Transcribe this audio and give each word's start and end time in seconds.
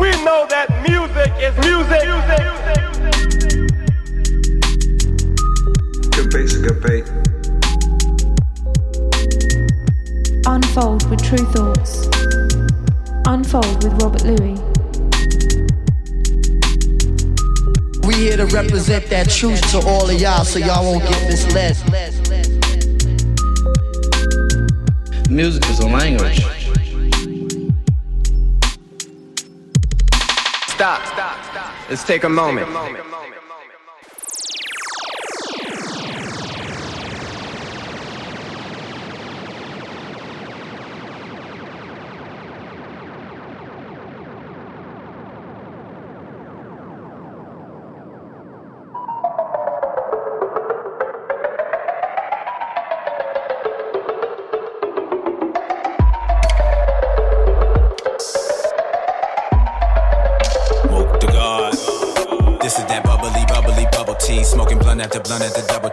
We 0.00 0.08
know 0.24 0.46
that 0.48 0.66
music 0.88 1.30
is 1.38 1.54
music. 1.60 2.00
Good 6.10 6.30
beats 6.30 6.56
good 6.56 6.80
beat. 6.82 7.04
Unfold 10.46 11.10
with 11.10 11.22
Tru 11.22 11.36
Thoughts. 11.52 12.08
Unfold 13.26 13.84
with 13.84 13.92
Robert 14.02 14.24
Luis. 14.24 14.58
We 18.06 18.14
here 18.14 18.38
to 18.38 18.46
represent 18.46 19.04
that 19.10 19.28
truth 19.28 19.60
to 19.72 19.86
all 19.86 20.08
of 20.08 20.18
y'all 20.18 20.44
so 20.44 20.58
y'all 20.58 20.82
won't 20.82 21.04
get 21.04 21.28
misled. 21.28 21.76
Music 25.28 25.62
is 25.68 25.80
a 25.80 25.86
language. 25.86 26.59
Stop. 30.80 31.02
Let's 31.90 32.04
take 32.04 32.24
a 32.24 32.28
moment. 32.30 32.70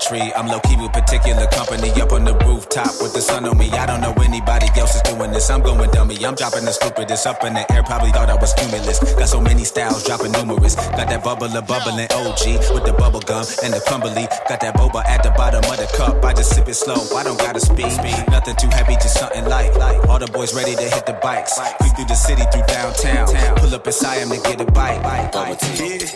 Tree. 0.08 0.32
I'm 0.36 0.48
low 0.48 0.60
key 0.62 0.76
with 0.80 0.94
particular 0.94 1.48
company 1.48 1.92
up 2.02 2.12
on 2.12 2.24
the 2.24 2.34
rooftop 2.48 3.02
with 3.02 3.14
the 3.14 3.22
sun 3.22 3.46
on 3.46 3.58
me. 3.58 3.70
I 3.72 3.86
don't 3.86 4.02
know 4.02 4.14
anybody 4.24 4.68
else 4.80 4.96
is 4.96 5.02
doing 5.04 5.32
this. 5.32 5.50
I'm 5.50 5.62
going 5.62 5.90
dummy. 5.92 6.16
I'm 6.26 6.36
dropping 6.36 6.66
the 6.66 6.72
stupidest 6.72 7.28
up 7.28 7.44
in 7.44 7.54
the 7.54 7.64
air. 7.72 7.84
Probably 7.84 8.12
thought 8.12 8.30
I 8.30 8.36
was 8.36 8.54
cumulus. 8.54 9.00
Got 9.16 9.30
so 9.30 9.42
many 9.42 9.64
styles, 9.64 10.04
dropping 10.06 10.32
numerous. 10.32 10.76
Got 10.76 11.08
that 11.12 11.24
bubbler 11.24 11.66
bubbling 11.68 12.08
OG 12.12 12.74
with 12.74 12.86
the 12.86 12.96
bubble 12.98 13.20
gum 13.20 13.46
and 13.64 13.74
the 13.74 13.82
crumbly. 13.86 14.28
Got 14.48 14.60
that 14.62 14.74
boba 14.76 15.04
at 15.06 15.24
the 15.24 15.32
bottom 15.32 15.64
of 15.64 15.78
the 15.78 15.90
cup. 15.98 16.24
I 16.24 16.34
just 16.34 16.56
sip 16.56 16.68
it 16.68 16.76
slow. 16.76 17.00
I 17.16 17.24
don't 17.24 17.40
gotta 17.40 17.60
speed. 17.60 17.92
Nothing 18.32 18.56
too 18.56 18.70
heavy, 18.72 18.96
just 18.96 19.20
something 19.20 19.46
light. 19.46 19.76
All 20.08 20.20
the 20.20 20.28
boys 20.28 20.56
ready 20.56 20.76
to 20.76 20.88
hit 20.88 21.06
the 21.06 21.18
bikes. 21.22 21.60
Creep 21.80 21.96
through 21.96 22.06
the 22.06 22.16
city, 22.16 22.44
through 22.52 22.66
downtown. 22.68 23.28
Pull 23.58 23.76
up 23.76 23.84
beside 23.84 24.20
him 24.20 24.30
to 24.30 24.40
get 24.42 24.62
a 24.62 24.66
bite. 24.72 25.02
Bubble 25.32 25.56
tea. 25.56 25.98
This 25.98 26.14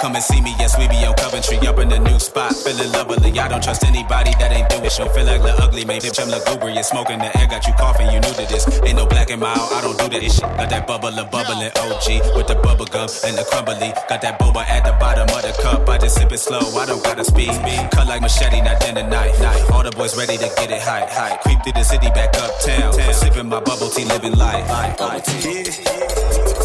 Come 0.00 0.16
and 0.16 0.24
see 0.24 0.40
me, 0.40 0.56
yes, 0.58 0.78
we 0.78 0.88
be 0.88 1.04
on 1.04 1.12
Coventry, 1.12 1.60
up 1.68 1.78
in 1.78 1.90
the 1.90 1.98
new 1.98 2.18
spot, 2.18 2.56
feeling 2.56 2.90
lovely. 2.92 3.36
I 3.38 3.48
don't 3.48 3.62
trust 3.62 3.84
anybody 3.84 4.32
that 4.40 4.48
ain't 4.48 4.72
doing 4.72 4.88
shit. 4.88 5.12
Feel 5.12 5.28
like 5.28 5.42
the 5.44 5.52
ugly, 5.60 5.84
maybe 5.84 6.08
I'm 6.16 6.32
lugubrious, 6.32 6.88
smoking 6.88 7.18
the 7.18 7.28
air, 7.36 7.46
got 7.46 7.66
you 7.68 7.74
coughing, 7.76 8.08
you 8.08 8.16
new 8.16 8.32
to 8.32 8.48
this. 8.48 8.64
Ain't 8.80 8.96
no 8.96 9.04
black 9.04 9.28
and 9.28 9.44
mild, 9.44 9.60
I 9.60 9.84
don't 9.84 10.00
do 10.00 10.08
that 10.08 10.24
shit. 10.24 10.40
Got 10.40 10.72
that 10.72 10.88
bubbler, 10.88 11.28
bubbling 11.28 11.68
OG 11.76 12.32
with 12.32 12.48
the 12.48 12.56
bubble 12.64 12.88
gum 12.88 13.12
and 13.28 13.36
the 13.36 13.44
crumbly. 13.44 13.92
Got 14.08 14.24
that 14.24 14.40
boba 14.40 14.64
at 14.64 14.88
the 14.88 14.96
bottom 14.96 15.28
of 15.28 15.42
the 15.44 15.52
cup, 15.60 15.86
I 15.86 15.98
just 15.98 16.16
sip 16.16 16.32
it 16.32 16.40
slow, 16.40 16.64
I 16.80 16.86
don't 16.86 17.04
gotta 17.04 17.24
speed. 17.24 17.52
Cut 17.92 18.08
like 18.08 18.22
machete, 18.24 18.64
not 18.64 18.80
then 18.80 18.96
the 18.96 19.04
knife. 19.04 19.36
All 19.68 19.84
the 19.84 19.92
boys 19.92 20.16
ready 20.16 20.40
to 20.40 20.48
get 20.56 20.72
it 20.72 20.80
high, 20.80 21.04
high. 21.12 21.36
Creep 21.44 21.60
through 21.60 21.76
the 21.76 21.84
city, 21.84 22.08
back 22.16 22.32
uptown, 22.40 22.96
sipping 23.12 23.52
my 23.52 23.60
bubble 23.60 23.92
tea, 23.92 24.08
living 24.08 24.32
life. 24.32 24.64
Bubble 24.96 25.20
tea. 25.20 25.68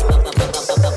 Bubble 0.07 0.94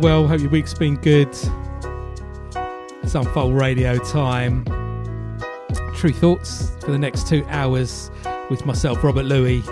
you're 0.00 0.10
well. 0.10 0.28
Hope 0.28 0.40
your 0.40 0.50
week's 0.50 0.74
been 0.74 0.96
good. 0.96 1.28
It's 3.02 3.14
Unfold 3.14 3.54
Radio 3.54 3.98
time. 3.98 4.64
Tru 5.94 6.12
Thoughts 6.12 6.72
for 6.80 6.90
the 6.90 6.98
next 6.98 7.26
two 7.26 7.44
hours 7.48 8.10
with 8.48 8.64
myself, 8.64 9.02
Robert 9.02 9.24
Luis. 9.24 9.64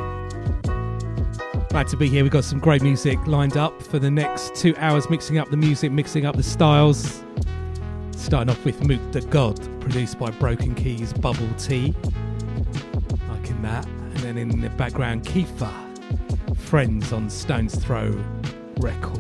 Glad 1.71 1.89
to 1.89 1.97
be 1.97 2.09
here. 2.09 2.23
We've 2.23 2.33
got 2.33 2.45
some 2.45 2.59
great 2.59 2.83
music 2.83 3.19
lined 3.27 3.57
up 3.57 3.83
for 3.83 3.99
the 3.99 4.11
next 4.11 4.55
two 4.55 4.75
hours, 4.79 5.09
mixing 5.09 5.39
up 5.39 5.51
the 5.51 5.57
music, 5.57 5.93
mixing 5.93 6.27
up 6.27 6.37
the 6.37 6.43
styles. 6.43 7.23
Starting 8.17 8.51
off 8.51 8.65
with 8.65 8.83
Moot 8.85 9.13
the 9.13 9.21
God, 9.23 9.59
produced 9.81 10.19
by 10.19 10.31
Broken 10.33 10.75
Keys 10.75 11.13
Bubble 11.13 11.49
Tea. 11.59 11.95
Liking 13.29 13.63
that. 13.63 13.87
And 13.87 14.17
then 14.17 14.39
in 14.39 14.61
the 14.61 14.71
background, 14.71 15.25
Kiefer, 15.25 15.73
Friends 16.57 17.13
on 17.13 17.31
Stone's 17.31 17.75
Throw 17.77 18.13
Records. 18.79 19.18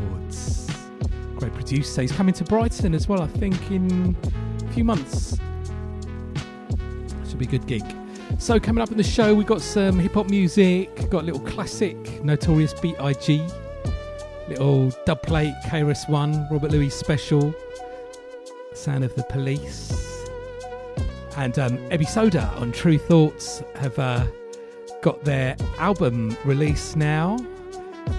Great 1.38 1.54
producer. 1.54 2.02
He's 2.02 2.10
coming 2.10 2.34
to 2.34 2.44
Brighton 2.44 2.94
as 2.94 3.08
well, 3.08 3.22
I 3.22 3.28
think, 3.28 3.70
in 3.70 4.16
a 4.64 4.72
few 4.72 4.82
months. 4.82 5.38
Should 7.28 7.38
be 7.38 7.46
a 7.46 7.48
good 7.48 7.66
gig. 7.68 7.84
So 8.38 8.58
coming 8.58 8.82
up 8.82 8.90
in 8.90 8.96
the 8.96 9.04
show, 9.04 9.34
we've 9.34 9.46
got 9.46 9.60
some 9.60 10.00
hip 10.00 10.14
hop 10.14 10.28
music, 10.28 11.08
got 11.10 11.22
a 11.22 11.26
little 11.26 11.40
classic, 11.40 12.24
Notorious 12.24 12.74
B.I.G., 12.74 13.46
little 14.48 14.90
dub 15.06 15.22
plate, 15.22 15.54
KRS 15.66 16.08
One, 16.08 16.48
Robert 16.50 16.72
Louis 16.72 16.90
special, 16.90 17.54
Sound 18.74 19.04
of 19.04 19.14
the 19.14 19.22
Police. 19.24 20.24
And 21.36 21.56
um, 21.58 21.78
Ebi 21.90 22.06
Soda 22.06 22.52
on 22.56 22.72
Tru 22.72 22.98
Thoughts 22.98 23.62
have 23.76 23.96
uh, 23.98 24.26
got 25.02 25.22
their 25.24 25.56
album 25.78 26.36
release 26.44 26.96
now. 26.96 27.38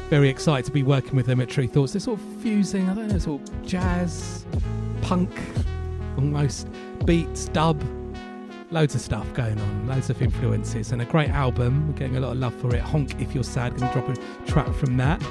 Very 0.10 0.30
excited 0.30 0.66
to 0.66 0.72
be 0.72 0.84
working 0.84 1.16
with 1.16 1.26
them 1.26 1.40
at 1.42 1.50
Tru 1.50 1.68
Thoughts. 1.68 1.94
They're 1.94 2.00
sort 2.00 2.20
of 2.20 2.26
fusing, 2.42 2.90
I 2.90 2.96
don't 2.96 3.08
know, 3.08 3.18
sort 3.20 3.42
of 3.42 3.66
jazz, 3.66 4.46
punk, 5.02 5.30
almost 6.18 6.68
beats, 7.06 7.46
dub, 7.50 7.82
loads 8.72 8.96
of 8.96 9.02
stuff 9.02 9.32
going 9.34 9.60
on, 9.60 9.88
loads 9.88 10.10
of 10.10 10.22
influences, 10.22 10.92
and 10.92 11.02
a 11.02 11.06
great 11.06 11.30
album. 11.30 11.88
We're 11.88 11.94
getting 11.94 12.18
a 12.18 12.20
lot 12.20 12.32
of 12.32 12.38
love 12.38 12.54
for 12.56 12.76
it. 12.76 12.82
Honk 12.82 13.20
If 13.22 13.34
You're 13.34 13.44
Sad, 13.44 13.78
to 13.78 13.90
drop 13.92 14.10
a 14.10 14.16
track 14.46 14.74
from 14.74 14.98
that. 14.98 15.22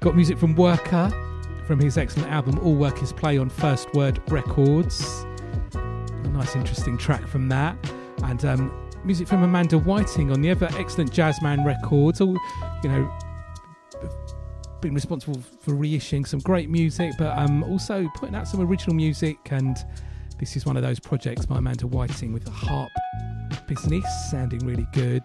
Got 0.00 0.14
music 0.14 0.38
from 0.38 0.54
Worker 0.54 1.12
from 1.66 1.80
his 1.80 1.98
excellent 1.98 2.30
album 2.30 2.58
All 2.60 2.74
Work 2.74 3.02
Is 3.02 3.12
Play 3.12 3.36
on 3.36 3.50
First 3.50 3.92
Word 3.94 4.20
Records. 4.30 5.26
A 5.74 6.28
nice, 6.28 6.56
interesting 6.56 6.96
track 6.96 7.26
from 7.26 7.48
that. 7.50 7.76
And 8.24 8.44
um, 8.44 8.90
music 9.04 9.28
from 9.28 9.42
Amanda 9.42 9.78
Whiting 9.78 10.30
on 10.30 10.40
the 10.40 10.50
ever 10.50 10.68
excellent 10.78 11.12
Jazzman 11.12 11.64
Records. 11.66 12.20
All, 12.20 12.38
you 12.82 12.88
know, 12.88 13.18
been 14.80 14.94
responsible 14.94 15.40
for 15.60 15.72
reissuing 15.72 16.26
some 16.26 16.40
great 16.40 16.70
music, 16.70 17.12
but 17.18 17.36
um, 17.38 17.62
also 17.64 18.08
putting 18.16 18.34
out 18.34 18.46
some 18.46 18.60
original 18.60 18.94
music. 18.94 19.36
And 19.50 19.76
this 20.38 20.56
is 20.56 20.64
one 20.66 20.76
of 20.76 20.82
those 20.82 21.00
projects 21.00 21.46
by 21.46 21.58
Amanda 21.58 21.86
Whiting 21.86 22.32
with 22.32 22.44
the 22.44 22.50
harp 22.50 22.90
business, 23.66 24.04
sounding 24.30 24.60
really 24.60 24.86
good. 24.92 25.22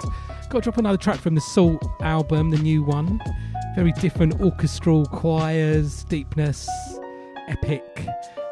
Got 0.49 0.51
to 0.51 0.61
drop 0.61 0.77
another 0.77 0.97
track 0.97 1.19
from 1.19 1.35
the 1.35 1.41
Salt 1.41 1.83
album, 2.01 2.49
the 2.49 2.57
new 2.57 2.83
one. 2.83 3.19
Very 3.75 3.91
different 3.93 4.39
orchestral 4.41 5.05
choirs, 5.05 6.03
deepness, 6.05 6.69
epic. 7.47 7.83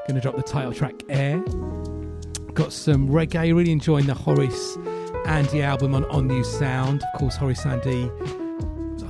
Going 0.08 0.16
to 0.16 0.22
drop 0.22 0.36
the 0.36 0.44
title 0.44 0.74
track 0.74 0.96
Air. 1.10 1.40
Got 2.54 2.74
some 2.74 3.08
reggae, 3.08 3.56
really 3.56 3.72
enjoying 3.72 4.08
the 4.08 4.14
Horace 4.14 4.78
Andy 5.26 5.62
album 5.62 5.94
on 5.94 6.06
On-U 6.06 6.44
Sound. 6.44 7.04
Of 7.14 7.20
course, 7.20 7.36
Horace 7.36 7.66
Andy. 7.66 8.10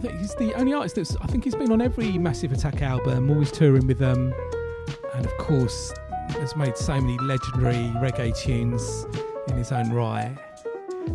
Think 0.01 0.19
he's 0.19 0.33
the 0.35 0.53
only 0.55 0.73
artist 0.73 0.95
that's. 0.95 1.15
I 1.17 1.27
think 1.27 1.43
he's 1.43 1.53
been 1.53 1.71
on 1.71 1.79
every 1.79 2.17
Massive 2.17 2.51
Attack 2.51 2.81
album, 2.81 3.29
always 3.29 3.51
touring 3.51 3.85
with 3.85 3.99
them, 3.99 4.33
and 5.13 5.25
of 5.25 5.37
course 5.37 5.93
has 6.29 6.55
made 6.55 6.75
so 6.75 6.99
many 6.99 7.17
legendary 7.19 7.91
reggae 7.99 8.35
tunes 8.35 9.05
in 9.49 9.57
his 9.57 9.71
own 9.71 9.91
right. 9.91 10.35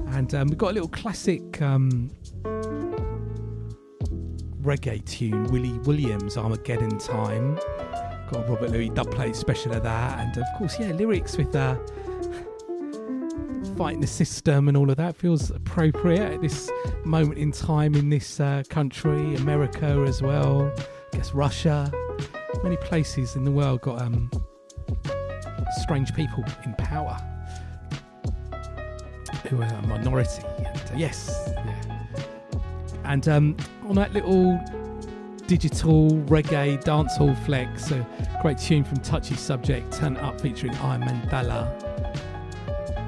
And 0.09 0.33
um, 0.35 0.49
we've 0.49 0.59
got 0.59 0.71
a 0.71 0.75
little 0.75 0.89
classic 0.89 1.61
um, 1.63 2.11
reggae 4.63 5.05
tune, 5.05 5.45
Willie 5.47 5.79
Williams, 5.81 6.37
Armageddon 6.37 6.99
Time. 6.99 7.57
Got 8.31 8.49
a 8.49 8.53
Robert 8.53 8.71
Luis 8.71 8.91
dubplate 8.91 9.35
special 9.35 9.73
of 9.73 9.83
that, 9.83 10.21
and 10.21 10.37
of 10.37 10.47
course, 10.59 10.79
yeah, 10.79 10.93
lyrics 10.93 11.37
with 11.37 11.55
uh, 11.57 11.77
fighting 13.77 14.01
the 14.01 14.07
system 14.07 14.69
and 14.69 14.77
all 14.77 14.91
of 14.91 14.97
that 14.97 15.15
feels 15.15 15.51
appropriate 15.51 16.33
at 16.33 16.41
this 16.41 16.71
moment 17.05 17.39
in 17.39 17.53
time 17.53 17.95
in 17.95 18.09
this 18.09 18.41
uh, 18.41 18.63
country, 18.71 19.35
America 19.37 20.05
as 20.09 20.23
well. 20.23 20.73
I 21.13 21.17
guess 21.19 21.35
Russia, 21.35 21.93
many 22.63 22.77
places 22.79 23.37
in 23.37 23.45
the 23.45 23.51
world 23.51 23.83
got 23.83 24.01
um, 24.01 24.31
strange 25.83 26.15
people 26.15 26.43
in 26.65 26.75
power 26.75 27.19
who 29.49 29.61
are 29.61 29.65
a 29.65 29.87
minority. 29.87 30.43
And, 30.59 30.67
uh, 30.67 30.95
yes, 30.97 31.51
yeah. 31.55 31.83
And 33.05 33.29
um, 33.29 33.57
on 33.89 33.95
that 33.97 34.13
little 34.13 34.59
digital 35.47 36.11
reggae 36.27 36.83
dancehall 36.83 37.39
flex, 37.45 37.91
a 37.91 38.07
great 38.41 38.59
tune 38.59 38.85
from 38.85 38.99
Touchy 38.99 39.37
Subject, 39.37 39.93
Turn 39.93 40.17
Up 40.17 40.41
featuring 40.41 40.75
I 40.77 40.97
Mandala. 40.97 41.86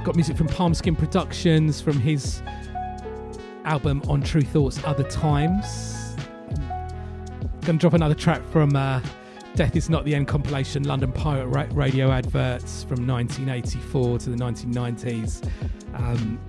Got 0.09 0.17
music 0.17 0.39
from 0.39 0.49
Palmskin 0.49 0.97
Productions 0.97 1.83
from 1.83 2.01
his 2.01 2.41
album 3.65 4.01
On 4.09 4.23
Tru 4.23 4.41
Thoughts 4.41 4.83
Other 4.87 5.03
Times. 5.03 6.17
Gonna 7.61 7.77
drop 7.77 7.93
another 7.93 8.15
track 8.15 8.43
from 8.51 8.75
uh, 8.75 9.03
Death 9.55 9.77
is 9.77 9.91
Not 9.91 10.07
the 10.07 10.15
End 10.15 10.27
compilation, 10.27 10.85
London 10.85 11.13
Pirate 11.13 11.49
Ra- 11.49 11.67
Radio 11.73 12.11
adverts 12.11 12.85
from 12.85 13.07
1984 13.07 14.19
to 14.21 14.31
the 14.31 14.37
1990s. 14.37 15.47
Um, 15.93 16.41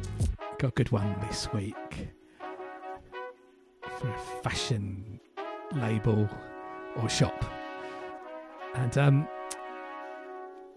got 0.58 0.70
a 0.70 0.72
good 0.72 0.92
one 0.92 1.14
this 1.28 1.52
week 1.52 1.76
for 3.82 4.08
a 4.08 4.42
fashion 4.42 5.20
label 5.76 6.30
or 6.96 7.10
shop. 7.10 7.44
And 8.76 8.98
um, 8.98 9.28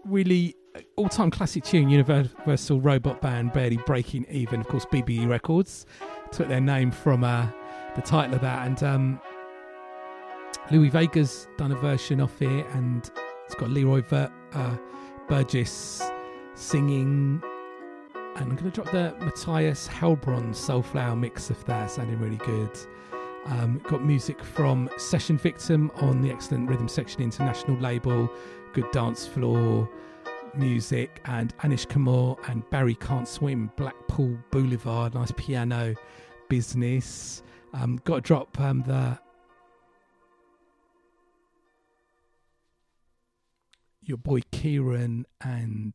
really 0.03 0.57
all 0.95 1.09
time 1.09 1.31
classic 1.31 1.63
tune, 1.63 1.89
Universal 1.89 2.81
Robot 2.81 3.21
Band, 3.21 3.53
barely 3.53 3.77
breaking 3.77 4.25
even. 4.29 4.61
Of 4.61 4.67
course, 4.67 4.85
BBE 4.85 5.27
Records 5.27 5.85
took 6.31 6.47
their 6.47 6.61
name 6.61 6.91
from 6.91 7.23
uh, 7.23 7.47
the 7.95 8.01
title 8.01 8.35
of 8.35 8.41
that. 8.41 8.67
And 8.67 8.83
um, 8.83 9.21
Louie 10.71 10.89
Vega's 10.89 11.47
done 11.57 11.71
a 11.71 11.75
version 11.75 12.19
of 12.19 12.41
it, 12.41 12.65
and 12.73 13.09
it's 13.45 13.55
got 13.55 13.69
Leroy 13.69 14.01
Ver- 14.01 14.31
uh, 14.53 14.77
Burgess 15.27 16.01
singing. 16.55 17.41
And 18.35 18.49
I'm 18.49 18.55
going 18.55 18.71
to 18.71 18.81
drop 18.81 18.91
the 18.91 19.15
Matthias 19.23 19.87
Heilbronn 19.87 20.49
Soulflower 20.49 21.19
mix 21.19 21.49
of 21.49 21.63
that, 21.65 21.91
sounding 21.91 22.19
really 22.19 22.37
good. 22.37 22.75
Um, 23.45 23.81
got 23.83 24.03
music 24.03 24.43
from 24.43 24.89
Session 24.97 25.37
Victim 25.37 25.91
on 25.95 26.21
the 26.21 26.31
excellent 26.31 26.69
Rhythm 26.69 26.87
Section 26.87 27.21
International 27.21 27.77
label, 27.77 28.31
good 28.73 28.89
dance 28.91 29.27
floor 29.27 29.87
music, 30.55 31.21
and 31.25 31.55
Anish 31.59 31.87
Kapoor 31.87 32.37
and 32.49 32.67
Barry 32.69 32.95
Can't 32.95 33.27
Swim, 33.27 33.71
Blackpool 33.75 34.37
Boulevard, 34.51 35.13
nice 35.13 35.31
piano 35.35 35.95
business. 36.49 37.43
Um, 37.73 37.99
got 38.03 38.15
to 38.15 38.21
drop 38.21 38.59
um, 38.59 38.83
the 38.83 39.17
your 44.01 44.17
boy 44.17 44.41
Kieran 44.51 45.25
and 45.41 45.93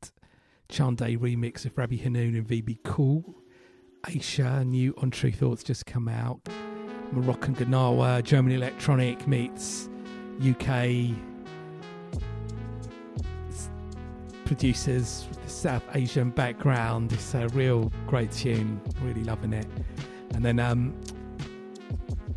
Chande 0.69 1.19
remix 1.19 1.65
of 1.65 1.77
Rabbi 1.77 1.97
Hanoun 1.97 2.37
and 2.37 2.47
VB 2.47 2.79
Cool. 2.85 3.35
Aisha, 4.03 4.67
new 4.67 4.95
On 4.99 5.11
Tru 5.11 5.31
Thoughts 5.31 5.63
just 5.63 5.87
come 5.87 6.09
out. 6.09 6.41
Moroccan 7.13 7.55
Gnawa, 7.55 8.23
German 8.23 8.53
electronic 8.53 9.27
meets 9.27 9.89
UK 10.41 11.15
producers 14.49 15.27
with 15.29 15.45
the 15.45 15.51
South 15.51 15.85
Asian 15.95 16.31
background. 16.31 17.13
It's 17.13 17.35
a 17.35 17.49
real 17.49 17.93
great 18.07 18.33
tune, 18.33 18.81
really 19.03 19.23
loving 19.23 19.53
it. 19.53 19.67
And 20.35 20.43
then 20.43 20.59
um, 20.59 20.99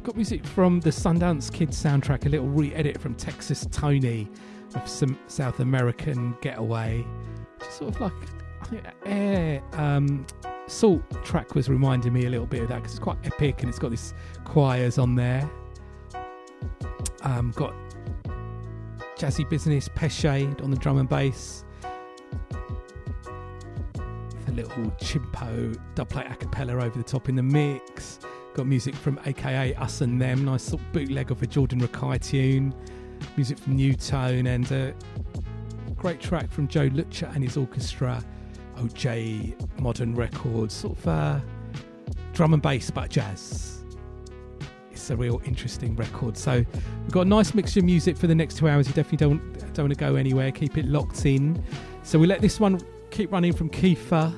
got 0.03 0.17
music 0.17 0.45
from 0.45 0.81
the 0.81 0.89
Sundance 0.89 1.51
Kids 1.51 1.81
soundtrack, 1.81 2.25
a 2.25 2.29
little 2.29 2.49
re 2.49 2.75
edit 2.75 2.99
from 2.99 3.15
Texas 3.15 3.65
Tony 3.71 4.27
of 4.75 4.87
some 4.89 5.17
South 5.27 5.61
American 5.61 6.35
getaway. 6.41 7.05
Just 7.59 7.77
sort 7.77 7.95
of 7.95 8.01
like, 8.01 8.83
air. 9.05 9.63
Um, 9.73 10.25
Salt 10.67 11.01
track 11.23 11.55
was 11.55 11.69
reminding 11.69 12.11
me 12.13 12.25
a 12.25 12.29
little 12.29 12.45
bit 12.45 12.61
of 12.61 12.69
that 12.69 12.77
because 12.77 12.91
it's 12.91 12.99
quite 12.99 13.17
epic 13.25 13.61
and 13.61 13.69
it's 13.69 13.79
got 13.79 13.89
these 13.89 14.13
choirs 14.43 14.97
on 14.97 15.15
there. 15.15 15.49
Um, 17.23 17.51
got 17.55 17.73
Jazzy 19.17 19.49
Business, 19.49 19.87
Peshe 19.87 20.61
on 20.61 20.71
the 20.71 20.77
drum 20.77 20.97
and 20.97 21.07
bass. 21.07 21.63
A 24.51 24.53
little 24.53 24.91
chimpo 24.99 25.79
dubplate 25.95 26.29
a 26.29 26.35
cappella 26.35 26.73
over 26.73 26.97
the 26.97 27.03
top 27.03 27.29
in 27.29 27.35
the 27.35 27.43
mix. 27.43 28.19
Got 28.53 28.67
music 28.67 28.93
from 28.95 29.17
AKA 29.25 29.75
Us 29.75 30.01
and 30.01 30.21
Them, 30.21 30.43
nice 30.43 30.63
sort 30.63 30.81
of 30.81 30.91
bootleg 30.91 31.31
of 31.31 31.41
a 31.41 31.47
Jordan 31.47 31.79
Rakei 31.79 32.21
tune. 32.21 32.75
Music 33.37 33.57
from 33.57 33.77
New 33.77 33.93
Tone 33.93 34.47
and 34.47 34.69
a 34.73 34.93
great 35.95 36.19
track 36.19 36.51
from 36.51 36.67
Joe 36.67 36.89
Lutcher 36.89 37.33
and 37.33 37.45
his 37.45 37.55
orchestra. 37.55 38.21
OJ 38.75 39.79
Modern 39.79 40.15
Records, 40.15 40.73
sort 40.73 40.97
of 40.97 41.07
uh, 41.07 41.39
drum 42.33 42.53
and 42.53 42.61
bass 42.61 42.91
but 42.91 43.09
jazz. 43.09 43.85
It's 44.91 45.09
a 45.11 45.15
real 45.15 45.41
interesting 45.45 45.95
record. 45.95 46.37
So 46.37 46.65
we've 47.03 47.11
got 47.11 47.21
a 47.21 47.29
nice 47.29 47.53
mixture 47.53 47.79
of 47.79 47.85
music 47.85 48.17
for 48.17 48.27
the 48.27 48.35
next 48.35 48.57
two 48.57 48.67
hours. 48.67 48.85
You 48.89 48.93
definitely 48.95 49.25
don't 49.25 49.73
don't 49.73 49.85
want 49.85 49.93
to 49.93 49.99
go 49.99 50.15
anywhere. 50.15 50.51
Keep 50.51 50.77
it 50.77 50.87
locked 50.87 51.25
in. 51.25 51.63
So 52.03 52.19
we 52.19 52.27
let 52.27 52.41
this 52.41 52.59
one 52.59 52.81
keep 53.11 53.31
running 53.31 53.53
from 53.53 53.69
Kiefer, 53.69 54.33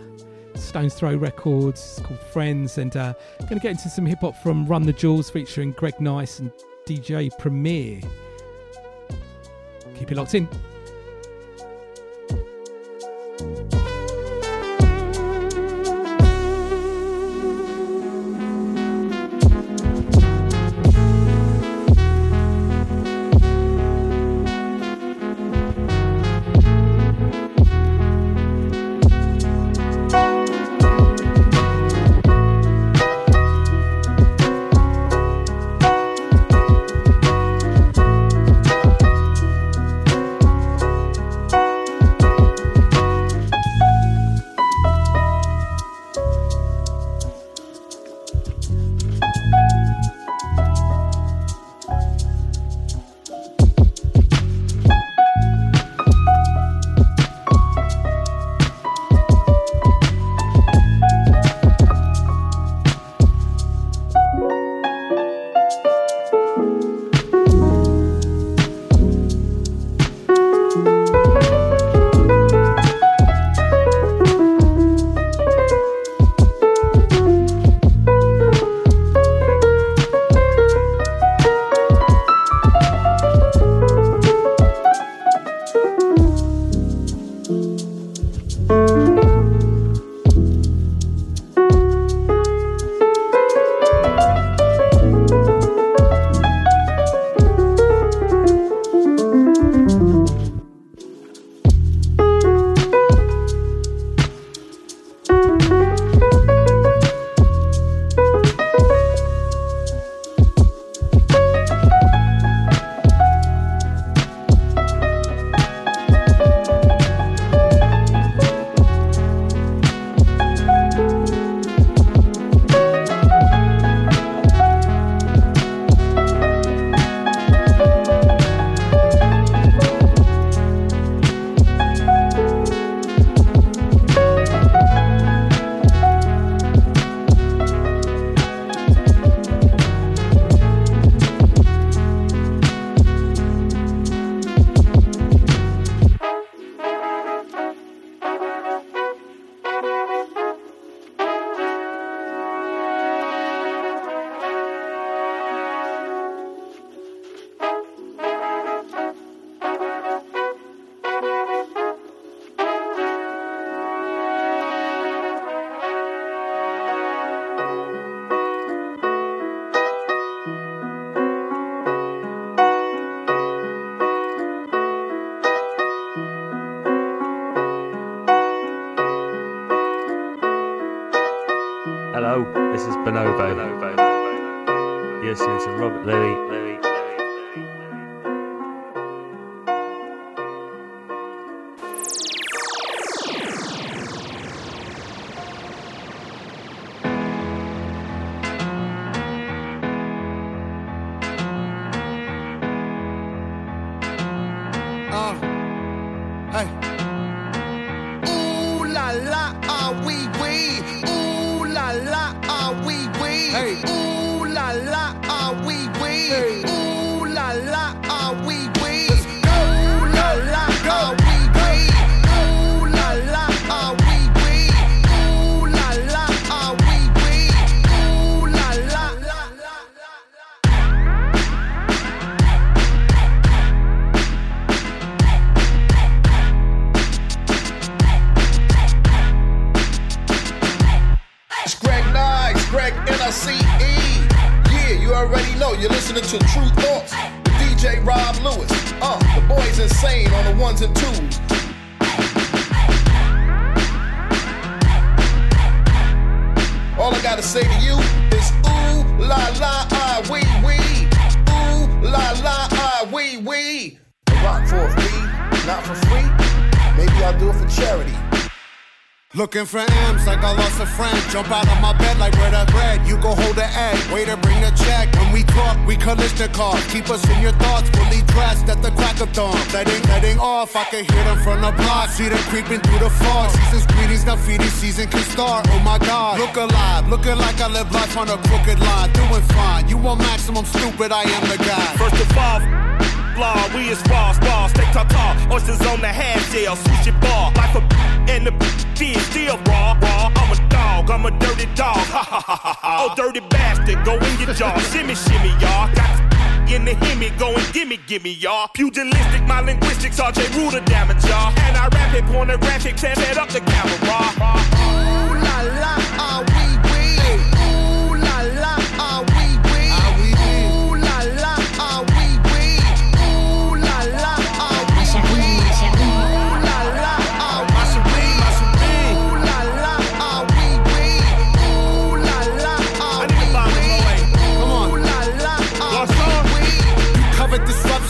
Stones 0.56 0.96
Throw 0.96 1.16
Records. 1.16 1.80
It's 1.98 2.06
called 2.06 2.20
Friends, 2.20 2.78
and 2.78 2.96
uh, 2.98 3.14
going 3.42 3.56
to 3.56 3.60
get 3.60 3.72
into 3.72 3.90
some 3.90 4.06
hip 4.06 4.20
hop 4.20 4.36
from 4.38 4.66
Run 4.66 4.84
the 4.84 4.94
Jewels 4.94 5.30
featuring 5.30 5.72
Greg 5.72 6.00
Nice 6.02 6.40
and 6.40 6.52
DJ 6.86 7.32
Premier. 7.38 8.02
Keep 9.96 10.12
it 10.12 10.16
locked 10.16 10.36
in. 10.36 10.50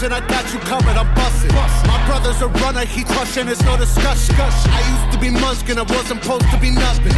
And 0.03 0.13
I 0.13 0.19
got 0.27 0.51
you 0.51 0.59
covered, 0.59 0.97
I'm 0.97 1.07
busting. 1.15 1.53
My 1.87 1.99
brother's 2.05 2.41
a 2.41 2.47
runner, 2.61 2.85
he 2.85 3.03
crushing, 3.03 3.47
it's 3.47 3.63
no 3.63 3.77
discussion. 3.77 4.35
I 4.37 4.81
used 4.91 5.15
to 5.15 5.19
be 5.19 5.29
muskin', 5.29 5.77
I 5.77 5.83
wasn't 5.83 6.21
supposed 6.23 6.49
to 6.51 6.59
be 6.59 6.71
nothing. 6.71 7.13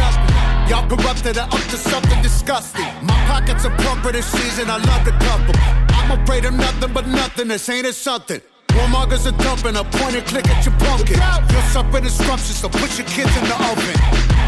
Y'all 0.70 0.86
corrupted 0.88 1.36
and 1.36 1.52
up 1.52 1.66
to 1.72 1.76
something 1.76 2.22
disgusting. 2.22 2.86
My 3.02 3.18
pockets 3.26 3.64
are 3.64 3.76
plumper 3.78 4.12
this 4.12 4.26
season, 4.26 4.70
I 4.70 4.78
love 4.78 5.04
the 5.04 5.12
couple. 5.26 5.54
I'm 5.98 6.20
afraid 6.20 6.44
of 6.44 6.54
nothing 6.54 6.92
but 6.92 7.06
nothing, 7.06 7.48
this 7.48 7.68
ain't 7.68 7.86
it 7.86 7.94
something. 7.94 8.40
Warmongers 8.68 9.26
are 9.26 9.36
dumping, 9.42 9.76
a 9.76 9.84
point 9.84 10.16
and 10.16 10.26
click 10.26 10.46
at 10.48 10.64
your 10.64 10.74
pumpkin. 10.78 11.18
You're 11.50 11.68
suffering 11.74 12.04
instructions, 12.04 12.58
so 12.58 12.68
put 12.68 12.96
your 12.98 13.06
kids 13.08 13.34
in 13.36 13.44
the 13.44 13.56
oven. 13.66 13.96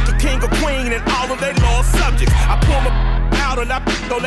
The 0.06 0.14
king 0.20 0.38
or 0.42 0.52
queen 0.62 0.92
and 0.92 1.02
all 1.16 1.32
of 1.32 1.40
their 1.40 1.54
lost 1.54 1.90
subjects. 1.98 2.34
I 2.34 2.60
pull 2.62 2.80
my 2.86 3.27
out 3.48 3.58
and 3.58 3.72
I 3.72 3.80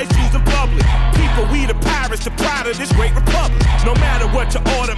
shoes 0.10 0.34
in 0.34 0.44
public. 0.58 0.86
People, 1.14 1.46
we 1.54 1.66
the 1.66 1.78
pirates, 1.86 2.26
the 2.26 2.32
pride 2.32 2.66
of 2.66 2.78
this 2.78 2.92
great 2.94 3.14
republic. 3.14 3.62
No 3.86 3.94
matter 3.96 4.28
what 4.34 4.54
you 4.54 4.62
order, 4.78 4.96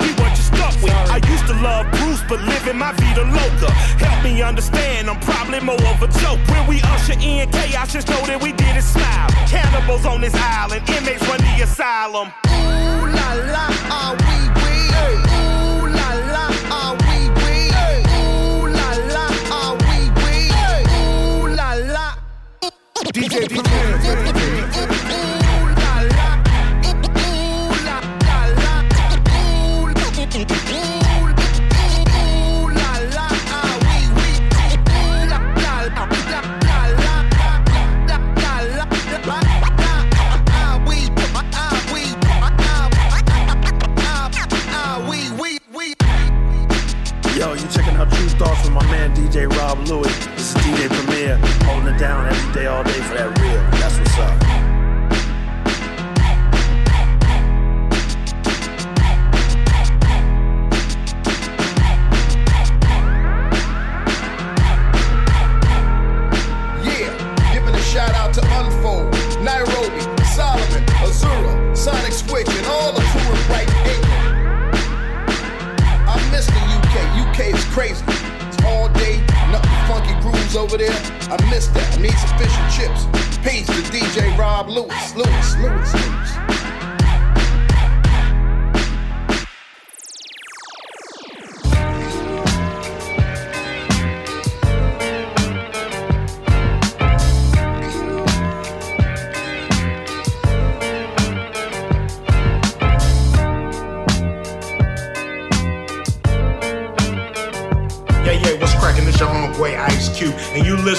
we 0.00 0.10
what 0.20 0.32
you 0.32 0.44
stuck 0.52 0.74
with. 0.82 0.96
I 1.12 1.20
used 1.28 1.46
to 1.52 1.56
love 1.60 1.84
Bruce, 1.92 2.22
but 2.28 2.40
living 2.40 2.78
my 2.78 2.92
vida 2.92 3.24
loca. 3.24 3.70
Help 4.00 4.24
me 4.24 4.40
understand, 4.42 5.10
I'm 5.10 5.20
probably 5.20 5.60
more 5.60 5.82
of 5.92 6.00
a 6.02 6.08
joke. 6.22 6.40
When 6.48 6.66
we 6.66 6.80
usher 6.94 7.18
in 7.20 7.50
chaos, 7.50 7.92
just 7.92 8.08
know 8.08 8.24
that 8.26 8.40
we 8.40 8.52
did 8.52 8.74
it 8.76 8.82
smile. 8.82 9.28
Cannibals 9.52 10.06
on 10.06 10.20
this 10.20 10.34
island, 10.34 10.88
inmates 10.88 11.26
run 11.28 11.40
the 11.40 11.62
asylum. 11.62 12.28
Ooh 12.48 13.06
la 13.16 13.28
la, 13.52 14.27
DJ 23.12 23.48
DJ. 23.48 23.68
Yo, 47.38 47.54
you 47.54 47.66
checking 47.68 47.94
out 47.94 48.10
Tru 48.10 48.28
Thoughts 48.30 48.64
with 48.64 48.72
my 48.72 48.84
man 48.90 49.14
DJ 49.14 49.48
Rob 49.56 49.78
Luis. 49.86 50.27
DJ 50.68 50.86
Premier, 50.90 51.36
holding 51.64 51.94
it 51.94 51.98
down 51.98 52.26
every 52.26 52.52
day, 52.52 52.66
all 52.66 52.84
day 52.84 53.00
for 53.00 53.14
that 53.14 53.38
real. 53.40 53.62
That's 53.80 53.96
what's 53.96 54.18
up. 54.18 54.36
Yeah, 66.84 67.54
giving 67.54 67.74
a 67.74 67.80
shout 67.80 68.14
out 68.14 68.34
to 68.34 68.42
Unfold, 68.42 69.10
Nairobi, 69.42 70.02
Solomon, 70.26 70.84
Azura, 71.00 71.74
Sonic 71.74 72.12
Switch, 72.12 72.46
and 72.46 72.66
all 72.66 72.92
the 72.92 73.00
crew 73.00 73.32
in 73.32 73.46
Brighton, 73.46 73.74
England. 73.88 74.76
I 76.06 76.30
miss 76.30 76.44
the 76.46 76.60
UK. 76.76 76.94
UK 77.26 77.54
is 77.54 77.64
crazy 77.72 78.17
over 80.56 80.78
there. 80.78 80.90
I 80.90 81.36
miss 81.50 81.66
that. 81.68 81.98
I 81.98 82.00
need 82.00 82.12
some 82.12 82.38
fish 82.38 82.54
and 82.56 82.72
chips. 82.72 83.06
Peace 83.42 83.66
to 83.66 83.82
DJ 83.92 84.36
Rob 84.38 84.68
Lewis. 84.68 85.14
Luis, 85.14 85.56
Luis, 85.56 85.94
Luis. 85.94 86.47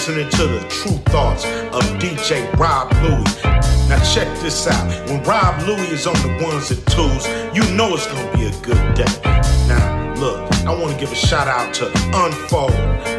Listening 0.09 0.29
to 0.31 0.47
the 0.47 0.69
Tru 0.69 0.91
Thoughts 1.13 1.45
of 1.45 1.83
DJ 1.99 2.51
Rob 2.57 2.91
Louie. 2.93 3.23
Now 3.87 4.01
check 4.03 4.27
this 4.39 4.65
out. 4.65 4.87
When 5.07 5.21
Rob 5.21 5.61
Louie 5.67 5.93
is 5.93 6.07
on 6.07 6.15
the 6.15 6.43
ones 6.43 6.71
and 6.71 6.83
twos, 6.87 7.27
you 7.53 7.61
know 7.75 7.93
it's 7.93 8.07
gonna 8.07 8.35
be 8.35 8.45
a 8.45 8.61
good 8.63 8.95
day. 8.95 9.05
Now 9.67 10.15
look, 10.15 10.51
I 10.65 10.73
want 10.73 10.93
to 10.93 10.99
give 10.99 11.11
a 11.11 11.15
shout 11.15 11.47
out 11.47 11.75
to 11.75 11.91
Unfold, 12.11 12.71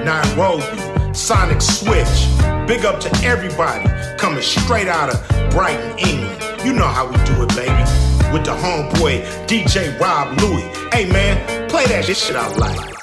Nairobi, 0.04 1.14
Sonic 1.14 1.62
Switch. 1.62 2.26
Big 2.66 2.84
up 2.84 2.98
to 3.02 3.24
everybody 3.24 3.88
coming 4.18 4.42
straight 4.42 4.88
out 4.88 5.14
of 5.14 5.50
Brighton, 5.50 5.96
England. 5.96 6.42
You 6.64 6.72
know 6.72 6.88
how 6.88 7.06
we 7.06 7.14
do 7.24 7.40
it, 7.44 7.54
baby. 7.54 7.84
With 8.32 8.44
the 8.44 8.56
homeboy 8.58 9.22
DJ 9.46 9.96
Rob 10.00 10.40
Louie. 10.40 10.62
Hey 10.92 11.08
man, 11.08 11.68
play 11.68 11.86
that 11.86 12.04
shit 12.04 12.34
out 12.34 12.56
loud. 12.58 12.99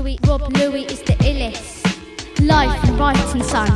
Louis, 0.00 0.18
Rob 0.26 0.40
Louis 0.56 0.84
is 0.84 1.02
the 1.02 1.12
illest. 1.28 1.84
Life 2.40 2.82
and 2.84 2.96
Brighton 2.96 3.42
son, 3.42 3.68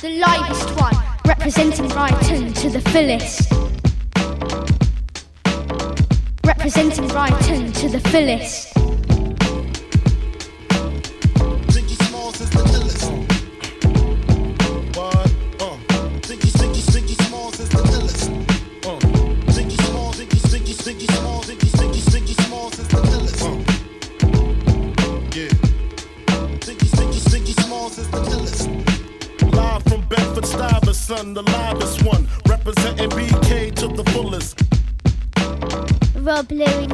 the 0.00 0.10
livest 0.10 0.80
one, 0.80 0.94
representing 1.26 1.88
Brighton 1.88 2.52
to 2.52 2.70
the 2.70 2.80
fullest. 2.92 3.50
Representing 6.44 7.08
Brighton 7.08 7.72
to 7.72 7.88
the 7.88 7.98
fullest. 7.98 8.71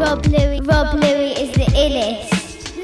Rob 0.09 0.25
Louie, 0.25 0.61
Rob 0.63 0.95
Louie 0.95 1.33
is 1.33 1.53
the 1.53 1.67
illest. 1.77 2.33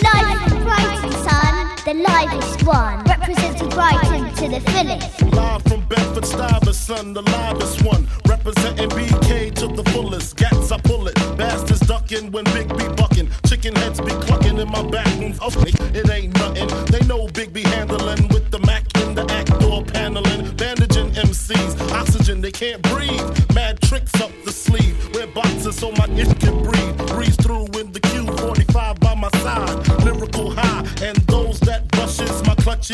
Live 0.02 0.42
from 0.46 0.62
Brighton, 0.62 1.12
son, 1.24 1.70
the 1.86 1.94
livest 1.94 2.62
one. 2.64 3.02
Representing 3.04 3.70
Brighton 3.70 4.34
to 4.34 4.48
the 4.48 4.60
fullest. 4.70 5.22
Live 5.32 5.62
from 5.62 5.88
Bedford 5.88 6.26
Stuyvesant, 6.26 7.14
the 7.14 7.22
livest 7.22 7.82
one, 7.82 8.06
representing 8.28 8.90
BK 8.90 9.54
to 9.54 9.68
the 9.68 9.82
fullest. 9.92 10.36
Gats, 10.36 10.70
pull 10.82 11.08
it, 11.08 11.14
bastards 11.38 11.80
ducking 11.80 12.30
when 12.30 12.44
Big 12.52 12.68
B 12.76 12.86
bucking. 12.94 13.30
Chicken 13.46 13.74
heads 13.74 14.02
be 14.02 14.10
clucking 14.26 14.58
in 14.58 14.68
my 14.68 14.82
back 14.90 15.08
room. 15.18 15.32
Oh, 15.40 15.50
it 15.66 16.10
ain't 16.10 16.34
nothing. 16.34 16.68
They 16.92 17.06
know 17.06 17.26
Big 17.28 17.54
B 17.54 17.62
handling 17.62 18.28
with 18.28 18.50
the 18.50 18.58
Mac 18.66 18.84
in 18.98 19.14
the 19.14 19.24
act 19.30 19.58
door 19.60 19.82
paneling, 19.82 20.54
bandaging 20.56 21.12
MCs. 21.12 21.90
Oxygen, 21.90 22.42
they 22.42 22.52
can't 22.52 22.82
breathe. 22.82 23.54
Mad 23.54 23.80
tricks 23.80 24.14
up 24.20 24.30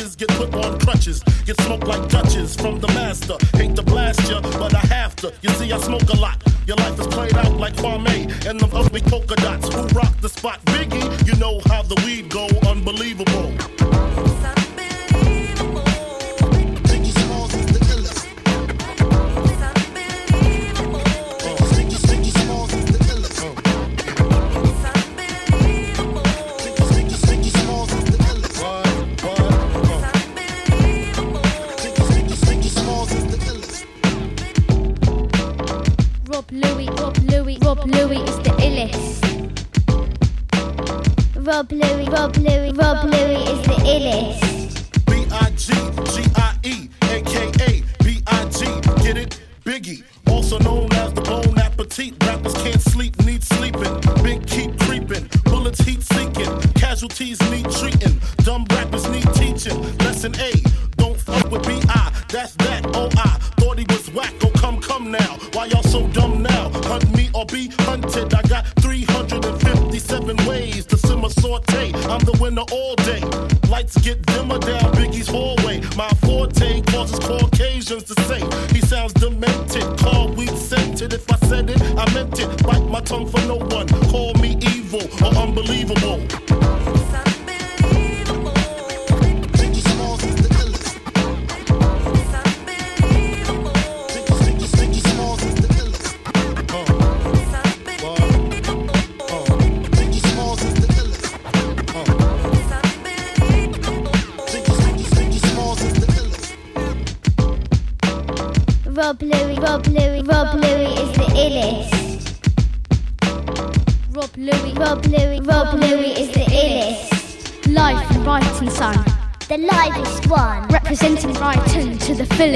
get 0.09 0.29
put 0.29 0.55
on 0.55 0.79
crutches. 0.81 1.23
Get 1.45 1.61
smoked 1.61 1.87
like 1.87 2.09
Dutches 2.09 2.57
from 2.57 2.81
the 2.81 2.89
master. 2.89 3.37
Hate 3.57 3.77
to 3.77 3.83
blast 3.83 4.29
ya, 4.31 4.41
but 4.41 4.75
I 4.75 4.85
have 4.95 5.15
to. 5.17 5.33
You 5.43 5.51
see, 5.51 5.71
I 5.73 5.79
smoke 5.79 6.09
a 6.09 6.17
lot. 6.17 6.43
Your 6.67 6.77
life 6.77 6.99
is 6.99 7.07
played 7.09 7.37
out 7.37 7.53
like 7.59 7.75
Kwame 7.75 8.47
and 8.49 8.59
them 8.59 8.71
ugly 8.73 9.03
polka 9.03 9.37
dots. 9.37 9.73
Who 9.75 9.83
rock 9.89 10.15
the 10.21 10.29
spot? 10.29 10.65
Biggie, 10.67 11.27
you 11.27 11.35
know 11.39 11.61
how 11.67 11.83
the 11.83 12.01
weed 12.07 12.31
go. 12.31 12.49
Unbelievable. 12.67 13.30
Rob 42.21 42.37
Louie, 42.37 42.71
Rob 42.73 43.05
Louie, 43.05 43.45
is 43.45 43.63
the 43.63 43.77
illest. 43.87 44.50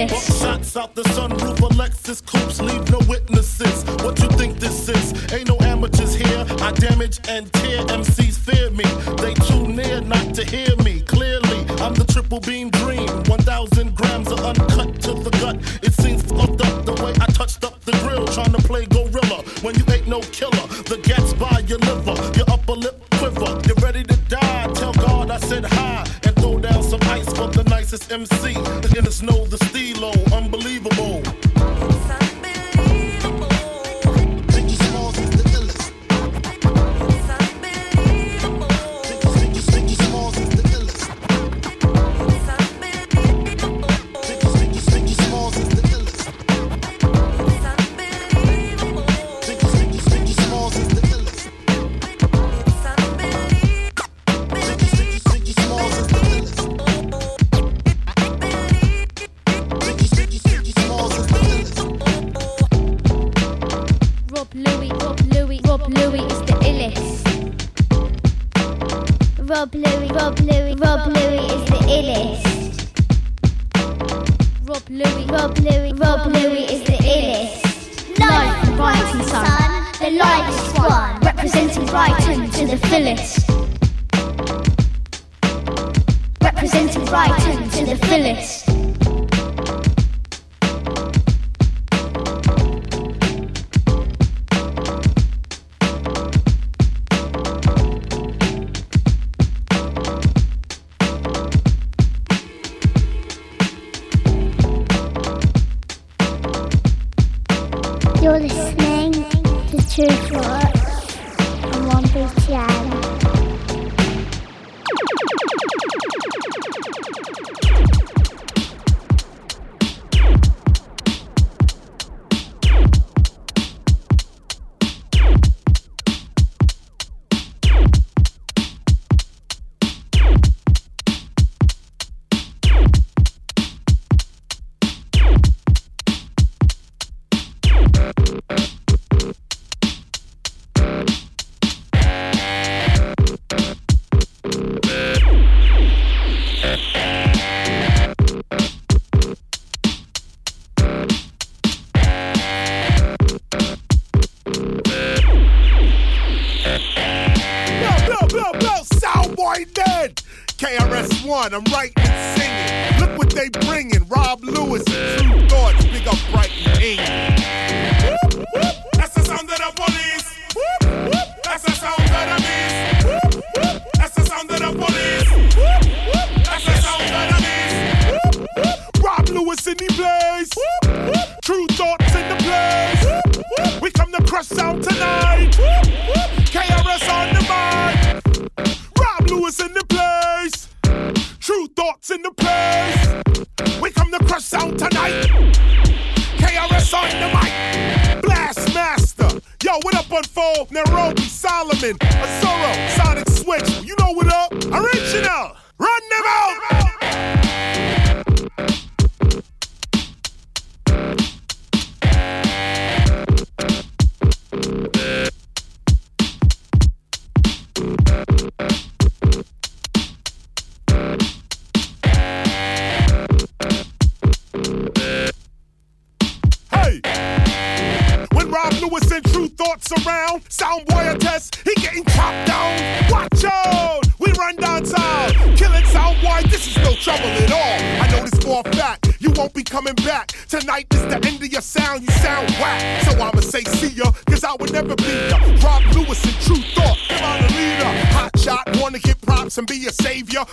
The. 0.08 0.16
Shots 0.16 0.76
out 0.76 0.94
the 0.94 1.02
sunroof, 1.02 1.60
Alexis 1.60 2.20
coops, 2.20 2.60
leave 2.60 2.90
no 2.90 2.98
witnesses. 3.08 3.84
What 4.02 4.18
you 4.20 4.28
think 4.38 4.58
this 4.58 4.88
is? 4.88 5.32
Ain't 5.32 5.48
no 5.48 5.56
amateurs 5.60 6.14
here. 6.14 6.44
I 6.60 6.72
damage 6.72 7.20
and 7.28 7.52
tear 7.52 7.84
MCs 7.86 8.38
fear 8.38 8.70
me. 8.70 8.84
They 9.22 9.34
too 9.34 9.68
near 9.68 10.00
not 10.00 10.34
to 10.34 10.44
hear 10.44 10.74
me 10.82 11.00
clearly. 11.02 11.60
I'm 11.82 11.94
the 11.94 12.06
triple 12.08 12.40
beam 12.40 12.70
dream. 12.70 13.08
1,000 13.26 13.94
grams 13.94 14.30
of 14.30 14.40
uncut 14.40 15.00
to 15.02 15.14
the 15.14 15.30
gut. 15.40 15.56
It 15.82 15.92
seems 15.94 16.22
fucked 16.22 16.60
up 16.64 16.84
the 16.84 16.94
way 17.02 17.12
I 17.20 17.26
touched 17.26 17.64
up 17.64 17.80
the 17.82 17.92
grill, 18.02 18.26
trying 18.26 18.52
to 18.52 18.62
play 18.62 18.86
gorilla 18.86 19.42
when 19.62 19.74
you 19.76 19.84
ain't 19.92 20.08
no 20.08 20.20
killer. 20.20 20.66
The 20.90 21.00
gats 21.02 21.32
by 21.34 21.60
your 21.66 21.78
liver, 21.78 22.16
your 22.36 22.50
upper 22.50 22.72
lip 22.72 23.02
quiver. 23.12 23.60
You're 23.66 23.82
ready 23.82 24.02
to 24.02 24.16
die. 24.28 24.72
Tell 24.74 24.92
God 24.92 25.30
I 25.30 25.38
said 25.38 25.64
hi 25.64 26.23
throw 26.44 26.58
down 26.58 26.82
some 26.82 27.00
ice 27.04 27.32
for 27.32 27.48
the 27.48 27.64
nicest 27.70 28.12
MC. 28.12 28.54
And 28.54 29.06
it's 29.06 29.22
know 29.22 29.46
the 29.46 29.56
stilo, 29.64 30.12
unbelievable. 30.30 31.22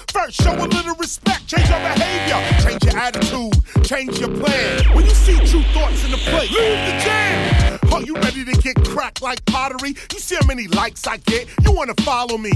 First, 0.07 0.41
show 0.41 0.53
a 0.53 0.65
little 0.67 0.95
respect, 0.95 1.47
change 1.47 1.69
your 1.69 1.79
behavior, 1.79 2.39
change 2.63 2.83
your 2.83 2.97
attitude, 2.97 3.53
change 3.83 4.19
your 4.19 4.29
plan. 4.29 4.83
When 4.95 5.05
you 5.05 5.11
see 5.11 5.35
Tru 5.35 5.61
Thoughts 5.73 6.03
in 6.05 6.11
the 6.11 6.17
place, 6.17 6.49
leave 6.51 6.85
the 6.85 6.99
jam. 7.03 7.79
Are 7.93 8.01
you 8.01 8.15
ready 8.15 8.43
to 8.45 8.51
get 8.61 8.75
cracked 8.85 9.21
like 9.21 9.45
pottery? 9.45 9.95
You 10.11 10.19
see 10.19 10.35
how 10.35 10.45
many 10.47 10.67
likes 10.67 11.05
I 11.07 11.17
get? 11.17 11.47
You 11.63 11.71
wanna 11.71 11.93
follow 12.01 12.37
me? 12.37 12.51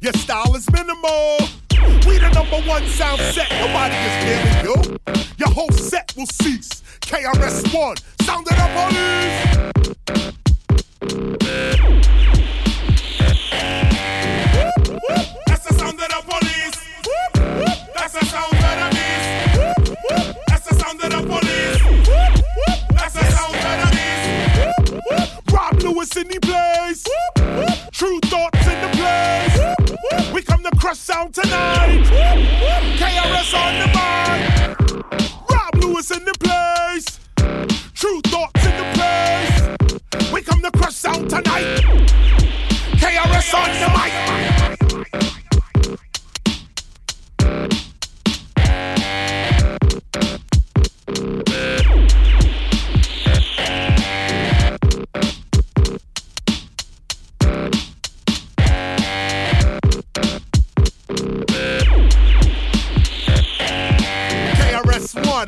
Your 0.00 0.12
style 0.14 0.54
is 0.54 0.70
minimal. 0.70 1.38
We 2.06 2.18
the 2.18 2.30
number 2.34 2.60
one 2.68 2.86
sound 2.86 3.20
set. 3.20 3.50
Nobody 3.50 3.94
is 3.94 4.24
killing 4.24 4.64
you. 4.66 4.76
Your 5.38 5.50
whole 5.50 5.70
set 5.70 6.12
will 6.16 6.26
cease. 6.26 6.82
KRS 7.00 7.72
One, 7.74 7.96
sound 8.22 8.46
it 8.50 8.58
up, 8.58 8.70
police. 8.90 9.62
in 26.22 26.28
the 26.28 26.40
place. 26.40 27.04
Whoop, 27.06 27.58
whoop. 27.58 27.92
Tru 27.92 28.20
Thoughts 28.20 28.66
in 28.66 28.80
the 28.80 28.88
place. 28.96 29.56
Whoop, 29.56 30.34
we 30.34 30.42
come 30.42 30.62
to 30.62 30.70
crush 30.76 30.98
sound 30.98 31.34
tonight. 31.34 32.04
KRS 32.98 33.54
on 33.54 33.72
the 33.82 33.88
mic. 33.96 35.20
Rob 35.50 35.74
Luis 35.82 36.10
in 36.10 36.24
the 36.24 36.34
place. 36.40 37.06
Tru 37.94 38.20
Thoughts 38.22 38.64
in 38.64 38.76
the 38.76 38.88
place. 38.94 40.32
We 40.32 40.42
come 40.42 40.62
to 40.62 40.70
crush 40.70 40.94
sound 40.94 41.28
tonight. 41.28 41.80
KRS 43.00 43.54
on 43.54 43.70
the 43.80 43.88
mic. 43.98 44.61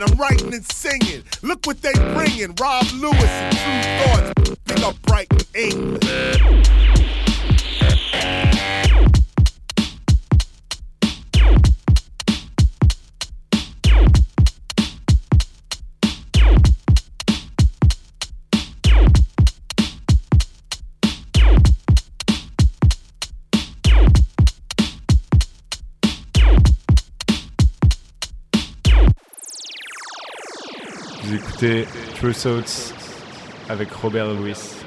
I'm 0.03 0.17
writing 0.19 0.53
and 0.53 0.65
singing. 0.73 1.23
Look 1.43 1.67
what 1.67 1.81
they 1.83 1.93
bringing. 2.15 2.55
Rob 2.61 2.87
Luis 2.95 3.23
and 3.23 3.57
Tru 3.57 3.75
Thoughts. 4.01 4.57
Big 4.67 4.81
up 4.81 5.01
Brighton, 5.03 5.41
England. 5.55 6.05
écoutez 31.35 31.87
True 32.15 32.33
Thoughts 32.35 32.95
avec 33.69 33.91
Robert 33.93 34.33
Louis. 34.33 34.84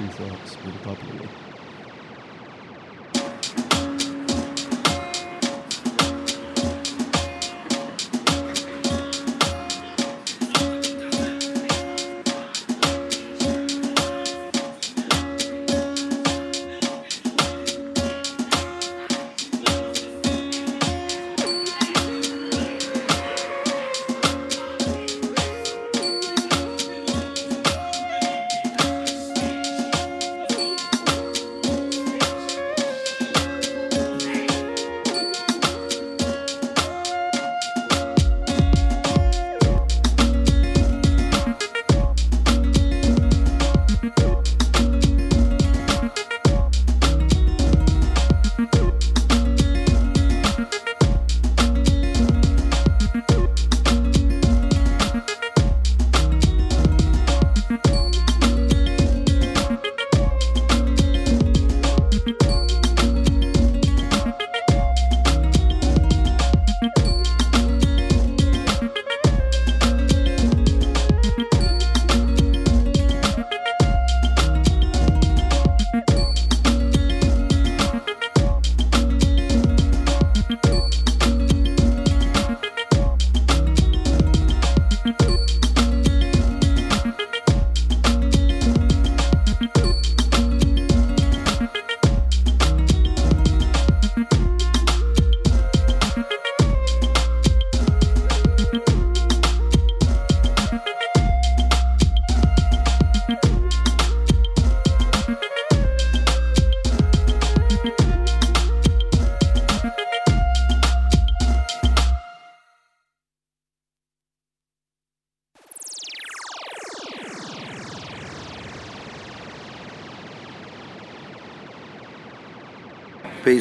To 0.00 0.06
Thoughts 0.06 0.56
with 0.64 0.82
Bob 0.82 0.96
Luis. 0.96 0.99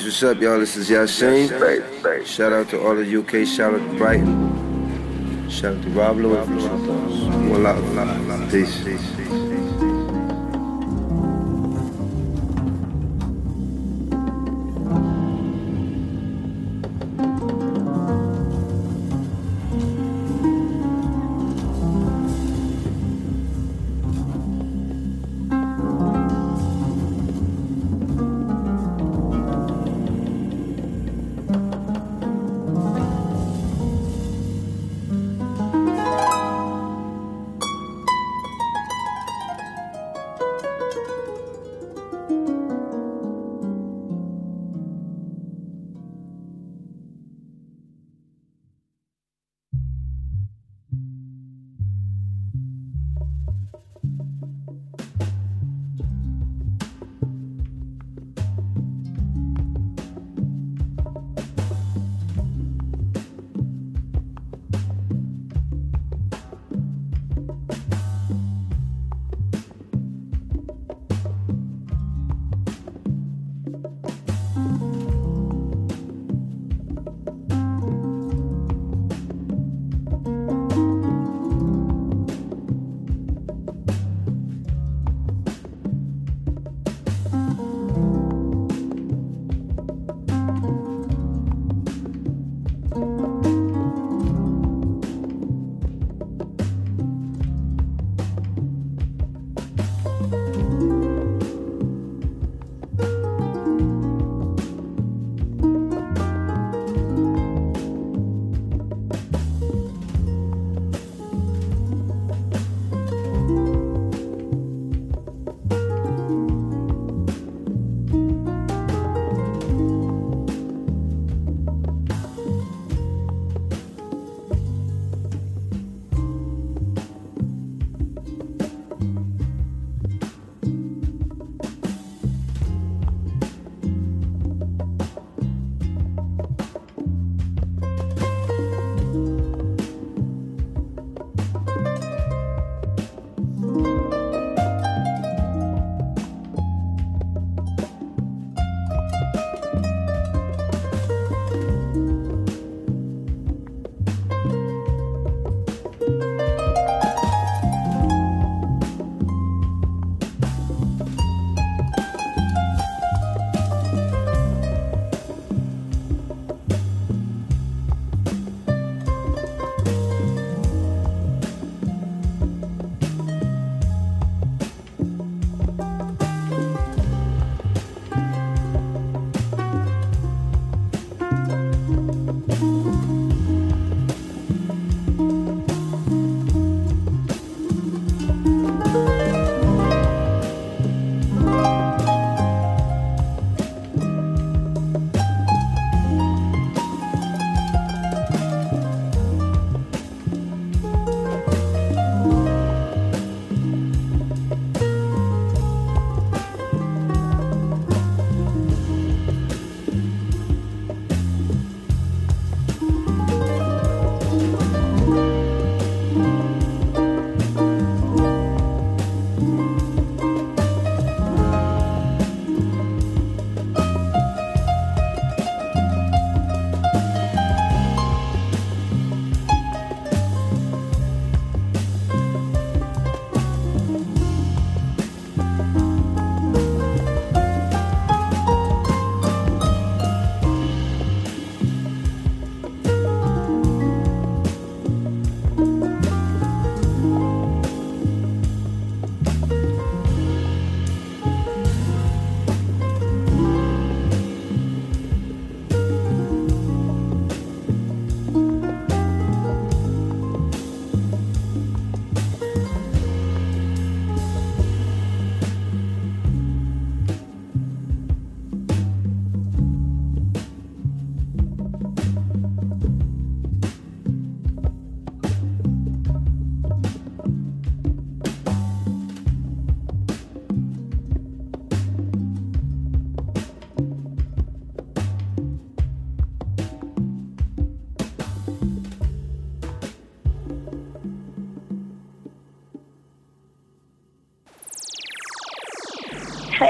What's 0.09 0.23
up, 0.23 0.41
y'all? 0.41 0.59
This 0.59 0.75
is 0.75 0.89
Yasin. 0.89 2.25
Shout 2.25 2.51
out 2.51 2.67
to 2.69 2.81
all 2.81 2.95
the 2.95 3.15
UK, 3.15 3.45
shout 3.45 3.75
out 3.75 3.91
to 3.91 3.95
Brighton. 3.95 5.47
Shout 5.51 5.75
out 5.75 5.83
to 5.83 5.89
Rob 5.91 6.17
Luis. 6.17 6.47
One 6.47 7.61
love. 7.61 7.93
love, 7.93 8.27
love, 8.27 8.51
Peace. 8.51 9.48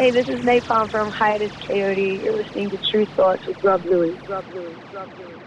Hey, 0.10 0.24
this 0.24 0.28
is 0.28 0.44
Nai 0.44 0.60
Palm 0.60 0.90
from 0.90 1.12
Hiatus 1.12 1.52
Kaiyote. 1.70 2.24
You're 2.24 2.36
listening 2.36 2.72
to 2.72 2.80
Tru 2.90 3.06
Thoughts 3.16 3.46
with 3.46 3.58
Rob 3.62 3.86
Luis. 3.86 4.18
Rob 4.28 4.46
Luis. 4.52 4.80
Rob 4.92 5.10
Luis. 5.20 5.40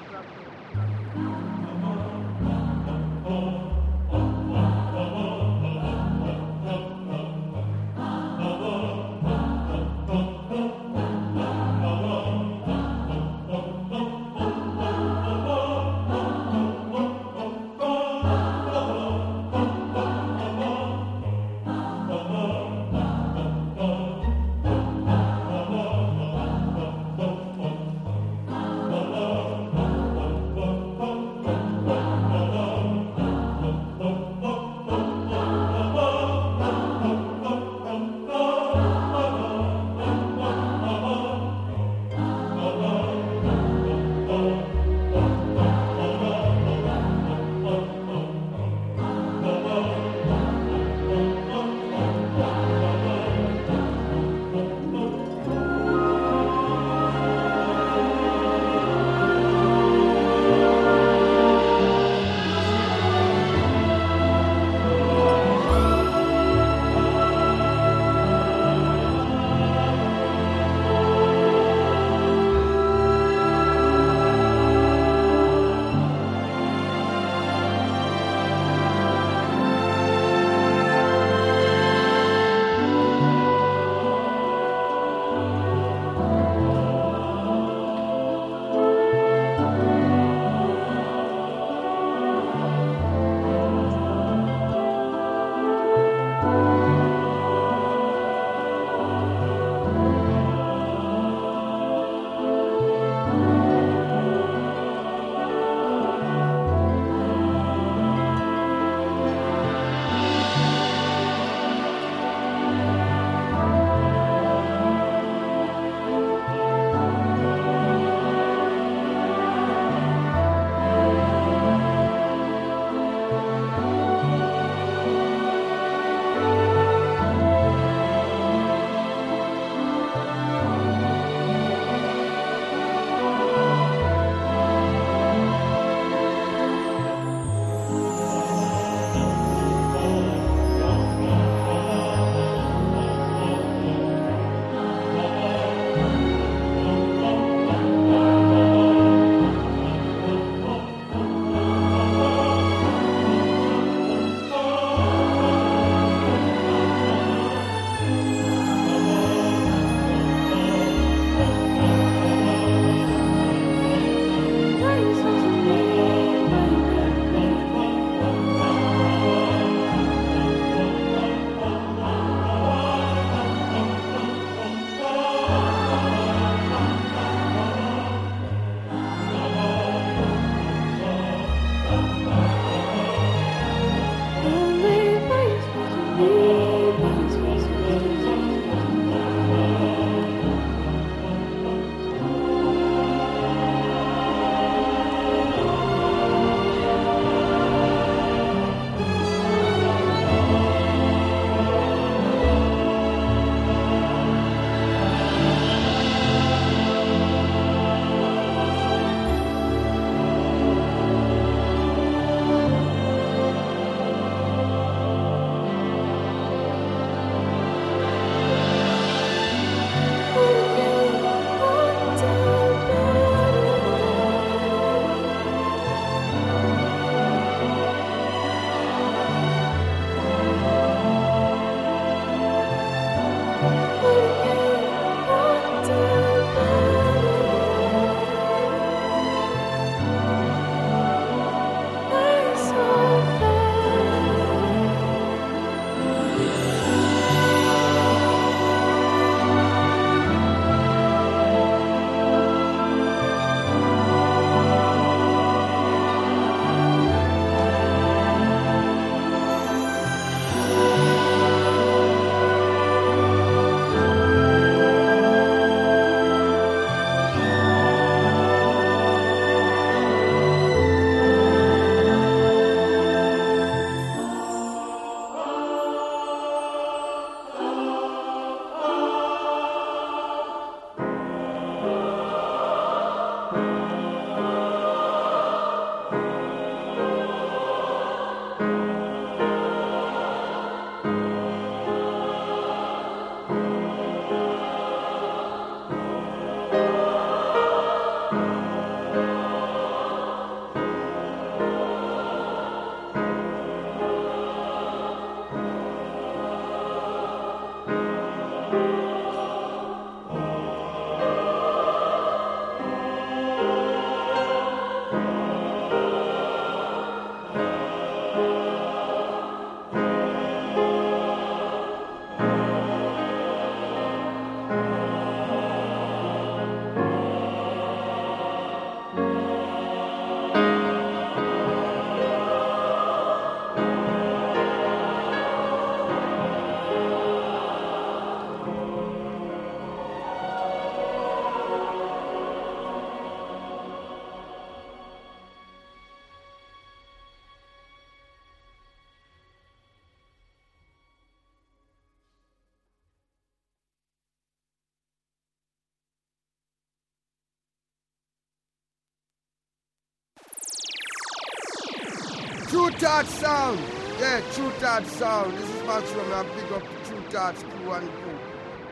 Thought 362.91 363.27
Sound. 363.27 363.81
Yeah, 364.19 364.41
True 364.53 364.71
Thought 364.73 365.07
Sound. 365.07 365.57
This 365.59 365.69
is 365.71 365.83
Max 365.85 366.11
Rum. 366.13 366.33
I 366.33 366.43
big 366.55 366.73
up 366.73 366.83
Tru 367.05 367.21
Thoughts 367.31 367.63
crew 367.63 367.93
and 367.93 368.09
crew. 368.09 368.39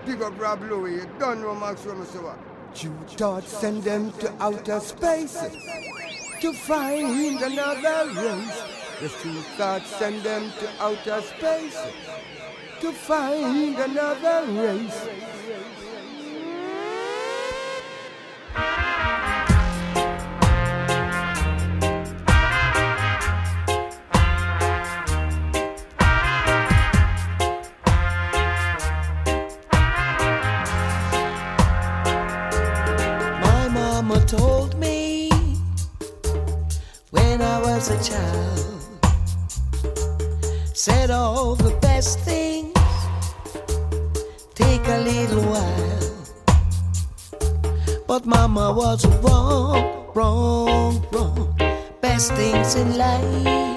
Big 0.07 0.23
up 0.23 0.41
Rob 0.41 0.63
Luis. 0.63 1.05
You 1.05 1.11
don't 1.19 1.41
know 1.41 1.55
Max 1.55 1.85
Rum, 1.85 2.05
so 2.07 2.23
what? 2.23 2.39
Tru 2.75 2.93
Thoughts 3.17 3.49
send 3.49 3.83
them 3.85 4.13
to 4.13 4.33
outer 4.41 4.81
space 4.81 5.39
to 6.41 6.53
find 6.53 7.43
another 7.43 8.11
race. 8.21 8.63
The 9.01 9.09
Tru 9.09 9.33
Thoughts 9.57 9.97
send 9.97 10.23
them 10.23 10.53
to 10.61 10.83
outer 10.83 11.23
space 11.23 11.79
to 12.81 12.93
find 12.93 13.79
another 13.79 14.53
race. 14.53 15.09
Mama 48.71 48.83
was 48.83 49.05
wrong, 49.25 50.13
wrong, 50.15 51.05
wrong. 51.11 51.57
Best 52.01 52.33
things 52.35 52.77
in 52.77 52.97
life 52.97 53.70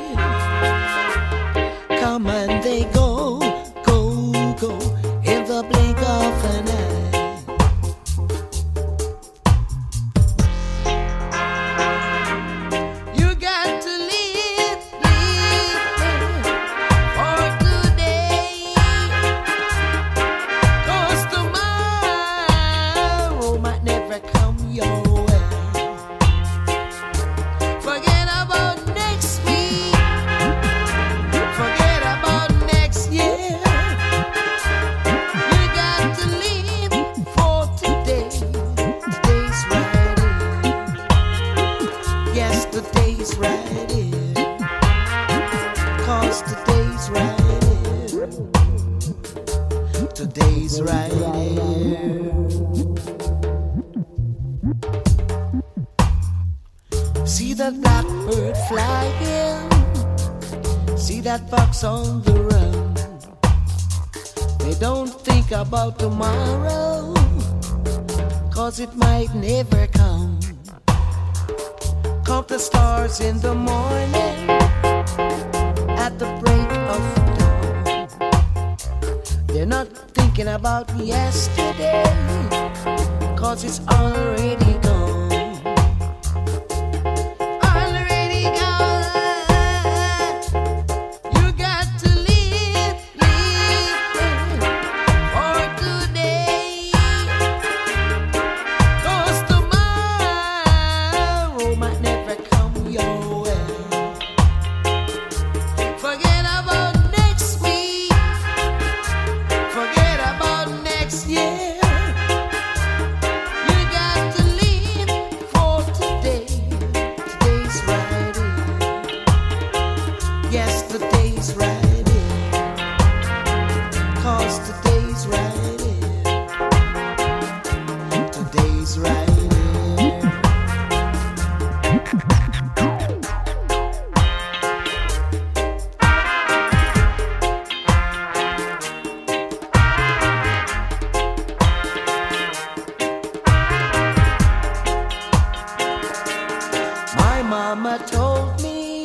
mama 147.53 147.99
told 148.07 148.49
me 148.63 149.03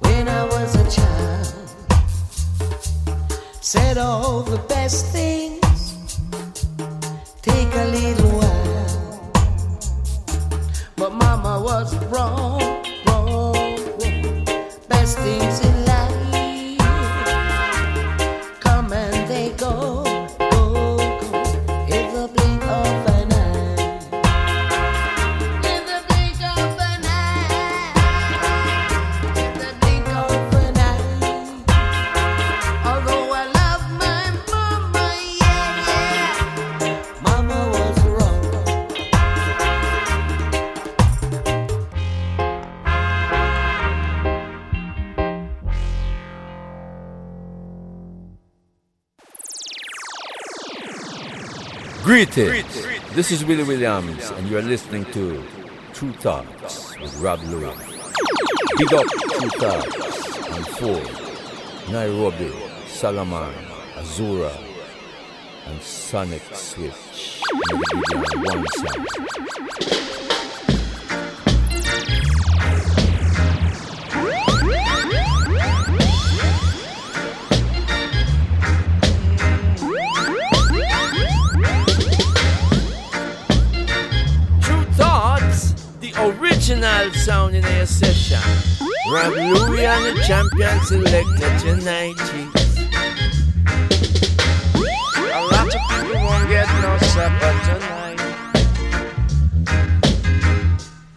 when 0.00 0.26
I 0.26 0.42
was 0.54 0.70
a 0.74 0.86
child, 0.96 1.68
said 3.60 3.96
all 3.98 4.42
the 4.42 4.58
best 4.74 5.06
things. 5.16 5.80
Take 7.40 7.72
a 7.84 7.86
little 7.98 8.32
while. 8.40 9.32
But 10.96 11.12
mama 11.14 11.54
was 11.68 11.88
wrong, 12.10 12.75
Greetings. 52.16 52.82
This 53.12 53.30
is 53.30 53.44
Willie 53.44 53.62
Williams, 53.62 54.30
and 54.30 54.48
you 54.48 54.56
are 54.56 54.62
listening 54.62 55.04
to 55.12 55.44
Tru 55.92 56.12
Thoughts 56.12 56.98
with 56.98 57.14
Rob 57.20 57.42
Luis. 57.42 57.76
Big 58.78 58.94
up 58.94 59.06
Tru 59.06 59.50
Thoughts 59.60 60.48
and 60.48 60.66
Ford, 60.78 61.92
Nairobi, 61.92 62.54
Salaman, 62.86 63.52
Azura, 63.96 64.50
and 65.66 65.82
Sonic 65.82 66.40
Switch. 66.54 67.42
In 87.56 87.86
session. 87.86 88.38
Rob 89.10 89.32
Luis 89.32 89.80
and 89.80 90.04
the 90.04 90.22
champion 90.26 90.78
selected 90.84 91.58
tonight. 91.58 92.20
A 95.32 95.40
lot 95.54 95.74
of 95.74 95.80
people 95.88 96.20
won't 96.20 96.48
get 96.50 96.68
no 96.82 96.98
supper 97.14 97.54
tonight. 97.64 98.20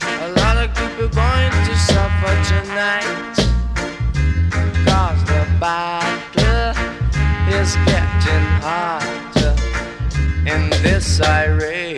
A 0.01 0.29
lot 0.39 0.55
of 0.63 0.73
people 0.75 1.09
going 1.09 1.51
to 1.51 1.75
suffer 1.75 2.33
tonight. 2.47 3.35
Cause 4.87 5.21
the 5.25 5.43
battle 5.59 6.71
is 7.53 7.75
getting 7.85 8.47
harder 8.63 9.55
in 10.47 10.69
this 10.83 11.19
iration. 11.19 11.88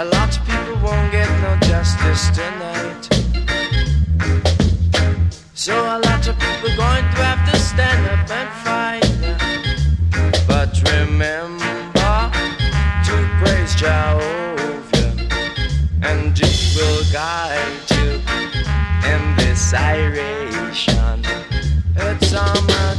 A 0.00 0.04
lot 0.06 0.34
of 0.34 0.42
people 0.46 0.76
won't 0.82 1.12
get 1.12 1.28
no 1.42 1.58
justice 1.68 2.30
tonight. 2.30 3.02
So 5.52 5.74
a 5.74 5.98
lot 6.00 6.26
of 6.26 6.38
people 6.38 6.74
going 6.74 7.04
to 7.04 7.22
have 7.22 7.52
to 7.52 7.58
stand 7.58 8.06
up 8.08 8.30
and 8.30 8.48
fight. 8.64 9.04
But 10.48 10.72
remember 10.90 12.30
to 13.04 13.14
praise 13.40 13.74
Jehovah, 13.74 15.18
and 16.00 16.38
He 16.38 16.78
will 16.78 17.04
guide 17.12 17.90
you 17.90 18.22
in 19.04 19.36
this 19.36 19.74
iration. 19.74 21.26
It's 21.94 22.32
Armageddon. 22.32 22.89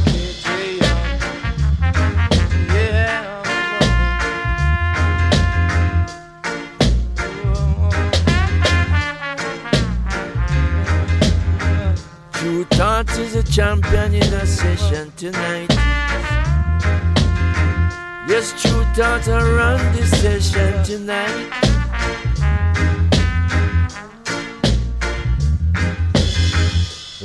Champion 13.52 14.14
in 14.14 14.32
a 14.32 14.46
session 14.46 15.12
tonight. 15.14 15.68
Yes, 18.26 18.54
Tru 18.62 18.82
Thoughts 18.94 19.28
are 19.28 19.44
run 19.54 19.94
this 19.94 20.10
session 20.22 20.82
tonight. 20.82 21.50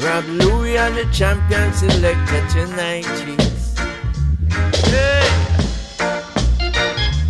Rob 0.03 0.25
Luis 0.25 0.77
and 0.77 0.97
the 0.97 1.07
champion 1.13 1.71
selected 1.71 2.49
tonight. 2.49 3.05
Yes. 3.25 3.77
Hey. 4.83 5.29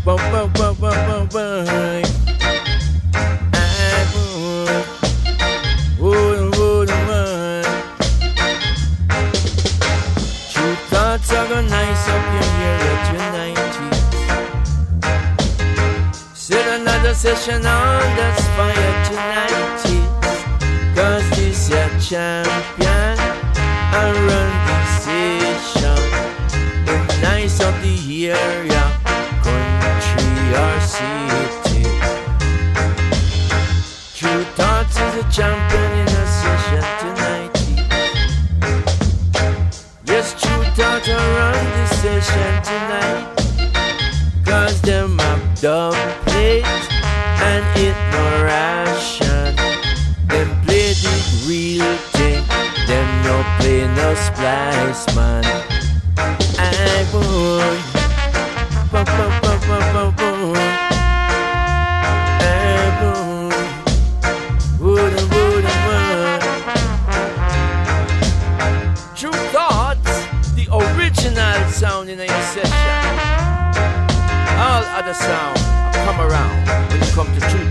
Bum, 0.03 0.17
bum, 0.31 0.51
bum, 0.53 0.75
bum, 0.79 1.07
bum, 1.07 1.27
bum. 1.27 2.16
Session 17.17 17.65
on 17.65 18.15
the 18.15 18.31
fire 18.55 19.05
tonight. 19.05 19.81
Cause 20.93 21.27
this 21.31 21.67
your 21.67 21.89
champion 21.99 23.17
run 23.91 24.51
this 24.67 24.91
session 25.01 25.97
In 26.87 27.01
nice 27.19 27.59
of 27.59 27.73
the 27.81 28.29
area 28.29 28.83
Country 29.41 30.29
or 30.61 30.79
city 30.79 31.89
Tru 34.13 34.43
Thoughts 34.53 34.95
is 34.99 35.15
a 35.15 35.27
champion 35.31 35.91
in 35.97 36.07
a 36.07 36.27
session 36.27 36.83
tonight. 37.01 37.53
Yes, 40.05 40.39
Tru 40.39 40.63
Thoughts 40.75 41.09
are 41.09 41.17
run 41.17 41.65
this 41.81 41.93
session 41.99 42.51
tonight. 42.61 43.25
Cause 44.45 44.79
them 44.81 45.17
have 45.17 45.61
dub 45.61 45.95
plate 46.27 46.76
and 47.57 47.79
it 47.79 47.97
no 48.11 48.23
ration. 48.45 49.55
Play 50.65 50.93
the 50.93 51.15
real 51.47 51.97
thing. 52.13 52.43
Them 52.87 53.07
no 53.23 53.35
play 53.57 53.87
no 53.95 54.13
splice 54.15 55.15
man. 55.15 55.56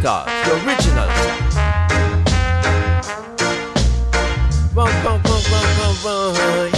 Thoughts, 0.02 0.30
the 0.46 0.52
original 0.66 1.08
sound. 1.08 1.54
Bum, 4.74 4.90
bum, 5.02 5.22
bum, 5.22 5.42
bum, 5.50 5.66
bum, 5.78 5.96
bum. 6.02 6.34
Hey. 6.34 6.70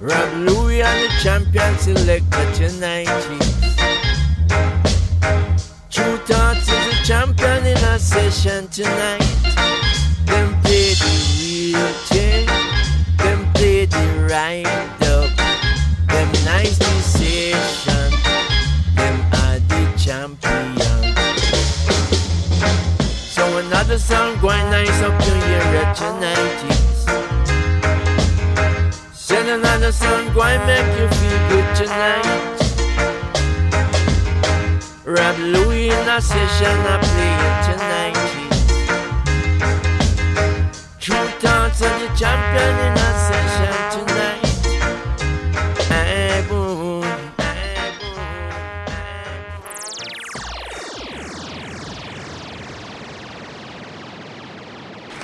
Rob 0.00 0.30
Luis 0.36 0.84
and 0.84 0.98
the 1.02 1.08
champion 1.22 1.78
selected 1.78 2.54
tonight. 2.54 3.08
Tru 5.90 6.16
Thoughts 6.18 6.68
is 6.68 6.86
a 6.86 7.04
champion 7.04 7.66
in 7.66 7.76
a 7.78 7.98
session 7.98 8.68
tonight. 8.68 9.21
Yes. 26.02 27.06
Send 29.12 29.48
another 29.48 29.92
song 29.92 30.34
going 30.34 30.66
make 30.66 30.98
you 30.98 31.06
feel 31.08 31.38
good 31.48 31.76
tonight. 31.76 32.58
Rob 35.04 35.38
Luis 35.38 35.92
in 35.92 36.08
a 36.08 36.20
session 36.20 36.76
I 36.92 36.98
play 37.06 37.34
it 37.48 37.62
tonight. 37.68 38.18
Tru 40.98 41.20
Thoughts 41.38 41.80
of 41.82 41.92
the 42.00 42.08
champion 42.16 42.74
in 42.86 42.94
a 42.94 43.10
session 43.28 43.81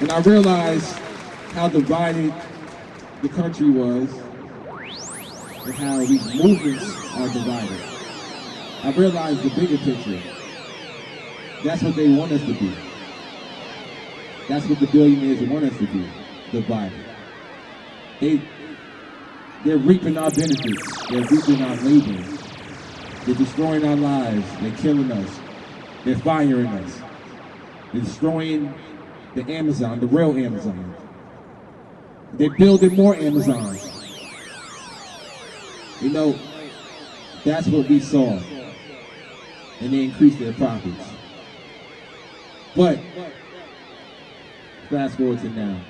And 0.08 0.26
I 0.26 0.30
realized 0.30 0.98
how 1.52 1.68
divided 1.68 2.32
the 3.20 3.28
country 3.28 3.68
was 3.68 4.10
and 5.66 5.74
how 5.74 5.98
these 5.98 6.34
movements 6.34 6.82
are 7.14 7.28
divided. 7.28 7.78
I 8.84 8.92
realized 8.92 9.42
the 9.42 9.50
bigger 9.50 9.76
picture. 9.76 10.18
That's 11.62 11.82
what 11.82 11.94
they 11.94 12.08
want 12.08 12.32
us 12.32 12.40
to 12.40 12.54
be. 12.54 12.74
That's 14.48 14.64
what 14.64 14.80
the 14.80 14.86
billionaires 14.86 15.46
want 15.46 15.66
us 15.66 15.76
to 15.76 15.86
be, 15.86 16.08
divided. 16.52 17.04
They, 18.18 18.40
they're 19.62 19.76
reaping 19.76 20.16
our 20.16 20.30
benefits. 20.30 21.06
They're 21.08 21.24
reaping 21.24 21.62
our 21.62 21.76
labor. 21.76 22.22
They're 23.26 23.34
destroying 23.34 23.84
our 23.84 23.96
lives. 23.96 24.46
They're 24.62 24.76
killing 24.78 25.12
us. 25.12 25.38
They're 26.06 26.16
firing 26.16 26.66
us. 26.66 26.98
They're 27.92 28.00
destroying 28.00 28.72
the 29.34 29.52
Amazon, 29.52 30.00
the 30.00 30.06
real 30.06 30.36
Amazon. 30.36 30.94
They're 32.34 32.50
building 32.50 32.94
more 32.94 33.14
Amazons. 33.14 33.84
You 36.00 36.10
know, 36.10 36.38
that's 37.44 37.66
what 37.68 37.88
we 37.88 38.00
saw. 38.00 38.38
And 39.80 39.92
they 39.92 40.04
increased 40.04 40.38
their 40.38 40.52
profits. 40.52 41.04
But, 42.76 42.98
fast 44.90 45.16
forward 45.16 45.40
to 45.40 45.48
now. 45.50 45.80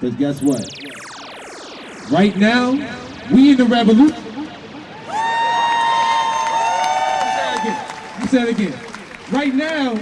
Because 0.00 0.16
guess 0.16 0.42
what? 0.42 0.64
Right 2.10 2.36
now, 2.36 2.72
we 3.32 3.52
in 3.52 3.56
the 3.56 3.64
revolution. 3.64 4.22
You 8.20 8.26
said 8.26 8.48
it 8.48 8.58
again. 8.58 8.78
Right 9.30 9.54
now, 9.54 9.94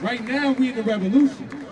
right 0.00 0.22
now 0.24 0.52
we 0.52 0.70
in 0.70 0.76
the 0.76 0.82
revolution. 0.82 1.67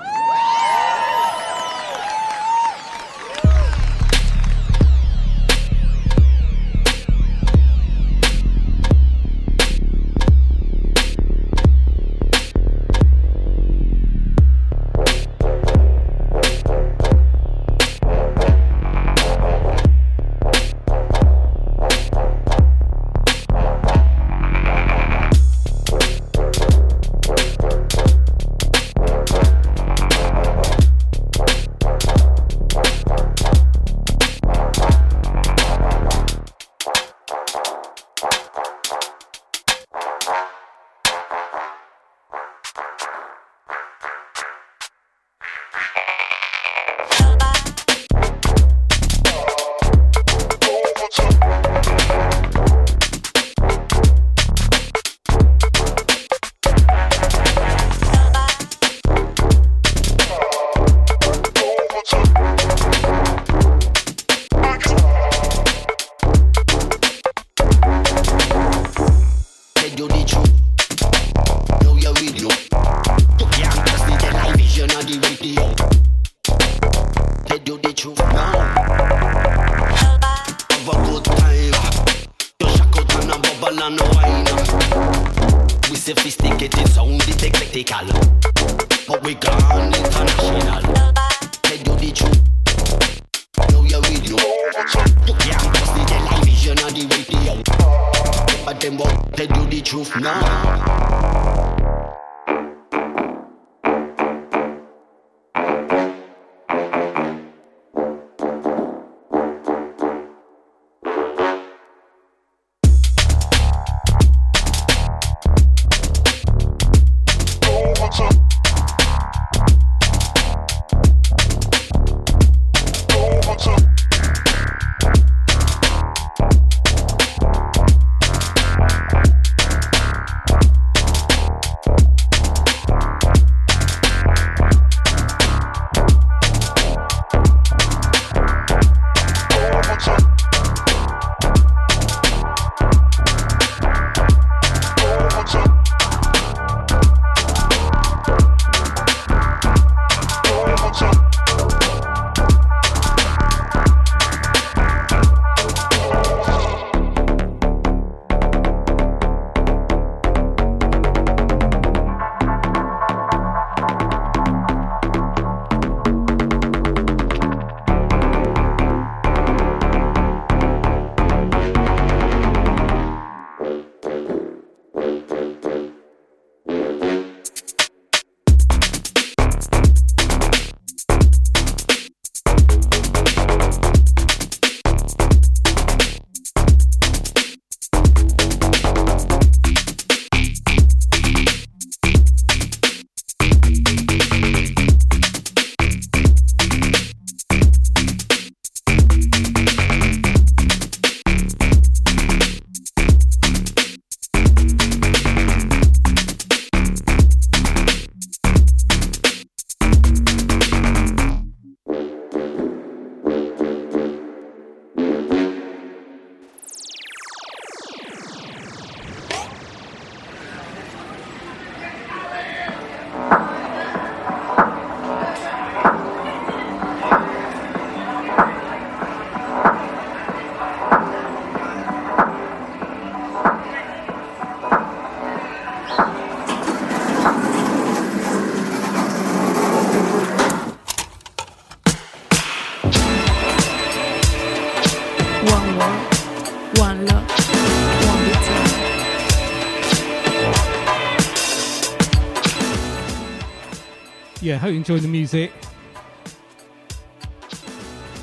Yeah, 254.46 254.58
hope 254.58 254.70
you 254.70 254.76
enjoy 254.76 255.00
the 255.00 255.08
music. 255.08 255.50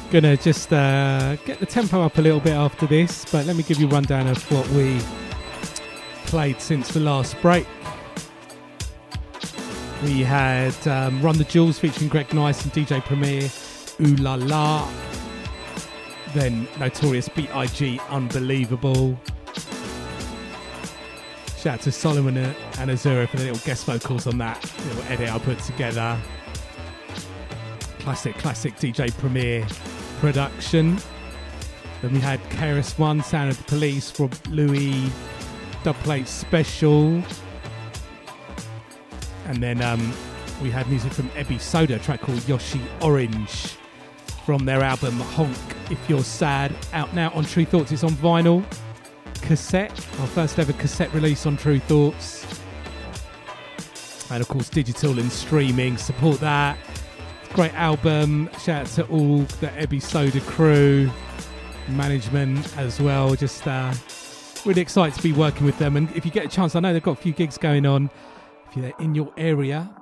Gonna 0.09 0.38
just 0.38 0.71
uh, 0.71 1.36
get 1.43 1.59
the 1.59 1.65
tempo 1.65 2.01
up 2.01 2.17
a 2.17 2.21
little 2.21 2.39
bit 2.39 2.53
after 2.53 2.88
this, 2.88 3.26
but 3.26 3.45
let 3.45 3.57
me 3.57 3.63
give 3.63 3.78
you 3.78 3.88
a 3.88 3.89
rundown 3.89 4.28
of 4.28 4.41
what 4.49 4.65
we 4.69 5.01
played 6.28 6.61
since 6.61 6.88
the 6.93 7.01
last 7.01 7.36
break. 7.41 7.67
We 10.01 10.21
had 10.21 10.88
um, 10.88 11.21
Run 11.21 11.38
the 11.38 11.43
Jewels 11.43 11.78
featuring 11.78 12.07
Greg 12.07 12.34
Nice 12.34 12.63
and 12.63 12.71
DJ 12.71 13.03
Premier, 13.03 13.49
Ooh 13.99 14.15
La 14.15 14.36
La. 14.36 14.89
Then 16.34 16.69
Notorious 16.80 17.28
B.I.G. 17.28 17.99
Unbelievable. 18.09 19.19
Shout 21.57 21.74
out 21.74 21.82
to 21.82 21.91
Solomon 21.91 22.38
and 22.38 22.55
Azura 22.89 23.28
for 23.28 23.36
the 23.36 23.43
little 23.43 23.65
guest 23.65 23.86
vocals 23.86 24.26
on 24.26 24.38
that 24.38 24.72
little 24.86 25.03
edit 25.03 25.29
I 25.29 25.39
put 25.39 25.59
together. 25.59 26.19
Classic, 27.99 28.36
classic 28.38 28.75
DJ 28.77 29.15
Premier 29.17 29.65
production. 30.19 30.97
Then 32.01 32.13
we 32.13 32.19
had 32.19 32.41
KRS 32.49 32.99
One, 32.99 33.23
Sound 33.23 33.51
of 33.51 33.57
the 33.57 33.63
Police 33.63 34.11
from 34.11 34.29
Louis 34.49 35.09
Dubplate 35.84 36.27
Special. 36.27 37.23
And 39.45 39.61
then 39.61 39.81
um, 39.81 40.13
we 40.61 40.69
had 40.69 40.88
music 40.89 41.13
from 41.13 41.29
Ebi 41.29 41.59
Soda, 41.59 41.99
track 41.99 42.21
called 42.21 42.47
Yoshi 42.47 42.81
Orange 43.01 43.77
from 44.45 44.65
their 44.65 44.81
album 44.81 45.19
Honk 45.19 45.57
If 45.89 46.09
You're 46.09 46.23
Sad, 46.23 46.75
out 46.91 47.13
now 47.13 47.31
on 47.31 47.45
Tru 47.45 47.65
Thoughts. 47.65 47.91
It's 47.91 48.03
on 48.03 48.11
vinyl, 48.11 48.63
cassette, 49.41 49.91
our 50.19 50.27
first 50.27 50.59
ever 50.59 50.73
cassette 50.73 51.13
release 51.13 51.45
on 51.45 51.55
Tru 51.55 51.79
Thoughts. 51.79 52.62
And 54.34 54.41
of 54.41 54.47
course, 54.47 54.67
digital 54.67 55.19
and 55.19 55.31
streaming, 55.31 55.95
support 55.97 56.39
that. 56.39 56.77
Great 57.53 57.73
album. 57.75 58.49
Shout 58.59 58.81
out 58.81 58.88
to 58.88 59.05
all 59.07 59.38
the 59.38 59.67
Ebi 59.67 60.01
Soda 60.01 60.41
crew, 60.41 61.11
management 61.89 62.75
as 62.77 62.99
well. 62.99 63.36
Just 63.36 63.67
uh, 63.67 63.93
really 64.65 64.81
excited 64.81 65.15
to 65.15 65.21
be 65.21 65.34
working 65.34 65.65
with 65.67 65.77
them. 65.77 65.97
And 65.97 66.09
if 66.15 66.25
you 66.25 66.31
get 66.31 66.45
a 66.45 66.47
chance, 66.47 66.75
I 66.75 66.79
know 66.79 66.93
they've 66.93 67.03
got 67.03 67.19
a 67.19 67.21
few 67.21 67.31
gigs 67.31 67.59
going 67.59 67.86
on. 67.86 68.09
If 68.69 68.77
you're 68.77 68.93
in 68.99 69.13
your 69.13 69.31
area, 69.38 69.93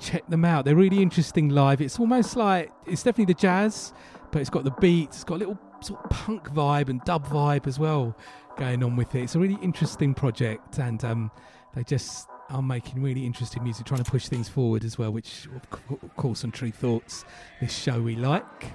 check 0.00 0.26
them 0.28 0.44
out. 0.44 0.64
They're 0.64 0.74
really 0.74 1.00
interesting 1.00 1.48
live. 1.50 1.80
It's 1.80 2.00
almost 2.00 2.34
like 2.34 2.72
it's 2.84 3.04
definitely 3.04 3.32
the 3.32 3.38
jazz, 3.38 3.92
but 4.32 4.40
it's 4.40 4.50
got 4.50 4.64
the 4.64 4.74
beat. 4.80 5.10
It's 5.10 5.22
got 5.22 5.36
a 5.36 5.38
little 5.38 5.58
sort 5.80 6.02
of 6.02 6.10
punk 6.10 6.50
vibe 6.50 6.88
and 6.88 7.00
dub 7.04 7.28
vibe 7.28 7.68
as 7.68 7.78
well 7.78 8.16
going 8.56 8.82
on 8.82 8.96
with 8.96 9.14
it. 9.14 9.22
It's 9.22 9.36
a 9.36 9.38
really 9.38 9.58
interesting 9.62 10.14
project, 10.14 10.78
and 10.78 11.04
um, 11.04 11.30
they 11.74 11.84
just 11.84 12.28
are 12.50 12.62
making 12.62 13.02
really 13.02 13.26
interesting 13.26 13.62
music, 13.62 13.86
trying 13.86 14.02
to 14.02 14.10
push 14.10 14.28
things 14.28 14.48
forward 14.48 14.84
as 14.84 14.98
well. 14.98 15.12
Which, 15.12 15.46
of 15.90 16.16
course, 16.16 16.44
on 16.44 16.50
Tru 16.50 16.70
Thoughts, 16.70 17.24
this 17.60 17.76
show 17.76 18.00
we 18.00 18.16
like. 18.16 18.72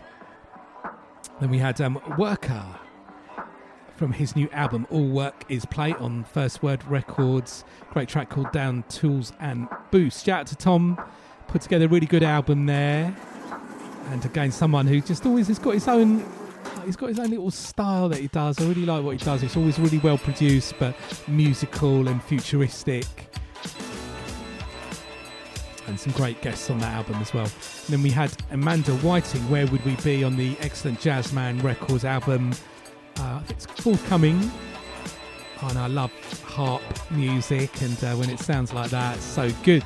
Then 1.39 1.49
we 1.49 1.57
had 1.57 1.82
um, 1.82 1.99
Werkha 2.17 2.80
from 3.95 4.11
his 4.11 4.36
new 4.36 4.49
album 4.51 4.88
All 4.89 5.07
Work 5.07 5.45
Is 5.49 5.65
Play 5.65 5.93
on 5.93 6.24
First 6.24 6.61
Word 6.61 6.84
Records. 6.86 7.63
Great 7.91 8.09
track 8.09 8.30
called 8.30 8.51
Down 8.51 8.84
Tools 8.89 9.34
and 9.39 9.67
Boost. 9.91 10.26
Shout 10.26 10.41
out 10.41 10.47
to 10.47 10.55
Tom, 10.55 11.01
put 11.47 11.61
together 11.61 11.86
a 11.86 11.88
really 11.88 12.07
good 12.07 12.24
album 12.24 12.65
there. 12.65 13.15
And 14.09 14.24
again, 14.26 14.51
someone 14.51 14.86
who 14.88 15.01
just 15.01 15.26
always 15.26 15.47
has 15.47 15.59
got 15.59 15.74
his 15.74 15.88
own. 15.88 16.26
He's 16.86 16.95
got 16.97 17.09
his 17.09 17.19
own 17.19 17.30
little 17.30 17.51
style 17.51 18.09
that 18.09 18.19
he 18.19 18.28
does. 18.28 18.59
I 18.59 18.65
really 18.65 18.86
like 18.86 19.03
what 19.03 19.17
he 19.17 19.24
does. 19.24 19.41
It's 19.41 19.55
always 19.55 19.80
really 19.80 19.99
well 19.99 20.17
produced, 20.17 20.74
but 20.78 20.95
musical 21.28 22.07
and 22.09 22.21
futuristic. 22.24 23.05
And 25.88 25.99
some 25.99 26.13
great 26.13 26.41
guests 26.41 26.69
on 26.69 26.79
that 26.79 26.93
album 26.93 27.15
as 27.15 27.34
well. 27.34 27.45
And 27.45 27.89
then 27.89 28.03
we 28.03 28.09
had 28.09 28.31
Amanda 28.51 28.93
Whiting, 28.97 29.41
Where 29.49 29.67
Would 29.67 29.84
We 29.86 29.95
Be, 29.97 30.23
on 30.23 30.38
the 30.38 30.55
excellent 30.61 30.99
Jazzman 30.99 31.61
Records 31.61 32.05
album. 32.05 32.53
Uh, 33.17 33.41
it's 33.49 33.65
forthcoming. 33.65 34.51
And 35.61 35.77
I 35.77 35.88
love 35.88 36.11
harp 36.43 36.81
music, 37.11 37.81
and 37.81 38.01
uh, 38.03 38.15
when 38.15 38.29
it 38.29 38.39
sounds 38.39 38.73
like 38.73 38.89
that, 38.91 39.15
it's 39.17 39.25
so 39.25 39.49
good. 39.63 39.84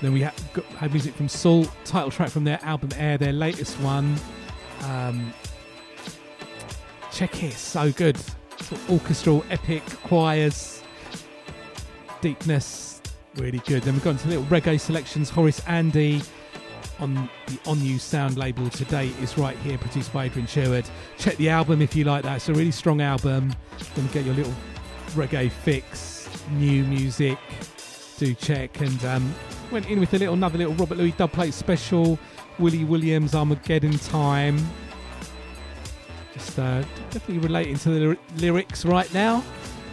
Then 0.00 0.12
we 0.12 0.20
had, 0.20 0.34
got, 0.52 0.64
had 0.66 0.92
music 0.92 1.14
from 1.14 1.28
Sault, 1.28 1.70
title 1.84 2.10
track 2.10 2.28
from 2.30 2.44
their 2.44 2.58
album 2.62 2.90
Air, 2.96 3.16
their 3.16 3.32
latest 3.32 3.78
one. 3.80 4.16
Um, 4.82 5.32
check 7.10 7.42
it, 7.42 7.54
so 7.54 7.90
good. 7.92 8.18
Sort 8.60 8.80
of 8.80 8.90
orchestral, 8.90 9.44
epic 9.50 9.82
choirs, 10.04 10.82
deepness, 12.20 12.93
really 13.36 13.58
good. 13.60 13.82
Then 13.82 13.94
we've 13.94 14.04
got 14.04 14.10
into 14.10 14.28
little 14.28 14.44
reggae 14.44 14.80
selections. 14.80 15.30
Horace 15.30 15.60
Andy 15.66 16.22
on 17.00 17.28
the 17.46 17.58
On-U 17.66 17.98
Sound 17.98 18.36
label 18.36 18.68
today 18.70 19.10
is 19.20 19.36
right 19.36 19.56
here, 19.58 19.78
produced 19.78 20.12
by 20.12 20.26
Adrian 20.26 20.46
Sherwood. 20.46 20.88
Check 21.18 21.36
the 21.36 21.48
album 21.48 21.82
if 21.82 21.96
you 21.96 22.04
like 22.04 22.22
that. 22.22 22.36
It's 22.36 22.48
a 22.48 22.54
really 22.54 22.70
strong 22.70 23.00
album. 23.00 23.54
Then 23.94 24.06
get 24.08 24.24
your 24.24 24.34
little 24.34 24.54
reggae 25.10 25.50
fix, 25.50 26.28
new 26.52 26.84
music. 26.84 27.38
Do 28.18 28.32
check 28.34 28.80
and 28.80 29.04
um, 29.04 29.34
went 29.72 29.88
in 29.88 29.98
with 29.98 30.14
a 30.14 30.18
little 30.18 30.34
another 30.34 30.58
little 30.58 30.74
Robert 30.74 30.98
Luis 30.98 31.14
dubplate 31.14 31.52
special. 31.52 32.18
Willie 32.60 32.84
Williams 32.84 33.34
Armageddon 33.34 33.98
Time. 33.98 34.56
Just 36.32 36.58
uh, 36.58 36.82
definitely 37.10 37.38
relating 37.38 37.76
to 37.78 37.90
the 37.90 38.18
lyrics 38.36 38.84
right 38.84 39.12
now. 39.12 39.40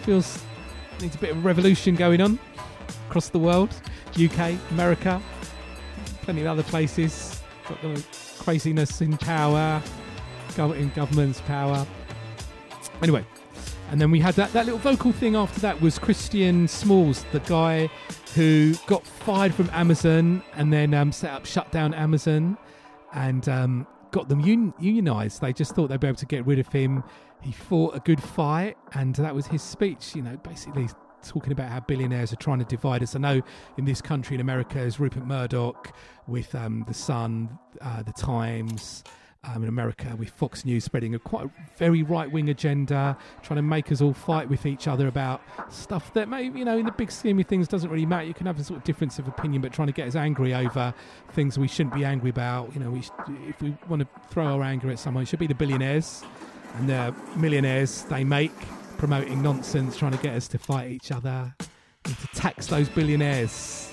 Feels 0.03 0.43
needs 1.01 1.15
a 1.15 1.17
bit 1.17 1.31
of 1.31 1.43
revolution 1.43 1.95
going 1.95 2.21
on 2.21 2.37
across 3.11 3.27
the 3.27 3.39
world. 3.39 3.69
UK, 4.11 4.55
America, 4.71 5.21
plenty 6.21 6.39
of 6.41 6.47
other 6.47 6.63
places. 6.63 7.41
Got 7.67 7.81
the 7.81 8.05
craziness 8.39 9.01
in 9.01 9.17
power, 9.17 9.83
in 10.57 10.89
government's 10.95 11.41
power. 11.41 11.85
Anyway, 13.03 13.25
and 13.89 13.99
then 13.99 14.11
we 14.11 14.21
had 14.21 14.35
that, 14.35 14.53
that 14.53 14.65
little 14.65 14.79
vocal 14.79 15.11
thing 15.11 15.35
after 15.35 15.59
that 15.59 15.81
was 15.81 15.99
Christian 15.99 16.69
Smalls, 16.69 17.25
the 17.33 17.41
guy 17.41 17.89
who 18.33 18.75
got 18.87 19.05
fired 19.05 19.53
from 19.53 19.69
Amazon 19.73 20.41
and 20.55 20.71
then 20.71 20.93
um, 20.93 21.11
set 21.11 21.31
up, 21.31 21.45
shut 21.45 21.69
down 21.69 21.93
Amazon 21.93 22.57
and 23.13 23.49
um, 23.49 23.85
got 24.11 24.29
them 24.29 24.41
un- 24.41 24.73
unionized. 24.79 25.41
They 25.41 25.51
just 25.51 25.75
thought 25.75 25.89
they'd 25.89 25.99
be 25.99 26.07
able 26.07 26.15
to 26.15 26.25
get 26.25 26.45
rid 26.45 26.59
of 26.59 26.69
him. 26.69 27.03
He 27.41 27.51
fought 27.51 27.93
a 27.93 27.99
good 27.99 28.23
fight, 28.23 28.77
and 28.93 29.15
that 29.15 29.35
was 29.35 29.47
his 29.47 29.61
speech, 29.61 30.15
you 30.15 30.21
know, 30.21 30.37
basically 30.37 30.87
talking 31.27 31.51
about 31.51 31.69
how 31.69 31.79
billionaires 31.79 32.33
are 32.33 32.37
trying 32.37 32.59
to 32.59 32.65
divide 32.65 33.03
us. 33.03 33.15
I 33.15 33.19
know 33.19 33.41
in 33.77 33.85
this 33.85 34.01
country 34.01 34.35
in 34.35 34.41
America 34.41 34.79
is 34.79 34.99
Rupert 34.99 35.25
Murdoch 35.25 35.93
with 36.27 36.53
um, 36.55 36.85
The 36.87 36.93
Sun, 36.93 37.57
uh, 37.81 38.03
The 38.03 38.13
Times. 38.13 39.03
Um, 39.43 39.63
in 39.63 39.69
America, 39.69 40.15
with 40.19 40.29
Fox 40.29 40.65
News 40.65 40.83
spreading 40.83 41.15
a 41.15 41.19
quite 41.19 41.49
very 41.75 42.03
right 42.03 42.31
wing 42.31 42.49
agenda, 42.49 43.17
trying 43.41 43.55
to 43.55 43.63
make 43.63 43.91
us 43.91 43.99
all 43.99 44.13
fight 44.13 44.47
with 44.47 44.67
each 44.67 44.87
other 44.87 45.07
about 45.07 45.41
stuff 45.73 46.13
that 46.13 46.29
may, 46.29 46.43
you 46.43 46.63
know, 46.63 46.77
in 46.77 46.85
the 46.85 46.91
big 46.91 47.11
scheme 47.11 47.39
of 47.39 47.47
things 47.47 47.67
doesn't 47.67 47.89
really 47.89 48.05
matter. 48.05 48.25
You 48.25 48.35
can 48.35 48.45
have 48.45 48.59
a 48.59 48.63
sort 48.63 48.77
of 48.77 48.83
difference 48.83 49.17
of 49.17 49.27
opinion, 49.27 49.63
but 49.63 49.73
trying 49.73 49.87
to 49.87 49.93
get 49.93 50.07
us 50.07 50.15
angry 50.15 50.53
over 50.53 50.93
things 51.31 51.57
we 51.57 51.67
shouldn't 51.67 51.95
be 51.95 52.05
angry 52.05 52.29
about. 52.29 52.71
You 52.75 52.81
know, 52.81 52.91
we 52.91 53.01
sh- 53.01 53.09
if 53.49 53.59
we 53.63 53.75
want 53.89 54.03
to 54.03 54.07
throw 54.29 54.45
our 54.45 54.61
anger 54.61 54.91
at 54.91 54.99
someone, 54.99 55.23
it 55.23 55.25
should 55.25 55.39
be 55.39 55.47
the 55.47 55.55
billionaires 55.55 56.23
and 56.75 56.87
the 56.87 57.15
millionaires 57.35 58.03
they 58.03 58.23
make 58.23 58.53
promoting 59.01 59.41
nonsense, 59.41 59.97
trying 59.97 60.11
to 60.11 60.17
get 60.19 60.35
us 60.35 60.47
to 60.47 60.59
fight 60.59 60.91
each 60.91 61.11
other 61.11 61.51
and 62.05 62.15
to 62.19 62.27
tax 62.35 62.67
those 62.67 62.87
billionaires. 62.87 63.91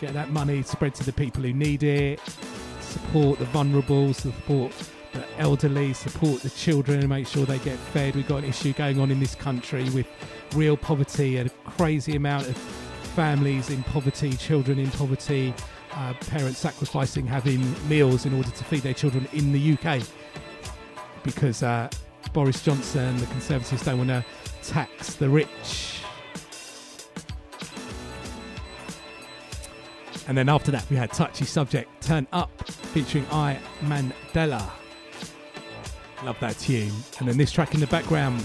Get 0.00 0.14
that 0.14 0.30
money 0.30 0.62
spread 0.62 0.94
to 0.94 1.04
the 1.04 1.12
people 1.12 1.42
who 1.42 1.52
need 1.52 1.82
it. 1.82 2.18
Support 2.80 3.38
the 3.38 3.44
vulnerable, 3.44 4.14
support 4.14 4.72
the 5.12 5.22
elderly, 5.38 5.92
support 5.92 6.40
the 6.40 6.48
children, 6.48 7.00
and 7.00 7.10
make 7.10 7.26
sure 7.26 7.44
they 7.44 7.58
get 7.58 7.76
fed. 7.76 8.16
We've 8.16 8.26
got 8.26 8.38
an 8.38 8.44
issue 8.46 8.72
going 8.72 8.98
on 8.98 9.10
in 9.10 9.20
this 9.20 9.34
country 9.34 9.84
with 9.90 10.06
real 10.54 10.78
poverty 10.78 11.36
and 11.36 11.50
a 11.50 11.70
crazy 11.72 12.16
amount 12.16 12.48
of 12.48 12.56
families 12.56 13.68
in 13.68 13.82
poverty, 13.82 14.32
children 14.32 14.78
in 14.78 14.90
poverty, 14.92 15.52
uh, 15.92 16.14
parents 16.30 16.58
sacrificing 16.58 17.26
having 17.26 17.60
meals 17.86 18.24
in 18.24 18.32
order 18.32 18.50
to 18.50 18.64
feed 18.64 18.80
their 18.80 18.94
children 18.94 19.28
in 19.34 19.52
the 19.52 19.74
UK 19.74 20.00
because 21.22 21.62
uh, 21.62 21.90
Boris 22.36 22.62
Johnson, 22.62 23.16
the 23.16 23.24
Conservatives, 23.28 23.82
don't 23.82 23.96
want 23.96 24.10
to 24.10 24.22
tax 24.62 25.14
the 25.14 25.26
rich. 25.26 26.02
And 30.28 30.36
then 30.36 30.50
after 30.50 30.70
that, 30.70 30.84
we 30.90 30.96
had 30.96 31.10
Touchy 31.12 31.46
Subject 31.46 31.88
Turn 32.02 32.26
Up 32.34 32.50
featuring 32.68 33.24
I 33.32 33.58
Mandela. 33.80 34.70
Love 36.24 36.38
that 36.40 36.58
tune. 36.58 36.92
And 37.20 37.26
then 37.26 37.38
this 37.38 37.50
track 37.50 37.72
in 37.72 37.80
the 37.80 37.86
background, 37.86 38.44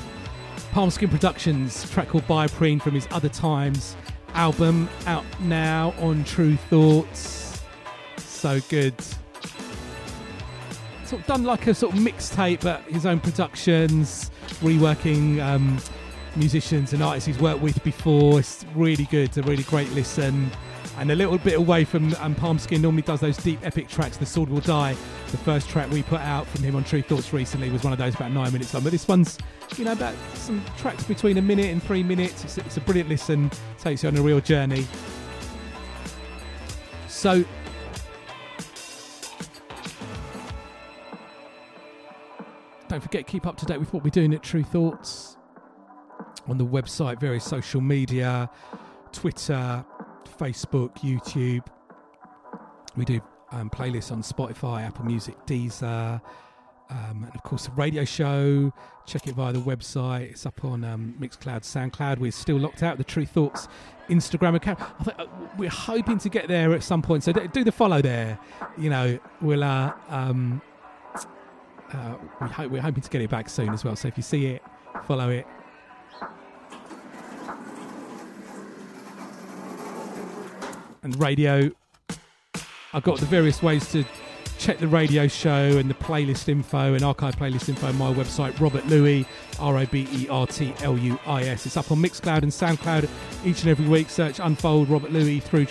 Palmskin 0.72 1.12
Productions, 1.12 1.92
track 1.92 2.08
called 2.08 2.24
Bioprene 2.28 2.82
from 2.82 2.94
his 2.94 3.10
Other 3.12 3.28
Times 3.28 3.98
album, 4.36 4.88
out 5.06 5.26
now 5.42 5.94
on 6.00 6.24
Tru 6.24 6.56
Thoughts. 6.56 7.62
So 8.20 8.62
good. 8.70 8.96
Sort 11.12 11.24
of 11.24 11.28
done 11.28 11.44
like 11.44 11.68
a 11.68 11.74
sort 11.74 11.94
of 11.94 12.00
mixtape, 12.00 12.62
but 12.62 12.84
his 12.84 13.06
own 13.06 13.20
productions, 13.20 14.32
reworking 14.62 15.44
um, 15.44 15.78
musicians 16.38 16.94
and 16.94 17.04
artists 17.04 17.28
he's 17.28 17.38
worked 17.38 17.60
with 17.60 17.84
before. 17.84 18.40
It's 18.40 18.66
really 18.74 19.04
good, 19.04 19.26
it's 19.26 19.36
a 19.36 19.42
really 19.42 19.64
great 19.64 19.92
listen. 19.92 20.50
And 20.98 21.12
a 21.12 21.16
little 21.16 21.38
bit 21.38 21.56
away 21.56 21.84
from 21.84 22.16
um, 22.22 22.34
Palmskin, 22.34 22.80
normally 22.80 23.02
does 23.02 23.20
those 23.20 23.36
deep 23.36 23.60
epic 23.62 23.90
tracks. 23.90 24.16
The 24.16 24.26
Sword 24.26 24.48
Will 24.48 24.62
Die, 24.62 24.96
the 25.32 25.38
first 25.38 25.68
track 25.68 25.92
we 25.92 26.02
put 26.02 26.22
out 26.22 26.48
from 26.48 26.64
him 26.64 26.78
on 26.78 26.86
Tru 26.86 27.02
Thoughts 27.02 27.34
recently 27.34 27.70
was 27.70 27.84
one 27.84 27.92
of 27.92 28.00
those 28.00 28.16
about 28.16 28.32
nine 28.32 28.54
minutes 28.54 28.74
long. 28.74 28.82
But 28.84 28.94
this 28.94 29.06
one's, 29.06 29.38
you 29.76 29.84
know, 29.84 29.92
about 29.92 30.16
some 30.36 30.64
tracks 30.78 31.04
between 31.04 31.38
a 31.38 31.42
minute 31.42 31.66
and 31.66 31.84
three 31.84 32.04
minutes. 32.04 32.46
It's, 32.46 32.58
it's 32.58 32.78
a 32.78 32.82
brilliant 32.82 33.10
listen, 33.10 33.52
takes 33.80 34.04
you 34.04 34.08
on 34.08 34.16
a 34.16 34.22
real 34.22 34.40
journey. 34.40 34.88
So, 37.10 37.44
don't 42.92 43.00
forget, 43.00 43.26
keep 43.26 43.48
up 43.48 43.56
to 43.56 43.66
date 43.66 43.80
with 43.80 43.94
what 43.94 44.04
we're 44.04 44.10
doing 44.10 44.34
at 44.34 44.44
Tru 44.44 44.64
Thoughts 44.64 45.38
on 46.50 46.58
the 46.58 46.66
website, 46.66 47.22
various 47.22 47.46
social 47.46 47.80
media, 47.80 48.50
Twitter, 49.14 49.86
Facebook, 50.38 50.98
YouTube. 50.98 51.66
We 52.98 53.06
do 53.06 53.22
um, 53.54 53.70
playlists 53.70 54.12
on 54.12 54.22
Spotify, 54.22 54.86
Apple 54.86 55.06
Music, 55.06 55.38
Deezer, 55.46 56.20
um, 56.90 57.24
and 57.24 57.34
of 57.34 57.42
course 57.44 57.68
the 57.68 57.72
radio 57.72 58.04
show. 58.04 58.74
Check 59.06 59.26
it 59.26 59.36
via 59.36 59.54
the 59.54 59.60
website. 59.60 60.30
It's 60.30 60.46
up 60.46 60.66
on 60.66 60.84
um, 60.84 61.16
Mixcloud, 61.18 61.62
SoundCloud. 61.62 62.18
We're 62.18 62.34
still 62.34 62.58
locked 62.60 62.84
out. 62.84 62.98
The 62.98 63.06
Tru 63.06 63.26
Thoughts 63.26 63.70
Instagram 64.10 64.56
account. 64.56 64.80
Think, 65.06 65.18
uh, 65.18 65.28
we're 65.58 65.70
hoping 65.70 66.18
to 66.18 66.28
get 66.28 66.50
there 66.50 66.74
at 66.74 66.84
some 66.84 67.02
point. 67.02 67.24
So 67.24 67.32
do, 67.32 67.48
do 67.48 67.64
the 67.64 67.72
follow 67.72 68.02
there. 68.02 68.38
You 68.78 68.90
know, 68.90 69.18
we'll. 69.40 69.64
Uh, 69.64 69.94
um, 70.10 70.62
uh, 71.94 72.16
we 72.42 72.48
hope, 72.48 72.72
we're 72.72 72.82
hoping 72.82 73.04
to 73.04 73.10
get 73.10 73.22
it 73.22 73.30
back 73.30 73.50
soon 73.50 73.70
as 73.70 73.84
well. 73.84 73.96
So 73.96 74.08
if 74.08 74.18
you 74.18 74.24
see 74.24 74.48
it, 74.48 74.62
follow 75.06 75.30
it. 75.30 75.46
And 81.04 81.20
radio, 81.20 81.72
I've 82.94 83.04
got 83.04 83.20
the 83.20 83.26
various 83.26 83.64
ways 83.64 83.92
to 83.92 84.06
check 84.60 84.78
the 84.78 84.88
radio 84.88 85.28
show 85.28 85.52
and 85.52 85.90
the 85.90 85.96
playlist 85.96 86.48
info 86.48 86.94
and 86.94 87.04
archive 87.04 87.36
playlist 87.36 87.68
info 87.70 87.88
on 87.88 87.98
my 87.98 88.14
website, 88.14 88.60
Robert 88.60 88.86
Luis, 88.86 89.26
R 89.60 89.80
O 89.80 89.86
B 89.88 90.08
E 90.12 90.28
R 90.30 90.46
T 90.46 90.76
L 90.82 90.96
U 90.96 91.20
I 91.26 91.42
S. 91.46 91.66
It's 91.66 91.78
up 91.78 91.92
on 91.92 91.98
Mixcloud 91.98 92.44
and 92.44 92.52
Soundcloud 92.52 93.10
each 93.44 93.62
and 93.62 93.72
every 93.72 93.88
week. 93.88 94.12
Search 94.12 94.40
Unfold 94.40 94.90
Robert 94.90 95.12
Luis 95.12 95.44
through 95.44 95.66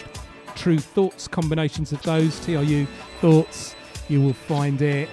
Tru 0.56 0.78
Thoughts, 0.78 1.28
combinations 1.28 1.92
of 1.92 2.02
those, 2.02 2.40
T 2.40 2.56
R 2.56 2.64
U 2.64 2.88
Thoughts. 3.20 3.76
You 4.08 4.20
will 4.20 4.32
find 4.32 4.82
it. 4.82 5.08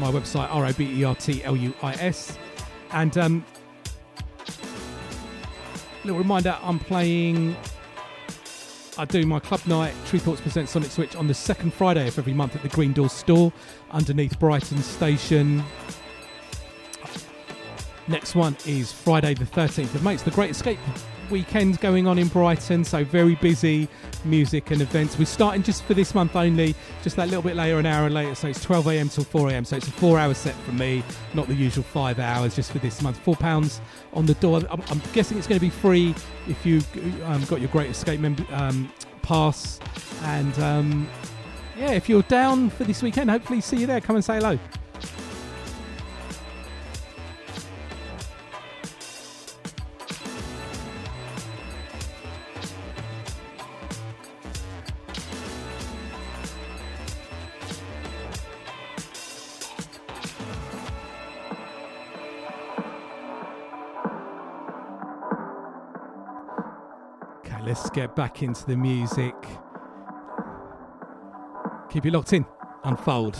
My 0.00 0.10
website, 0.10 0.48
R 0.50 0.66
O 0.66 0.72
B 0.72 1.00
E 1.00 1.04
R 1.04 1.14
T 1.14 1.44
L 1.44 1.56
U 1.56 1.74
I 1.82 1.92
S. 1.94 2.38
And 2.92 3.16
um, 3.18 3.44
little 6.04 6.18
reminder 6.18 6.56
I'm 6.62 6.78
playing 6.78 7.54
I 8.98 9.04
do 9.04 9.24
my 9.24 9.40
club 9.40 9.60
night, 9.66 9.94
Tru 10.06 10.18
Thoughts 10.18 10.40
Present 10.40 10.68
Sonic 10.68 10.90
Switch 10.90 11.16
on 11.16 11.26
the 11.26 11.34
second 11.34 11.72
Friday 11.72 12.08
of 12.08 12.18
every 12.18 12.34
month 12.34 12.56
at 12.56 12.62
the 12.62 12.68
Green 12.68 12.92
Door 12.92 13.10
store 13.10 13.52
underneath 13.90 14.38
Brighton 14.38 14.82
Station. 14.82 15.62
Next 18.08 18.34
one 18.34 18.56
is 18.66 18.92
Friday 18.92 19.34
the 19.34 19.44
13th 19.44 19.94
of 19.94 20.02
May. 20.02 20.14
It's 20.14 20.22
the 20.22 20.30
Great 20.32 20.50
Escape 20.50 20.78
weekend 21.30 21.80
going 21.80 22.06
on 22.06 22.18
in 22.18 22.28
Brighton, 22.28 22.84
so 22.84 23.04
very 23.04 23.34
busy 23.36 23.88
music 24.24 24.70
and 24.70 24.82
events. 24.82 25.18
We're 25.18 25.24
starting 25.24 25.62
just 25.62 25.84
for 25.84 25.94
this 25.94 26.14
month 26.14 26.36
only, 26.36 26.74
just 27.02 27.16
that 27.16 27.28
little 27.28 27.42
bit 27.42 27.56
later, 27.56 27.78
an 27.78 27.86
hour 27.86 28.10
later. 28.10 28.34
So 28.34 28.48
it's 28.48 28.62
12 28.62 28.86
a.m. 28.88 29.08
till 29.08 29.24
4 29.24 29.50
a.m. 29.50 29.64
So 29.64 29.76
it's 29.76 29.88
a 29.88 29.92
four-hour 29.92 30.34
set 30.34 30.54
from 30.56 30.78
me, 30.78 31.02
not 31.34 31.46
the 31.48 31.54
usual 31.54 31.84
five 31.84 32.18
hours, 32.18 32.54
just 32.56 32.72
for 32.72 32.78
this 32.78 33.00
month. 33.02 33.18
Four 33.18 33.36
pounds 33.36 33.80
on 34.12 34.26
the 34.26 34.34
door. 34.34 34.62
I'm, 34.70 34.82
I'm 34.88 35.02
guessing 35.12 35.38
it's 35.38 35.46
going 35.46 35.58
to 35.58 35.64
be 35.64 35.70
free 35.70 36.14
if 36.48 36.64
you 36.66 36.80
um, 37.24 37.44
got 37.44 37.60
your 37.60 37.70
Great 37.70 37.90
Escape 37.90 38.20
um, 38.52 38.92
pass. 39.22 39.80
And 40.22 40.58
um, 40.58 41.08
yeah, 41.78 41.92
if 41.92 42.08
you're 42.08 42.22
down 42.22 42.70
for 42.70 42.84
this 42.84 43.02
weekend, 43.02 43.30
hopefully 43.30 43.60
see 43.60 43.78
you 43.78 43.86
there. 43.86 44.00
Come 44.00 44.16
and 44.16 44.24
say 44.24 44.36
hello. 44.36 44.58
Let's 67.70 67.88
get 67.90 68.16
back 68.16 68.42
into 68.42 68.66
the 68.66 68.76
music. 68.76 69.32
Keep 71.88 72.04
it 72.06 72.12
locked 72.12 72.32
in. 72.32 72.44
Unfold. 72.82 73.36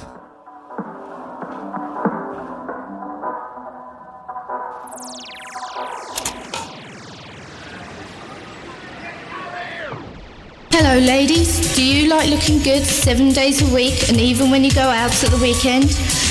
Hello, 10.70 10.96
ladies. 11.00 11.74
Do 11.74 11.84
you 11.84 12.08
like 12.08 12.30
looking 12.30 12.62
good 12.62 12.84
seven 12.84 13.32
days 13.32 13.68
a 13.68 13.74
week 13.74 14.08
and 14.10 14.20
even 14.20 14.52
when 14.52 14.62
you 14.62 14.70
go 14.70 14.82
out 14.82 15.24
at 15.24 15.30
the 15.32 15.38
weekend? 15.38 15.86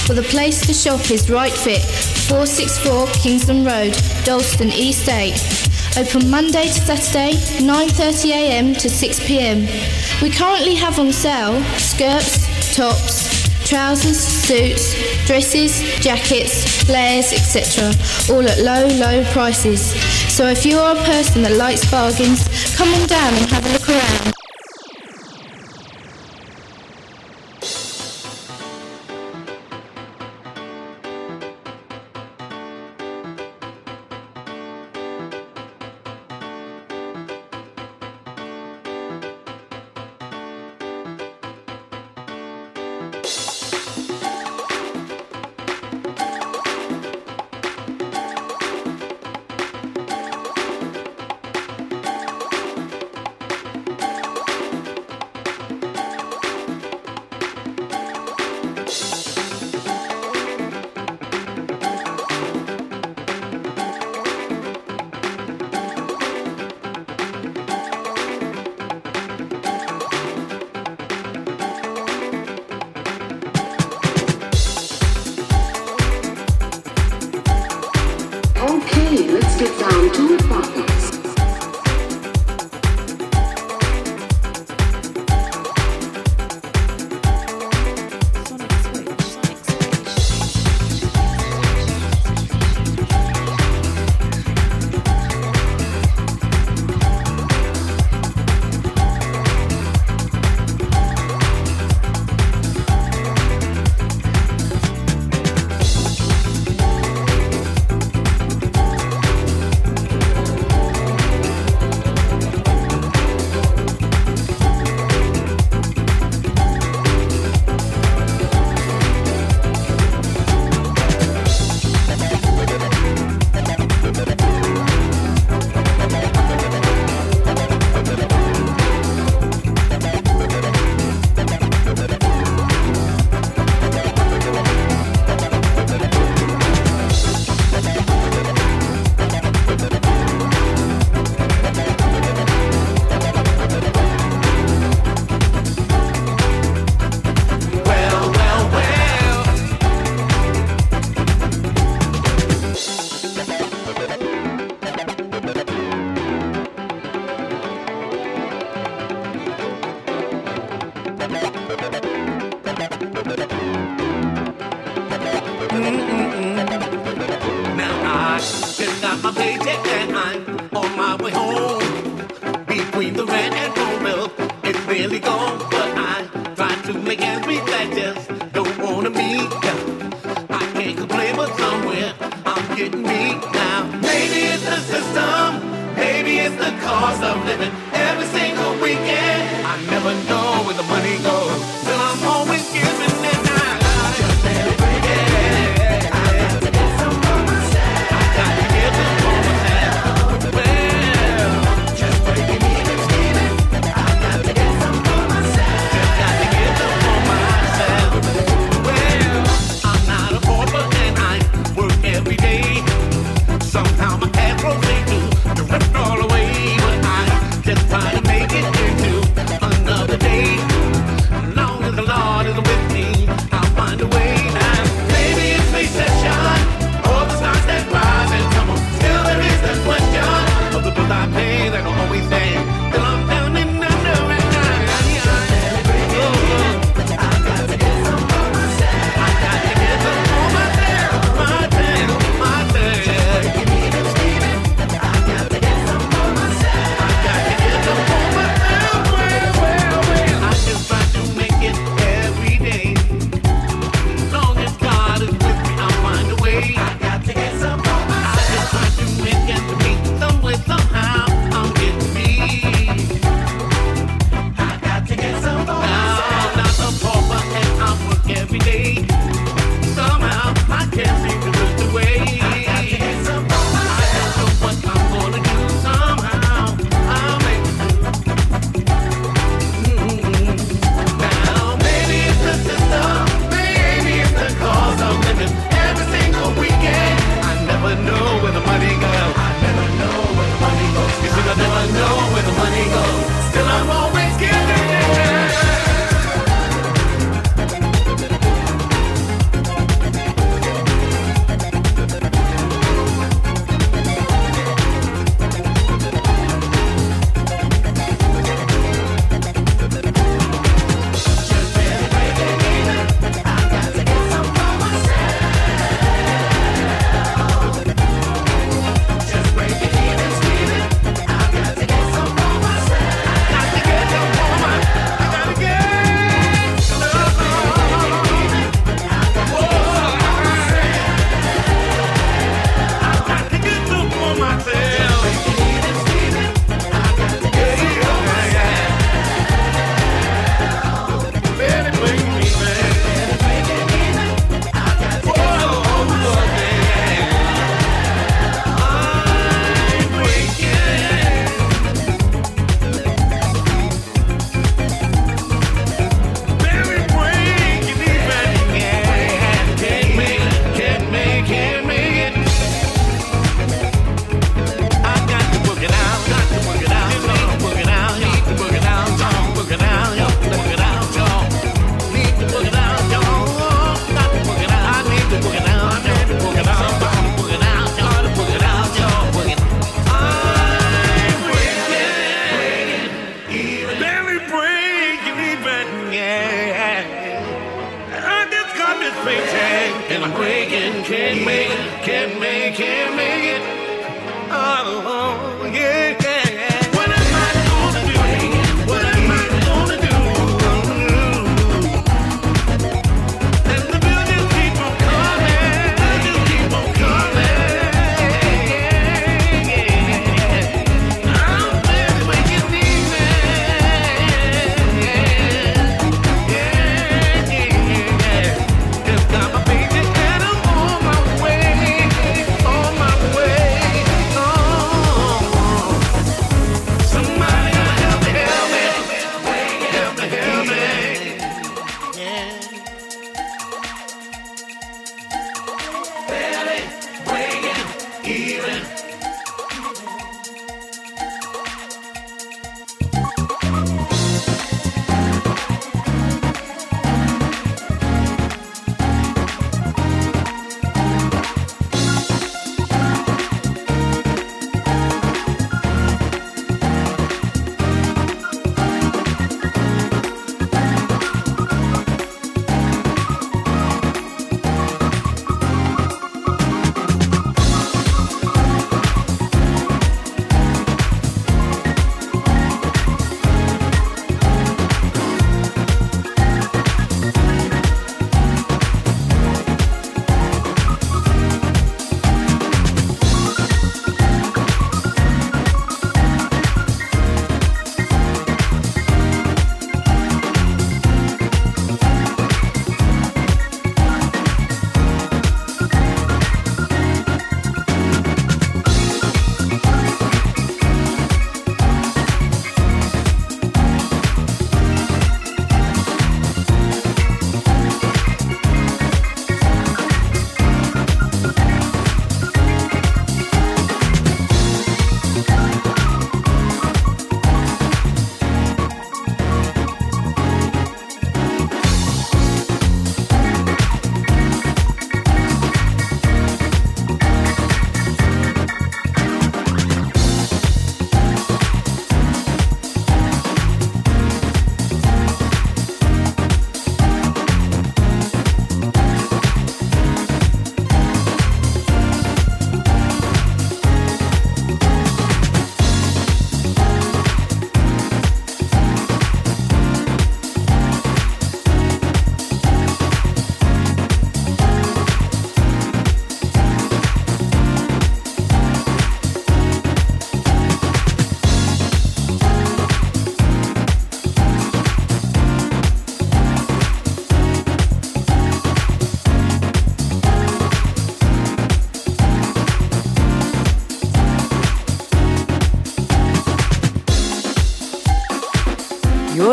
Well, 0.07 0.15
the 0.15 0.25
place 0.29 0.65
to 0.67 0.73
shop 0.73 1.11
is 1.11 1.29
Right 1.29 1.51
Fit, 1.51 1.81
464 2.29 3.07
Kingsland 3.21 3.65
Road, 3.65 3.91
Dalston, 4.23 4.69
East 4.69 5.09
8. 5.09 5.68
Open 5.97 6.29
Monday 6.29 6.63
to 6.63 6.73
Saturday, 6.73 7.33
9.30am 7.65 8.77
to 8.79 8.87
6pm. 8.87 10.21
We 10.21 10.29
currently 10.29 10.75
have 10.75 10.99
on 10.99 11.11
sale 11.11 11.61
skirts, 11.77 12.75
tops, 12.75 13.67
trousers, 13.67 14.19
suits, 14.19 14.93
dresses, 15.25 15.81
jackets, 15.99 16.83
flares, 16.83 17.33
etc. 17.33 17.91
All 18.33 18.47
at 18.47 18.59
low, 18.59 18.87
low 18.97 19.23
prices. 19.31 19.91
So 20.31 20.45
if 20.47 20.65
you 20.65 20.77
are 20.77 20.95
a 20.95 21.03
person 21.03 21.41
that 21.41 21.57
likes 21.57 21.89
bargains, 21.89 22.47
come 22.75 22.93
on 22.93 23.07
down 23.07 23.33
and 23.33 23.45
have 23.49 23.65
a 23.65 23.73
look 23.73 23.89
around. 23.89 24.38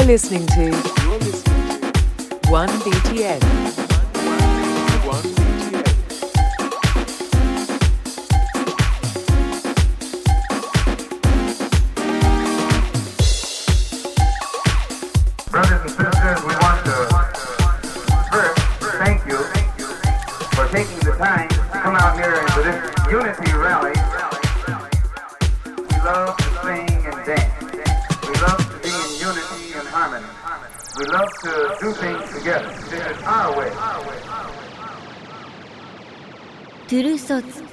Listening 0.06 0.46
to 0.46 0.70
One 2.48 2.68
BTN. 2.68 3.45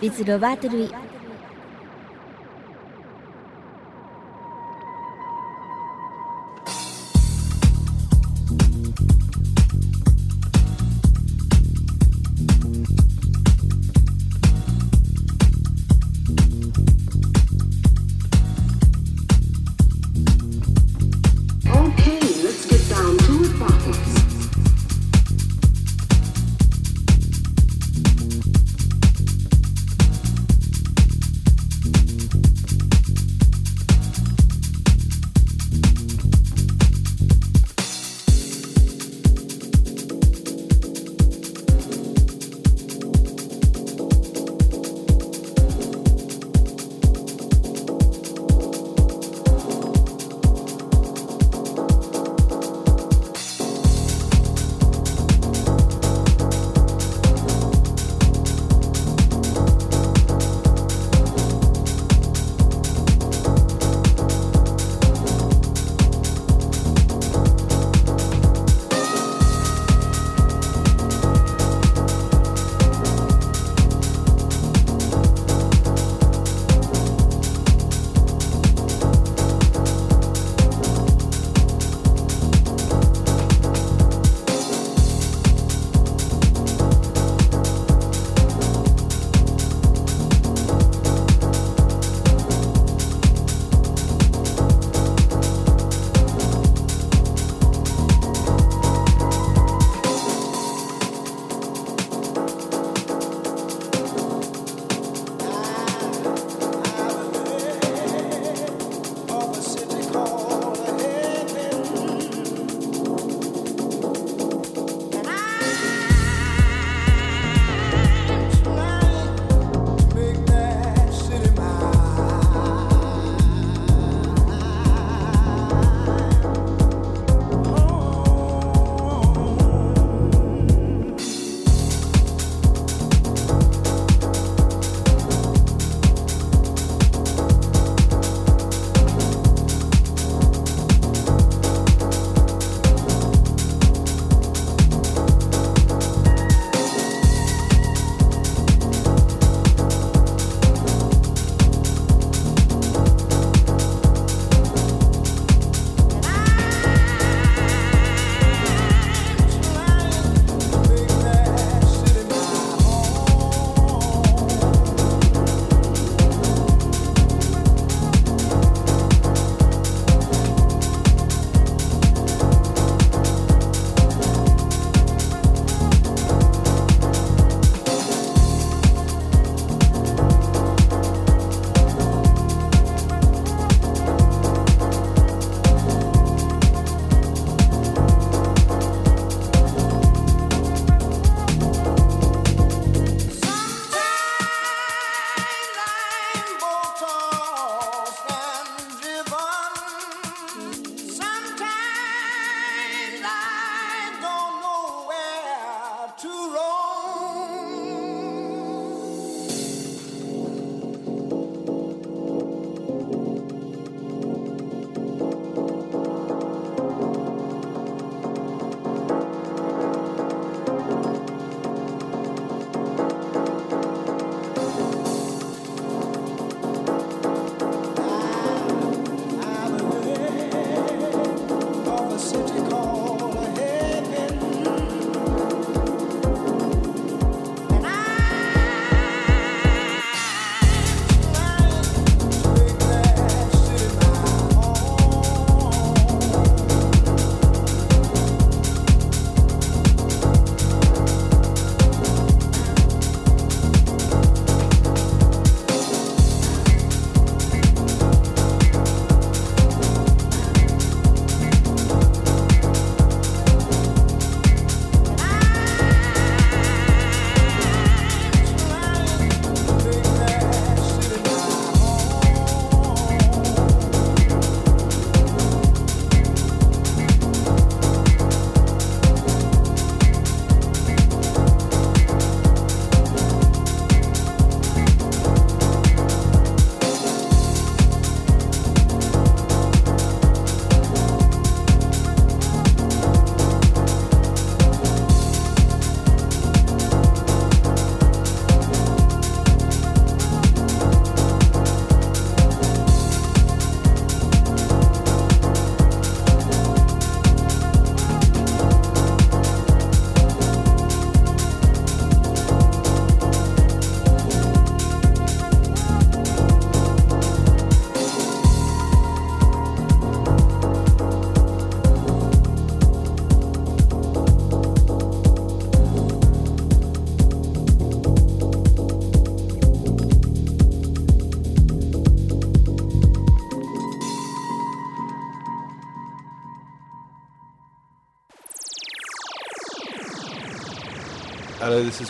with 0.03 0.27
Robert 0.27 0.63
Louis 0.65 0.92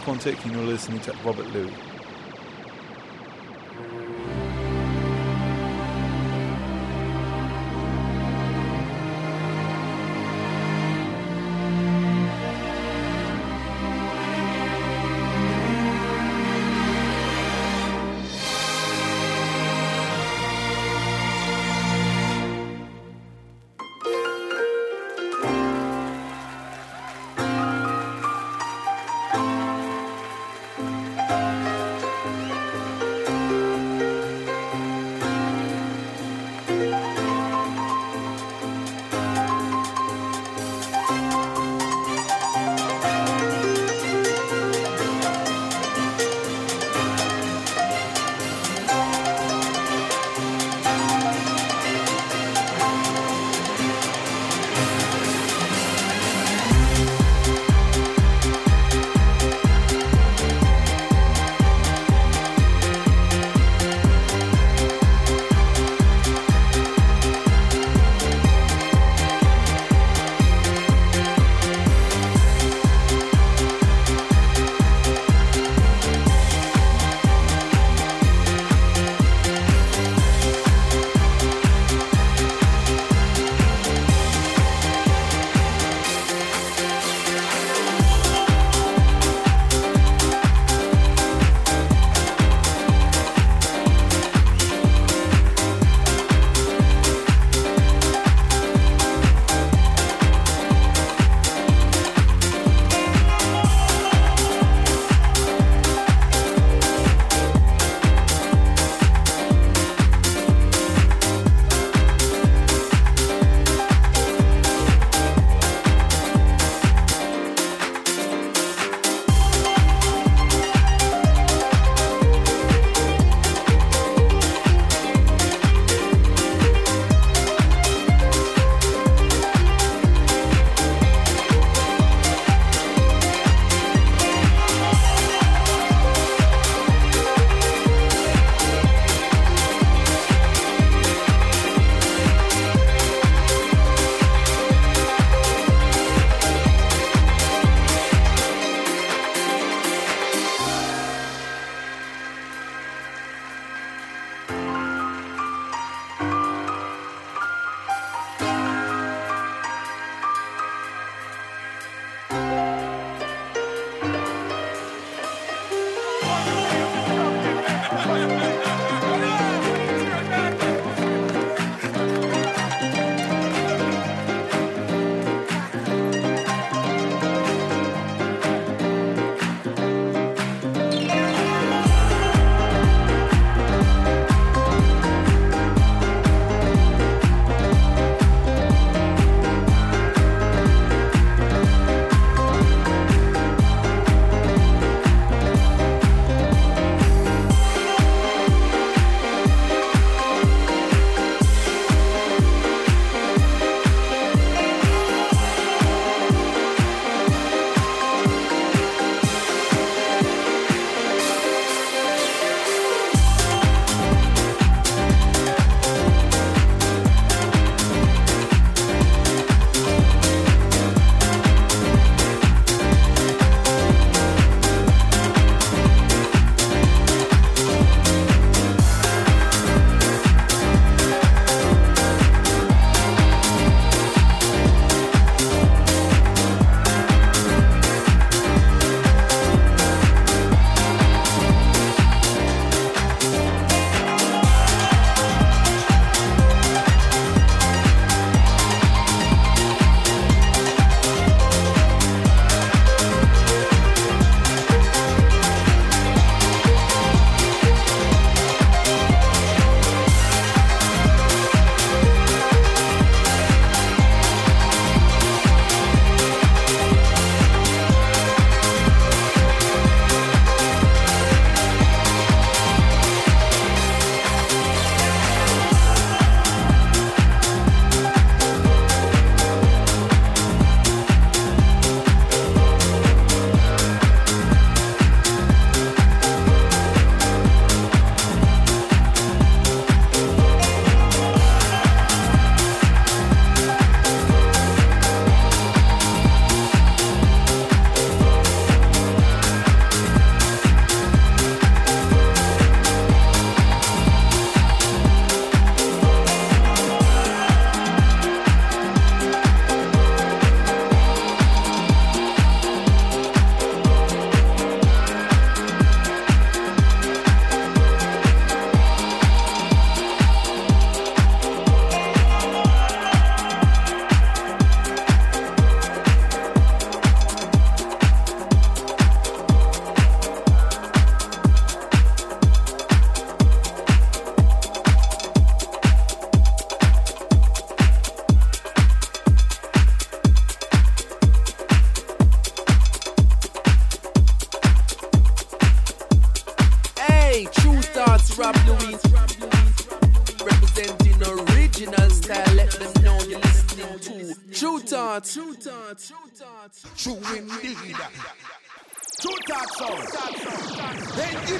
Hello, 0.06 0.16
this 0.18 0.36
Quantic, 0.36 0.44
and 0.44 0.54
you're 0.54 0.64
listening 0.64 1.00
to 1.02 1.14
Robert 1.24 1.48
Luis. 1.54 1.93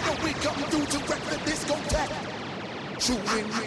nigga, 0.04 0.24
we 0.24 0.34
come 0.34 0.64
through 0.70 0.86
to 0.86 0.98
wreck 1.08 1.22
the 1.30 1.38
discotheque. 1.50 3.00
Chewing 3.00 3.63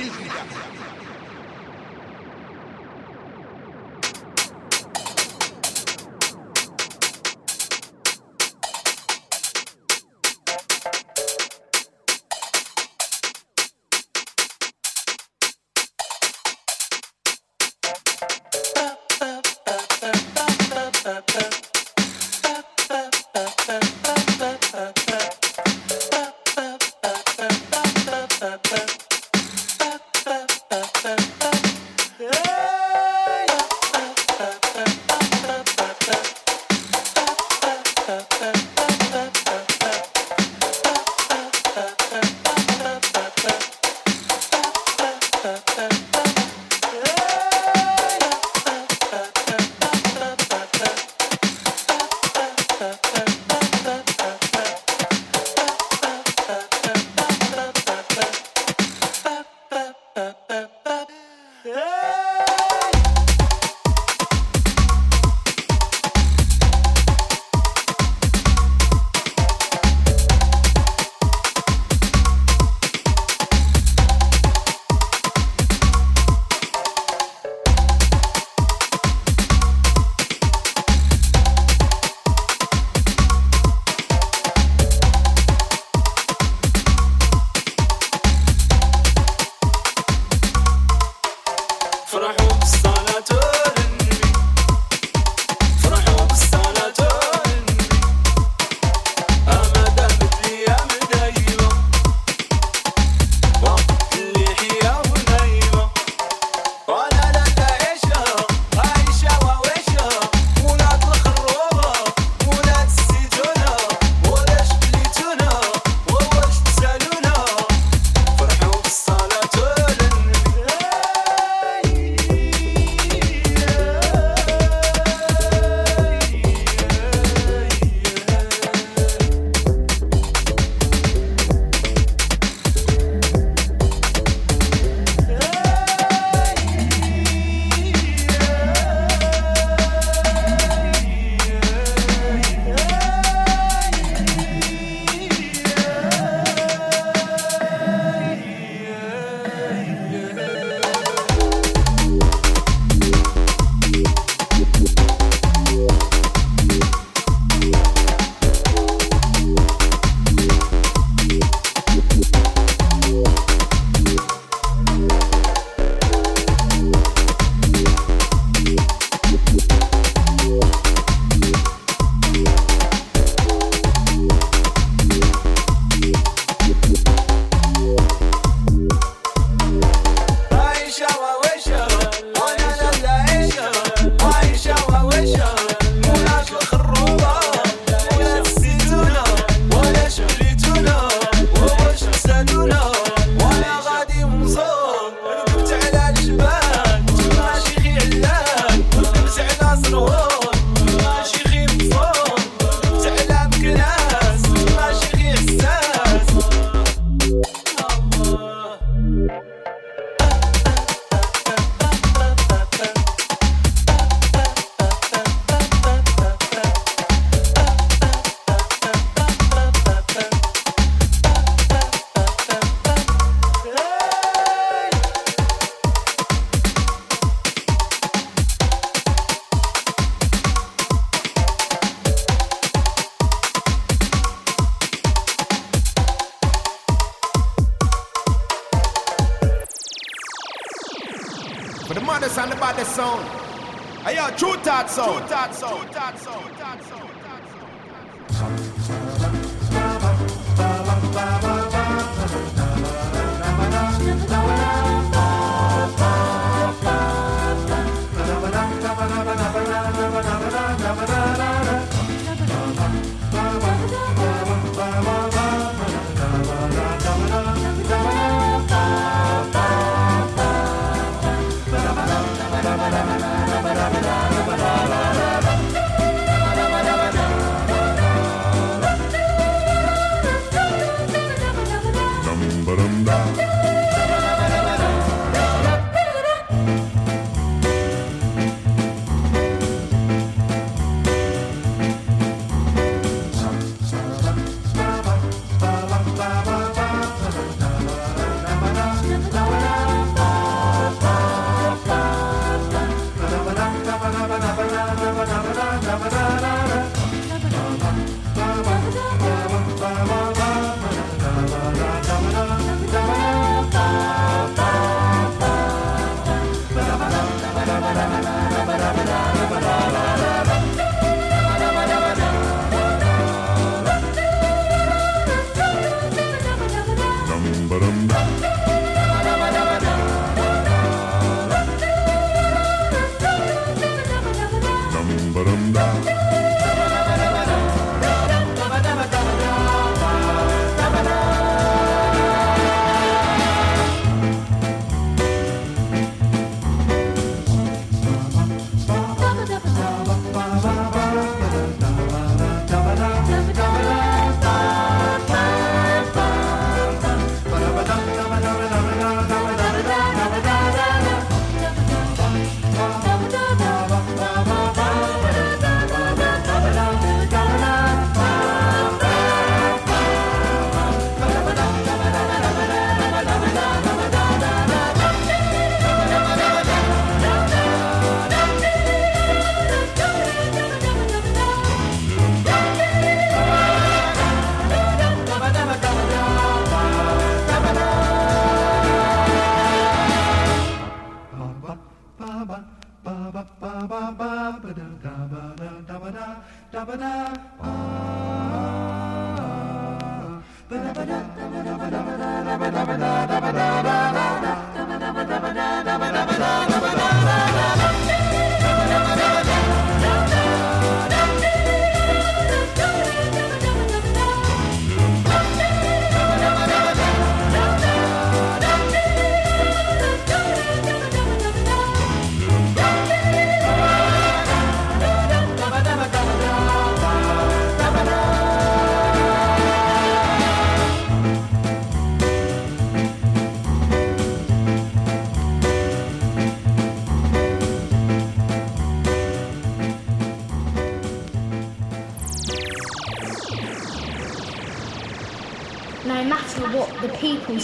Uh-huh. 38.48 38.77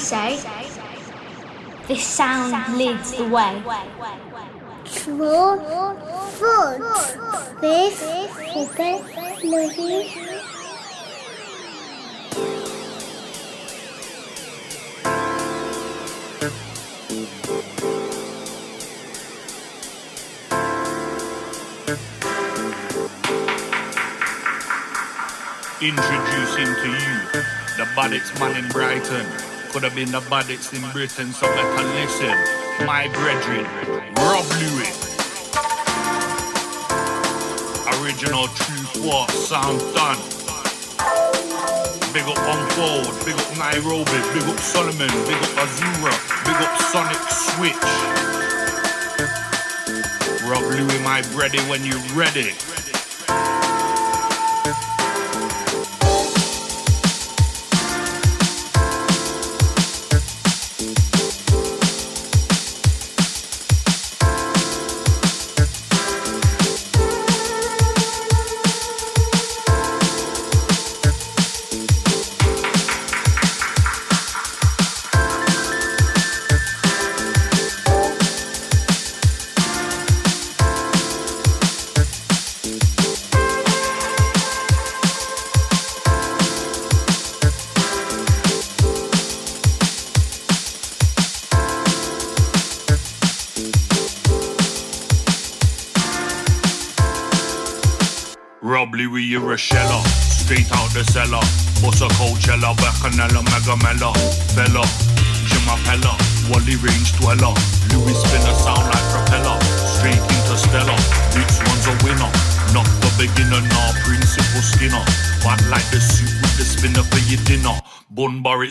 Say, 0.02 0.38
this 1.86 2.04
sound 2.04 2.76
leads 2.76 3.12
the 3.12 3.24
way. 3.28 3.62
Två, 4.84 5.58
foot, 6.38 6.80
fish, 7.60 7.98
super, 8.52 8.98
lucky. 9.44 10.42
Introducing 25.80 26.66
to 26.66 26.88
you 26.88 27.42
the 27.76 27.88
baddest 27.96 28.38
man 28.38 28.56
in 28.56 28.68
Brighton. 28.70 29.51
Could 29.72 29.84
have 29.84 29.94
been 29.94 30.10
the 30.12 30.20
baddest 30.28 30.74
in 30.74 30.82
Britain, 30.92 31.32
so 31.32 31.46
better 31.46 31.88
listen. 31.96 32.36
My 32.84 33.08
brethren, 33.08 33.64
Rob 34.20 34.44
Luis. 34.60 35.16
Original 37.96 38.48
Tru 38.52 38.76
Thoughts 39.00 39.48
sound 39.48 39.80
done. 39.96 40.20
Big 42.12 42.28
up 42.28 42.36
Unfold, 42.36 43.16
big 43.24 43.32
up 43.32 43.56
Nairobi, 43.56 44.20
big 44.36 44.44
up 44.44 44.60
Solomon, 44.60 45.08
big 45.24 45.40
up 45.40 45.64
Azura, 45.64 46.12
big 46.44 46.60
up 46.60 46.76
Sonic 46.92 47.24
Switch. 47.32 47.88
Rob 50.44 50.64
Luis, 50.68 51.00
my 51.02 51.22
bready, 51.32 51.66
when 51.70 51.82
you 51.82 51.96
ready. 52.12 52.52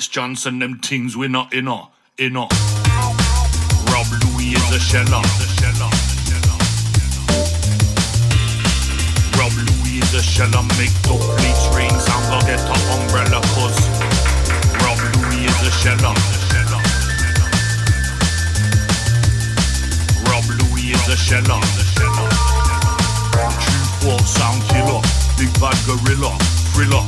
Boris 0.01 0.07
Johnson, 0.07 0.57
them 0.57 0.79
things 0.79 1.15
winner, 1.15 1.45
inner, 1.53 1.81
inner. 2.17 2.47
Rob 3.93 4.09
Luis 4.09 4.57
is 4.57 4.71
a 4.73 4.79
sheller. 4.79 5.21
Rob 9.37 9.53
Luis 9.53 10.01
is 10.01 10.13
a 10.15 10.23
sheller, 10.23 10.65
make 10.81 10.89
the 11.05 11.13
plates 11.37 11.67
rain. 11.77 11.93
Sound 12.01 12.25
gonna 12.33 12.49
get 12.49 12.61
an 12.65 12.81
umbrella, 12.97 13.45
cause 13.53 13.77
Rob 14.81 14.97
Luis 15.21 15.53
is 15.53 15.61
a 15.61 15.71
sheller. 15.77 16.15
Rob 20.25 20.45
Luis 20.49 20.97
is 20.97 21.13
a 21.13 21.15
sheller. 21.15 21.61
Tru 21.93 22.09
Thoughts 24.01 24.31
sound 24.33 24.63
killer, 24.63 25.01
big 25.37 25.53
bad 25.61 25.77
gorilla, 25.85 26.35
thriller. 26.73 27.05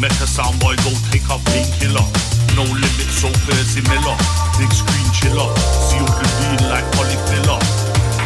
Make 0.00 0.10
a 0.10 0.26
sound 0.26 0.58
boy 0.58 0.74
go 0.82 0.90
take 1.12 1.22
a 1.30 1.38
painkiller. 1.46 2.23
No 2.54 2.62
limit, 2.62 3.10
so 3.10 3.26
Percy 3.50 3.82
Miller. 3.90 4.14
Big 4.54 4.70
screen 4.70 5.08
chiller, 5.10 5.50
seal 5.90 6.06
the 6.06 6.28
deal 6.38 6.70
like 6.70 6.86
polyfiller. 6.94 7.58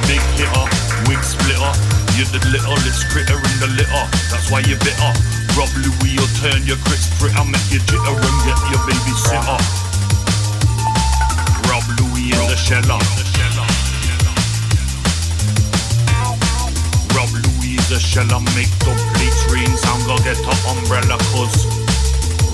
Big 0.05 0.21
hitter, 0.37 0.69
wig 1.09 1.25
splitter. 1.25 1.73
You're 2.13 2.29
the 2.29 2.43
littlest 2.53 3.09
critter 3.09 3.41
in 3.41 3.57
the 3.57 3.73
litter. 3.73 4.05
That's 4.29 4.51
why 4.53 4.61
you're 4.69 4.77
bitter. 4.85 5.13
Rob 5.57 5.73
Luis, 5.81 6.13
you'll 6.13 6.29
turn 6.45 6.61
your 6.69 6.77
crisp 6.85 7.09
fritter, 7.17 7.41
make 7.49 7.73
you 7.73 7.81
jitter 7.89 8.21
and 8.21 8.39
get 8.45 8.61
your 8.69 8.83
babysitter. 8.85 9.57
Rob 11.73 11.89
Luis 11.97 12.37
is 12.37 12.53
a 12.53 12.59
sheller. 12.61 13.01
Rob 17.17 17.33
Luis 17.33 17.81
is 17.81 17.97
a 17.97 17.99
sheller, 17.99 18.45
make 18.53 18.69
the 18.85 18.93
plates 19.17 19.41
rain. 19.49 19.73
Sound 19.81 20.05
gonna 20.05 20.21
get 20.21 20.37
an 20.45 20.53
umbrella, 20.69 21.17
cause 21.33 21.65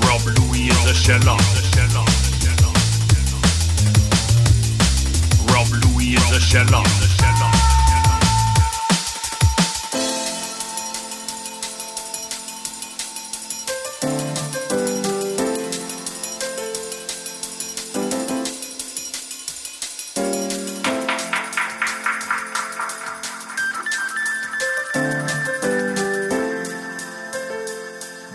Rob 0.06 0.22
Luis 0.38 0.70
is 0.70 0.86
a 0.86 0.94
sheller. 0.94 1.63
Is 6.14 6.30
a 6.30 6.40
sheller. 6.40 6.82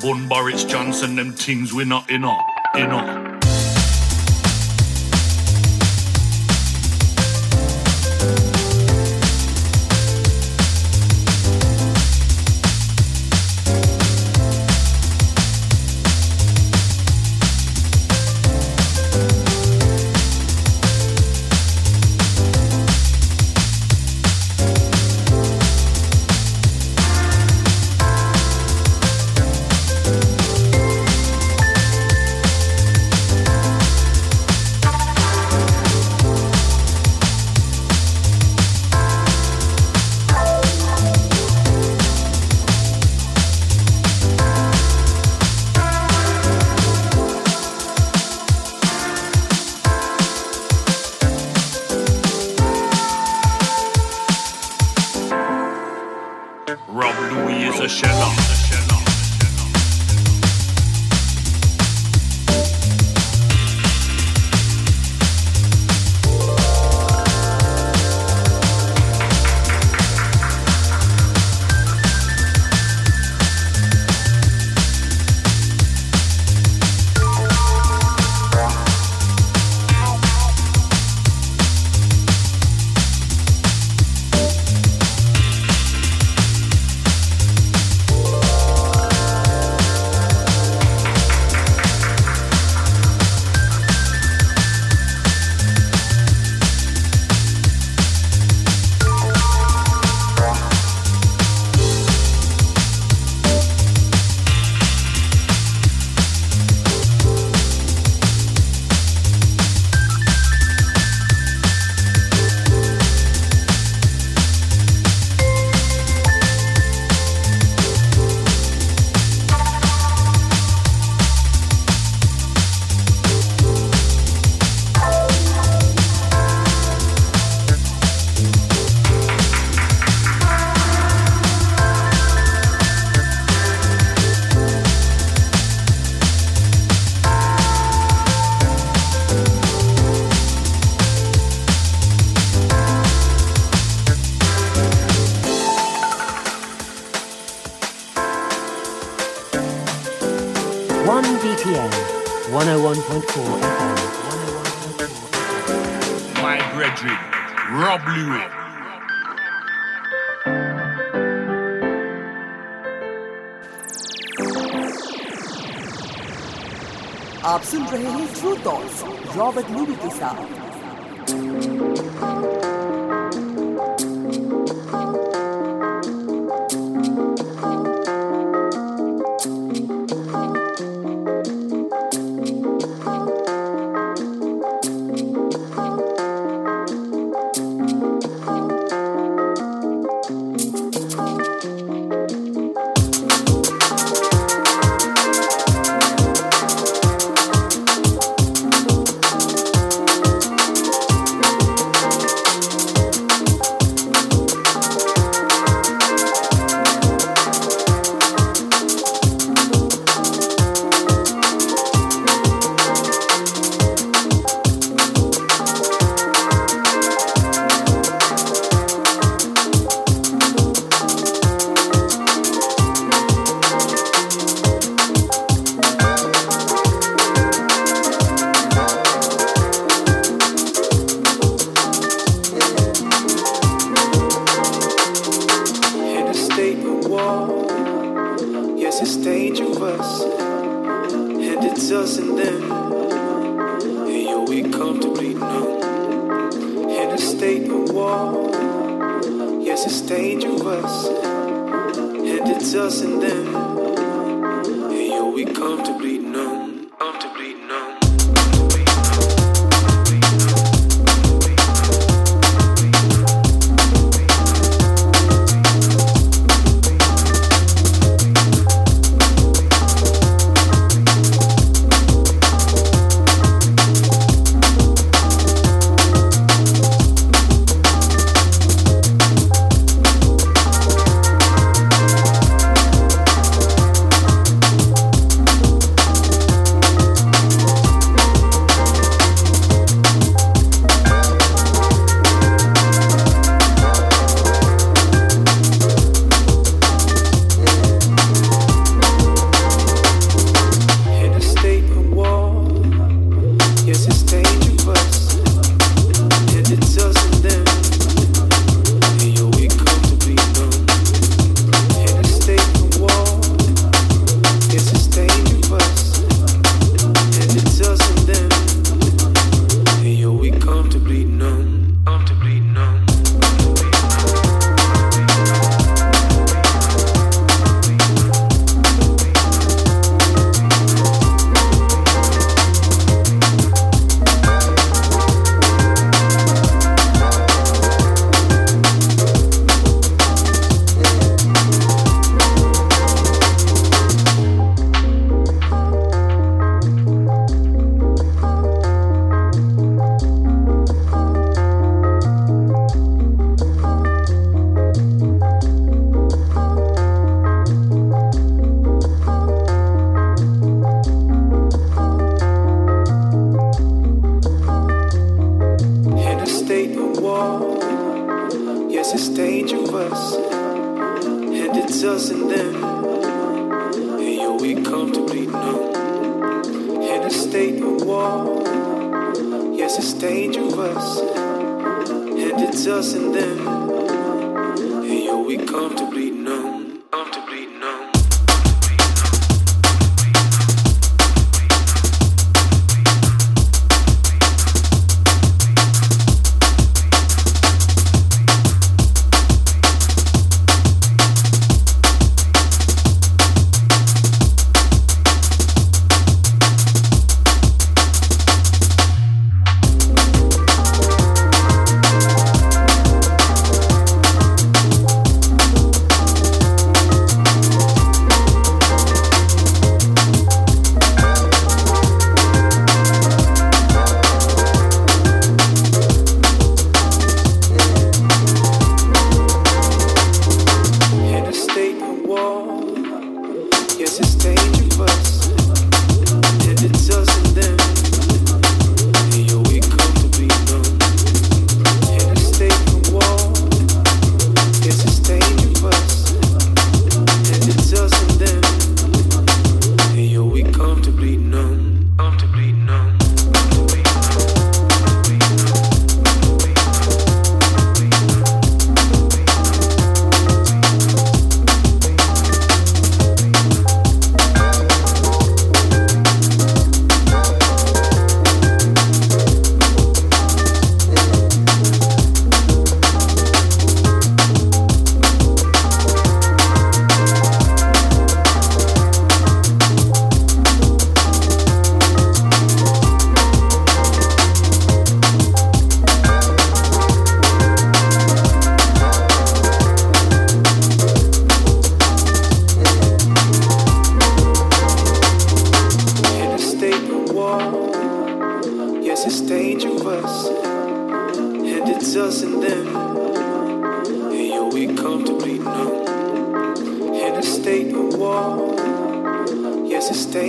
Bun 0.01 0.27
Boris 0.27 0.63
Johnson, 0.63 1.15
them 1.15 1.33
things 1.33 1.73
we're 1.73 1.85
not 1.85 2.09
in 2.09 2.23
up, 2.23 2.39
in 2.75 2.91
up. 2.91 3.28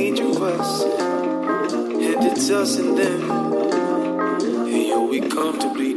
Dangerous. 0.01 0.83
And 0.83 2.25
it's 2.25 2.49
us 2.49 2.79
and 2.79 2.97
them. 2.97 3.31
And 4.71 5.31
comfortably. 5.31 5.91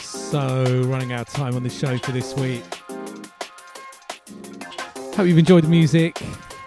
So, 0.00 0.82
running 0.86 1.12
out 1.12 1.28
of 1.28 1.34
time 1.34 1.56
on 1.56 1.62
the 1.62 1.68
show 1.68 1.98
for 1.98 2.12
this 2.12 2.34
week. 2.36 2.79
Hope 5.14 5.26
you've 5.26 5.38
enjoyed 5.38 5.64
the 5.64 5.68
music. 5.68 6.22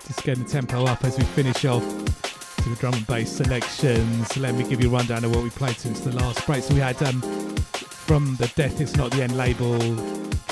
Just 0.06 0.24
getting 0.24 0.44
the 0.44 0.50
tempo 0.50 0.86
up 0.86 1.04
as 1.04 1.18
we 1.18 1.24
finish 1.24 1.66
off 1.66 1.84
to 1.84 2.70
the 2.70 2.76
drum 2.76 2.94
and 2.94 3.08
bass 3.08 3.32
selections. 3.32 4.38
Let 4.38 4.54
me 4.56 4.64
give 4.68 4.82
you 4.82 4.90
a 4.90 4.92
rundown 4.92 5.24
of 5.24 5.34
what 5.34 5.44
we 5.44 5.50
played 5.50 5.78
since 5.78 6.02
the 6.02 6.12
last 6.12 6.46
break. 6.46 6.64
So 6.64 6.74
we 6.74 6.82
had 6.82 7.02
um, 7.04 7.22
from 7.22 8.36
the 8.36 8.48
Death 8.56 8.80
It's 8.80 8.96
Not 8.96 9.12
the 9.12 9.24
End 9.24 9.36
label 9.38 9.80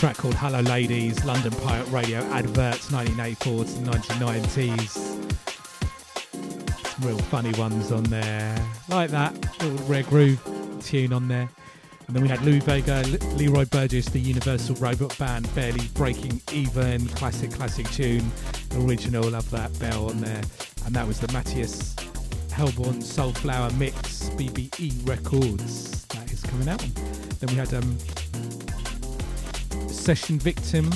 track 0.02 0.18
called 0.18 0.34
Hello 0.34 0.62
Ladies, 0.62 1.24
London 1.26 1.52
Pirate 1.52 1.88
Radio 1.90 2.22
adverts 2.32 2.92
1984 2.92 3.66
to 3.66 3.72
the 3.72 3.92
1990s. 3.92 4.90
Some 6.88 7.08
real 7.08 7.20
funny 7.20 7.52
ones 7.52 7.92
on 7.92 8.04
there, 8.06 8.58
like 8.90 9.12
that 9.12 9.36
little 9.62 9.78
Red 9.86 10.08
Groove 10.08 10.42
tune 10.82 11.14
on 11.14 11.28
there. 11.28 11.50
And 12.08 12.16
then 12.16 12.24
we 12.24 12.30
had 12.30 12.42
Louie 12.42 12.60
Vega, 12.60 13.04
Le- 13.08 13.36
Leroy 13.36 13.66
Burgess, 13.66 14.08
the 14.08 14.20
Universal 14.20 14.76
Robot 14.76 15.18
Band, 15.18 15.54
barely 15.56 15.88
breaking 15.94 16.42
even, 16.52 17.08
classic, 17.10 17.52
classic 17.52 17.90
tune, 17.92 18.30
original, 18.76 19.30
love 19.30 19.50
that 19.52 19.78
bell 19.80 20.10
on 20.10 20.20
there. 20.20 20.42
And 20.86 20.96
that 20.96 21.08
was 21.08 21.20
the 21.20 21.32
Matthias 21.32 21.96
Heilbronn 22.50 23.02
Soulflower 23.02 23.76
Mix, 23.78 24.30
BBE 24.32 25.08
Records. 25.08 26.06
That 26.08 26.32
is 26.32 26.42
coming 26.42 26.68
out. 26.68 26.80
Then 27.40 27.50
we 27.50 27.56
had 27.56 27.74
um, 27.74 27.98
Session 29.88 30.38
Victim, 30.38 30.90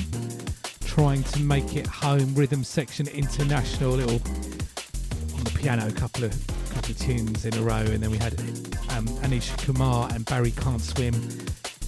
trying 0.85 1.23
to 1.23 1.39
make 1.39 1.75
it 1.75 1.87
home, 1.87 2.33
Rhythm 2.35 2.63
Section 2.63 3.07
International, 3.07 3.91
little 3.91 4.21
on 5.35 5.43
the 5.43 5.51
piano, 5.55 5.89
couple 5.91 6.25
of 6.25 6.47
couple 6.69 6.91
of 6.91 6.99
tunes 6.99 7.45
in 7.45 7.53
a 7.55 7.61
row, 7.61 7.75
and 7.75 8.03
then 8.03 8.11
we 8.11 8.17
had 8.17 8.33
um, 8.95 9.07
Anish 9.19 9.55
Kumar 9.63 10.09
and 10.13 10.25
Barry 10.25 10.51
Can't 10.51 10.81
Swim, 10.81 11.13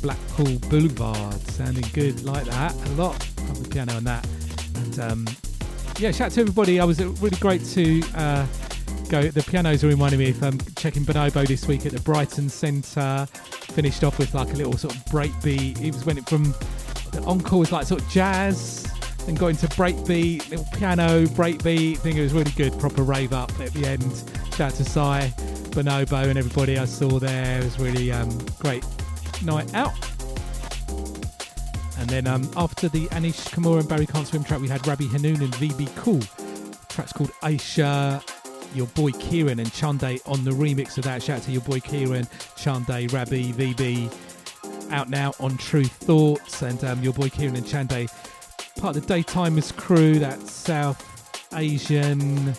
Blackpool 0.01 0.59
Boulevard, 0.69 1.39
sounding 1.51 1.85
good 1.93 2.23
like 2.23 2.45
that. 2.45 2.73
A 2.73 2.89
lot 2.91 3.15
on 3.49 3.63
the 3.63 3.69
piano 3.69 3.93
on 3.93 4.03
that, 4.03 4.27
and 4.75 4.99
um, 4.99 5.27
yeah, 5.99 6.11
shout 6.11 6.27
out 6.27 6.31
to 6.33 6.41
everybody. 6.41 6.79
I 6.79 6.85
was 6.85 6.99
uh, 6.99 7.09
really 7.21 7.37
great 7.37 7.63
to 7.65 8.03
uh, 8.15 8.45
go. 9.09 9.23
The 9.29 9.43
pianos 9.43 9.83
are 9.83 9.87
reminding 9.87 10.19
me 10.19 10.29
of 10.31 10.43
um, 10.43 10.59
checking 10.75 11.03
Bonobo 11.03 11.47
this 11.47 11.67
week 11.67 11.85
at 11.85 11.93
the 11.93 12.01
Brighton 12.01 12.49
Centre. 12.49 13.27
Finished 13.31 14.03
off 14.03 14.19
with 14.19 14.33
like 14.33 14.53
a 14.53 14.55
little 14.57 14.77
sort 14.77 14.95
of 14.95 15.03
breakbeat. 15.05 15.81
It 15.81 15.93
was 15.93 16.05
when 16.05 16.17
it 16.17 16.27
from 16.27 16.53
the 17.11 17.23
encore 17.25 17.59
was 17.59 17.71
like 17.71 17.85
sort 17.85 18.01
of 18.01 18.09
jazz 18.09 18.91
and 19.27 19.37
got 19.37 19.47
into 19.47 19.67
breakbeat, 19.67 20.49
little 20.49 20.65
piano 20.73 21.25
breakbeat. 21.27 21.93
I 21.93 21.95
think 21.95 22.17
it 22.17 22.21
was 22.21 22.33
really 22.33 22.51
good, 22.51 22.77
proper 22.79 23.03
rave 23.03 23.33
up 23.33 23.51
at 23.59 23.73
the 23.73 23.85
end. 23.85 24.23
Shout 24.55 24.71
out 24.71 24.77
to 24.77 24.85
Sai, 24.85 25.33
Bonobo, 25.77 26.27
and 26.27 26.39
everybody 26.39 26.79
I 26.79 26.85
saw 26.85 27.19
there. 27.19 27.59
It 27.59 27.63
was 27.63 27.79
really 27.79 28.11
um, 28.11 28.35
great 28.57 28.83
night 29.43 29.71
out. 29.75 29.93
And 31.99 32.09
then 32.09 32.25
um, 32.25 32.49
after 32.57 32.89
the 32.89 33.05
Anish 33.09 33.51
Kumar 33.51 33.77
and 33.77 33.87
Barry 33.87 34.07
Can't 34.07 34.25
Swim 34.25 34.43
track, 34.43 34.59
we 34.59 34.67
had 34.67 34.87
Rabbi 34.87 35.03
Hanoun 35.03 35.39
and 35.39 35.53
VB 35.53 35.95
Cool. 35.95 36.17
The 36.17 36.85
track's 36.89 37.13
called 37.13 37.29
Aisha. 37.43 38.23
Your 38.73 38.87
boy 38.87 39.11
Kieran 39.11 39.59
and 39.59 39.69
Chande 39.69 40.19
on 40.27 40.43
the 40.43 40.49
remix 40.49 40.97
of 40.97 41.03
that. 41.03 41.21
Shout 41.21 41.37
out 41.37 41.43
to 41.43 41.51
your 41.51 41.61
boy 41.61 41.79
Kieran, 41.79 42.25
Chande, 42.55 43.13
Rabbi, 43.13 43.51
VB. 43.51 44.91
Out 44.91 45.11
now 45.11 45.33
on 45.39 45.57
Tru 45.57 45.83
Thoughts. 45.83 46.63
And 46.63 46.83
um, 46.85 47.03
your 47.03 47.13
boy 47.13 47.29
Kieran 47.29 47.55
and 47.55 47.65
Chande, 47.65 48.09
part 48.81 48.95
of 48.95 49.05
the 49.05 49.13
Daytimers 49.13 49.77
crew, 49.77 50.17
that 50.17 50.41
South 50.41 51.03
Asian 51.53 52.55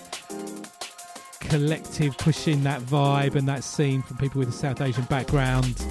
collective 1.40 2.16
pushing 2.18 2.62
that 2.64 2.80
vibe 2.82 3.34
and 3.34 3.48
that 3.48 3.64
scene 3.64 4.02
from 4.02 4.16
people 4.18 4.38
with 4.38 4.48
a 4.48 4.52
South 4.52 4.80
Asian 4.80 5.04
background. 5.04 5.84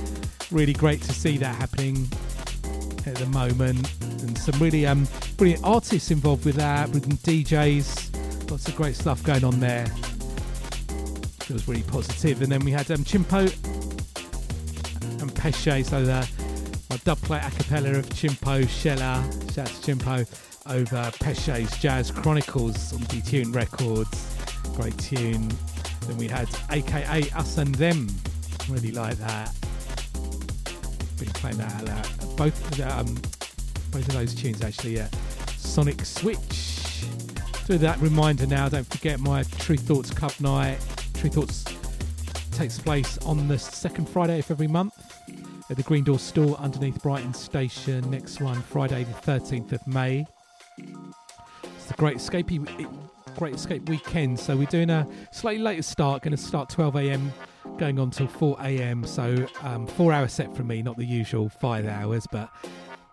Really 0.52 0.74
great 0.74 1.02
to 1.04 1.14
see 1.14 1.38
that 1.38 1.56
happening 1.56 2.08
at 3.06 3.16
the 3.16 3.26
moment, 3.28 3.92
and 4.02 4.38
some 4.38 4.60
really 4.60 4.86
um, 4.86 5.08
brilliant 5.38 5.64
artists 5.64 6.12
involved 6.12 6.46
with 6.46 6.56
that, 6.56 6.90
with 6.90 7.08
DJs, 7.24 8.50
lots 8.52 8.68
of 8.68 8.76
great 8.76 8.96
stuff 8.96 9.24
going 9.24 9.44
on 9.44 9.60
there. 9.60 9.88
It 11.42 11.50
was 11.50 11.68
really 11.68 11.84
positive. 11.84 12.42
And 12.42 12.52
then 12.52 12.64
we 12.66 12.72
had 12.72 12.90
um, 12.92 13.04
Chimpo 13.04 13.48
and 15.22 15.34
Pesce, 15.36 15.88
so 15.88 16.04
the 16.04 16.30
my 16.90 16.98
dub 16.98 17.18
a 17.30 17.52
cappella 17.52 17.92
of 17.92 18.06
Chimpo 18.10 18.64
Shella, 18.64 19.22
shout 19.54 19.70
out 19.70 19.82
to 19.82 19.96
Chimpo, 19.96 20.26
over 20.70 21.12
Pesce's 21.20 21.72
Jazz 21.78 22.12
Chronicles 22.12 22.94
on 22.94 23.00
Detune 23.00 23.54
Records. 23.54 24.37
Great 24.78 24.98
tune. 24.98 25.52
Then 26.08 26.18
we 26.18 26.28
had 26.28 26.48
AKA 26.72 27.30
Us 27.32 27.58
and 27.58 27.76
Them, 27.76 28.08
really 28.70 28.92
like 28.92 29.18
that 29.18 29.54
been 31.18 31.30
playing 31.30 31.58
that 31.58 31.82
a 31.82 31.86
lot. 31.86 32.38
Both 32.38 32.80
um, 32.82 33.16
both 33.92 34.08
of 34.08 34.14
those 34.14 34.36
tunes 34.36 34.64
actually. 34.64 34.96
Yeah, 34.96 35.10
Sonic 35.58 36.06
Switch. 36.06 37.06
Do 37.66 37.78
that 37.80 38.00
reminder 38.00 38.48
now. 38.48 38.70
Don't 38.70 38.88
forget 38.88 39.20
my 39.20 39.44
Tru 39.44 39.78
Thoughts 39.78 40.12
Club 40.12 40.34
night. 40.40 40.78
Tru 41.14 41.30
Thoughts 41.30 41.66
takes 42.52 42.80
place 42.80 43.18
on 43.20 43.48
the 43.48 43.60
second 43.60 44.08
Friday 44.08 44.40
of 44.40 44.50
every 44.50 44.68
month 44.68 44.94
at 45.70 45.76
the 45.76 45.84
Green 45.84 46.04
Door 46.04 46.20
store 46.20 46.56
underneath 46.58 47.02
Brighton 47.04 47.34
Station. 47.34 48.10
Next 48.10 48.40
one 48.40 48.62
Friday 48.62 49.04
the 49.04 49.32
13th 49.32 49.74
of 49.74 49.86
May. 49.88 50.26
It's 50.78 51.86
the 51.88 51.94
Great 51.96 52.18
Escape 52.18 52.52
Great 53.38 53.56
Escape 53.56 53.88
weekend. 53.88 54.40
So 54.40 54.58
we're 54.58 54.66
doing 54.66 54.90
a 54.90 55.08
slightly 55.32 55.62
later 55.62 55.84
start. 55.84 56.24
Going 56.24 56.36
to 56.36 56.38
start 56.38 56.70
12 56.70 56.96
a.m 56.98 57.34
going 57.78 58.00
on 58.00 58.10
till 58.10 58.28
4 58.28 58.58
a.m. 58.62 59.06
So 59.06 59.46
um, 59.62 59.86
four 59.86 60.12
hour 60.12 60.28
set 60.28 60.56
from 60.56 60.68
me, 60.68 60.82
not 60.82 60.98
the 60.98 61.06
usual 61.06 61.50
five 61.50 61.86
hours, 61.86 62.26
but 62.32 62.50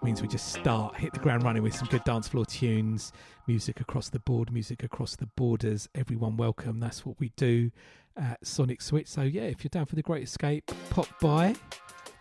means 0.02 0.20
we 0.20 0.28
just 0.28 0.52
start, 0.52 0.96
hit 0.96 1.12
the 1.12 1.18
ground 1.18 1.42
running 1.42 1.62
with 1.62 1.74
some 1.74 1.88
good 1.88 2.04
dance 2.04 2.28
floor 2.28 2.44
tunes, 2.44 3.12
music 3.46 3.80
across 3.80 4.10
the 4.10 4.18
board, 4.18 4.52
music 4.52 4.82
across 4.82 5.16
the 5.16 5.26
borders. 5.26 5.88
Everyone 5.94 6.36
welcome. 6.36 6.80
That's 6.80 7.04
what 7.06 7.18
we 7.18 7.32
do 7.36 7.70
at 8.16 8.46
Sonic 8.46 8.82
Switch. 8.82 9.08
So 9.08 9.22
yeah, 9.22 9.42
if 9.42 9.64
you're 9.64 9.70
down 9.70 9.86
for 9.86 9.96
the 9.96 10.02
Great 10.02 10.24
Escape, 10.24 10.70
pop 10.90 11.08
by, 11.20 11.54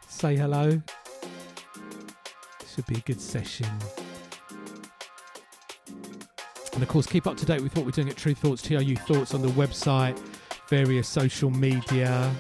say 0.08 0.36
hello. 0.36 0.82
Should 2.74 2.88
be 2.88 2.96
a 2.96 3.02
good 3.02 3.22
session. 3.22 3.68
And 6.74 6.82
of 6.82 6.90
course, 6.90 7.06
keep 7.06 7.28
up 7.28 7.38
to 7.38 7.46
date 7.46 7.62
with 7.62 7.76
what 7.76 7.86
we're 7.86 7.92
doing 7.92 8.10
at 8.10 8.18
Tru 8.18 8.34
Thoughts, 8.34 8.62
TRU 8.62 8.96
Thoughts 8.96 9.34
on 9.34 9.42
the 9.42 9.50
website 9.50 10.20
various 10.74 11.08
social 11.08 11.52
media. 11.52 12.34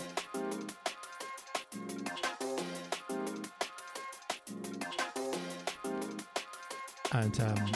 And 7.11 7.39
um, 7.41 7.71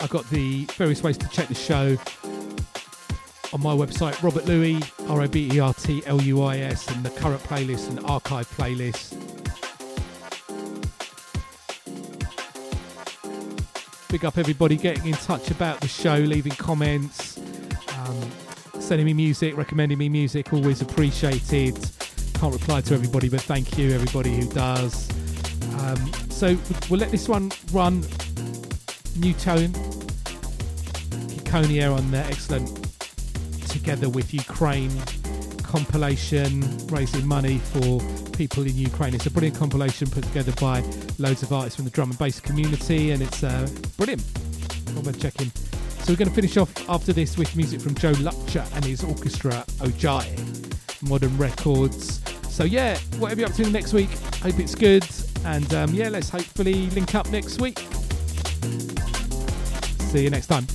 I've 0.00 0.10
got 0.10 0.28
the 0.30 0.64
various 0.76 1.04
ways 1.04 1.16
to 1.18 1.28
check 1.28 1.46
the 1.46 1.54
show 1.54 1.96
on 3.52 3.62
my 3.62 3.74
website, 3.74 4.20
Robert 4.22 4.46
Luis, 4.46 4.82
R 5.08 5.22
O 5.22 5.28
B 5.28 5.48
E 5.52 5.60
R 5.60 5.72
T 5.74 6.02
L 6.06 6.20
U 6.20 6.42
I 6.42 6.58
S, 6.58 6.88
and 6.88 7.04
the 7.04 7.10
current 7.10 7.40
playlist 7.42 7.88
and 7.90 8.00
archive 8.06 8.50
playlist. 8.50 9.21
Big 14.12 14.26
up 14.26 14.36
everybody 14.36 14.76
getting 14.76 15.06
in 15.06 15.14
touch 15.14 15.50
about 15.50 15.80
the 15.80 15.88
show, 15.88 16.16
leaving 16.16 16.52
comments. 16.52 17.38
Um, 17.96 18.30
sending 18.78 19.06
me 19.06 19.14
music, 19.14 19.56
recommending 19.56 19.96
me 19.96 20.10
music, 20.10 20.52
always 20.52 20.82
appreciated. 20.82 21.78
Can't 22.34 22.52
reply 22.52 22.82
to 22.82 22.92
everybody, 22.92 23.30
but 23.30 23.40
thank 23.40 23.78
you, 23.78 23.90
everybody 23.92 24.36
who 24.36 24.46
does. 24.50 25.08
Um, 25.80 26.12
so 26.28 26.58
we'll 26.90 27.00
let 27.00 27.10
this 27.10 27.26
one 27.26 27.52
run. 27.72 28.04
New 29.16 29.32
tone, 29.32 29.72
Kikonia 31.32 31.96
on 31.96 32.10
there, 32.10 32.26
excellent. 32.26 32.68
Together 33.70 34.10
with 34.10 34.34
Ukraine 34.34 34.92
compilation, 35.62 36.60
raising 36.88 37.26
money 37.26 37.56
for 37.56 37.98
people 38.32 38.62
in 38.64 38.76
Ukraine. 38.76 39.14
It's 39.14 39.24
a 39.24 39.30
brilliant 39.30 39.56
compilation 39.56 40.10
put 40.10 40.24
together 40.24 40.52
by 40.60 40.82
loads 41.18 41.42
of 41.42 41.52
artists 41.52 41.76
from 41.76 41.84
the 41.84 41.90
drum 41.90 42.10
and 42.10 42.18
bass 42.18 42.40
community, 42.40 43.10
and 43.10 43.22
it's 43.22 43.42
uh, 43.42 43.68
brilliant. 43.96 44.22
Well 44.94 45.02
worth 45.02 45.20
checking. 45.20 45.50
So 46.02 46.12
we're 46.12 46.16
going 46.16 46.28
to 46.28 46.34
finish 46.34 46.56
off 46.56 46.88
after 46.88 47.12
this 47.12 47.38
with 47.38 47.54
music 47.54 47.80
from 47.80 47.94
Joe 47.94 48.12
Lutcher 48.14 48.66
and 48.74 48.84
his 48.84 49.04
orchestra 49.04 49.64
Ojai, 49.78 51.08
Modern 51.08 51.36
Records. 51.38 52.20
So 52.52 52.64
yeah, 52.64 52.98
whatever 53.18 53.40
you're 53.40 53.50
up 53.50 53.56
to 53.56 53.70
next 53.70 53.92
week, 53.92 54.10
hope 54.42 54.58
it's 54.58 54.74
good. 54.74 55.06
And 55.44 55.72
um, 55.74 55.94
yeah, 55.94 56.08
let's 56.08 56.28
hopefully 56.28 56.90
link 56.90 57.14
up 57.14 57.30
next 57.30 57.60
week. 57.60 57.78
See 60.10 60.24
you 60.24 60.30
next 60.30 60.48
time. 60.48 60.66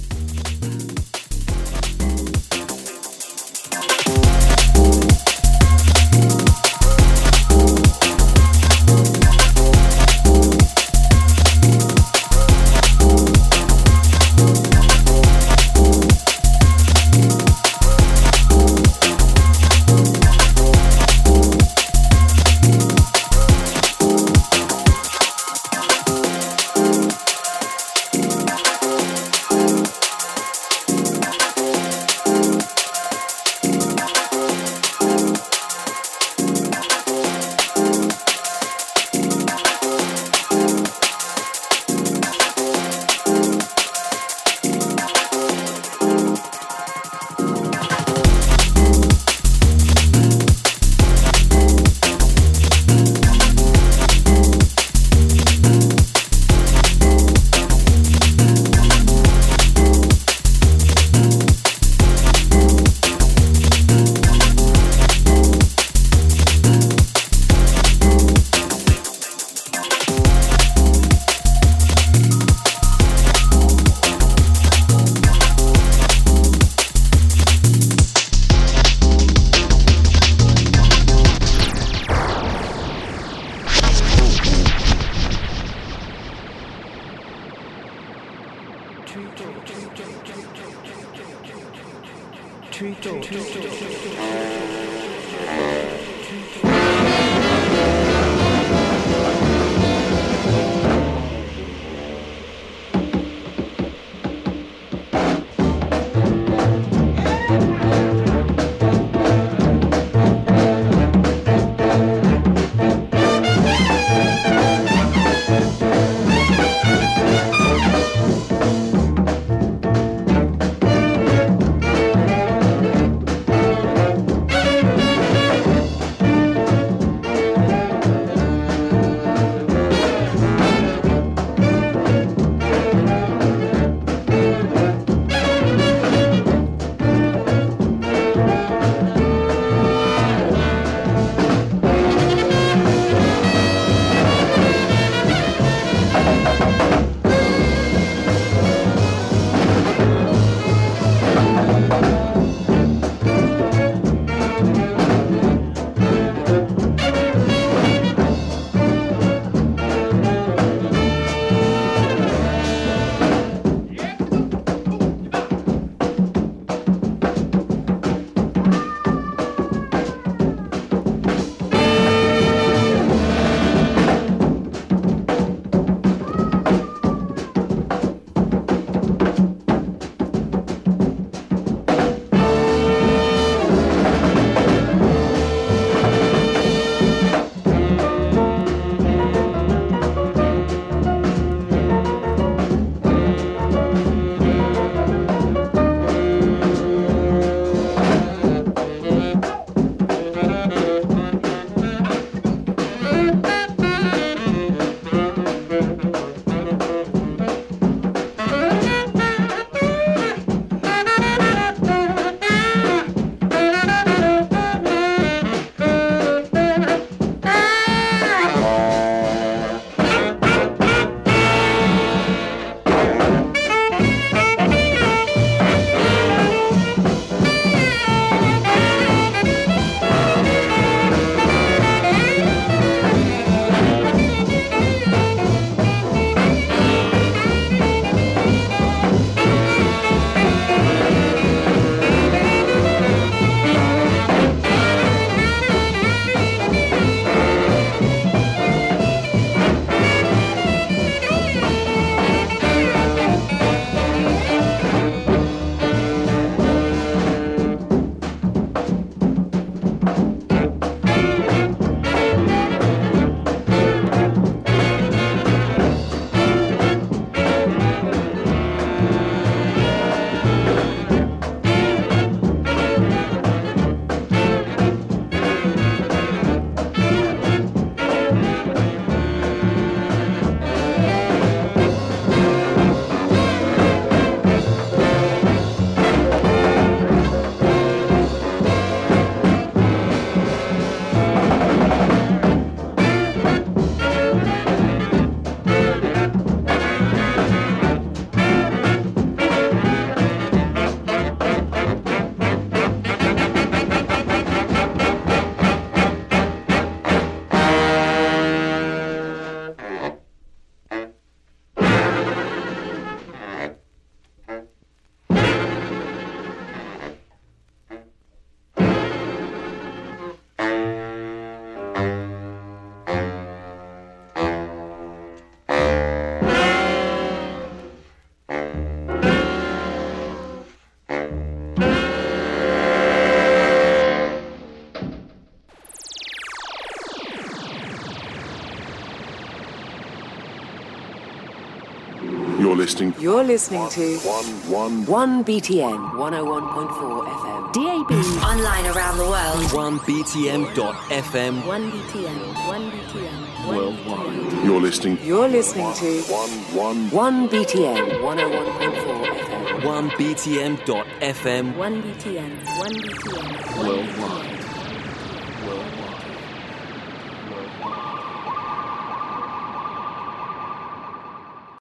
Listening. 342.88 343.14
You're 343.20 343.44
listening 343.44 343.90
to 343.90 344.18
One. 344.20 345.06
1 345.06 345.44
BTN 345.44 346.12
101.4 346.12 347.28
FM. 347.28 347.74
DAB. 347.74 348.12
Online 348.42 348.86
around 348.96 349.18
the 349.18 349.26
world. 349.26 349.60
1btn.fm. 350.00 351.62
1BTN, 351.64 352.40
1BTN, 352.72 353.68
Worldwide. 353.68 354.64
You're 354.66 354.80
listening. 354.80 355.18
You're 355.22 355.50
listening 355.50 355.94
to 355.96 356.22
One. 356.32 357.10
1 357.12 357.50
BTN 357.50 358.22
101.4 358.22 359.26
FM. 359.36 359.82
1btn.fm. 359.82 361.74
1BTN, 361.74 362.52
1BTN, 362.64 363.78
Worldwide. 363.84 364.47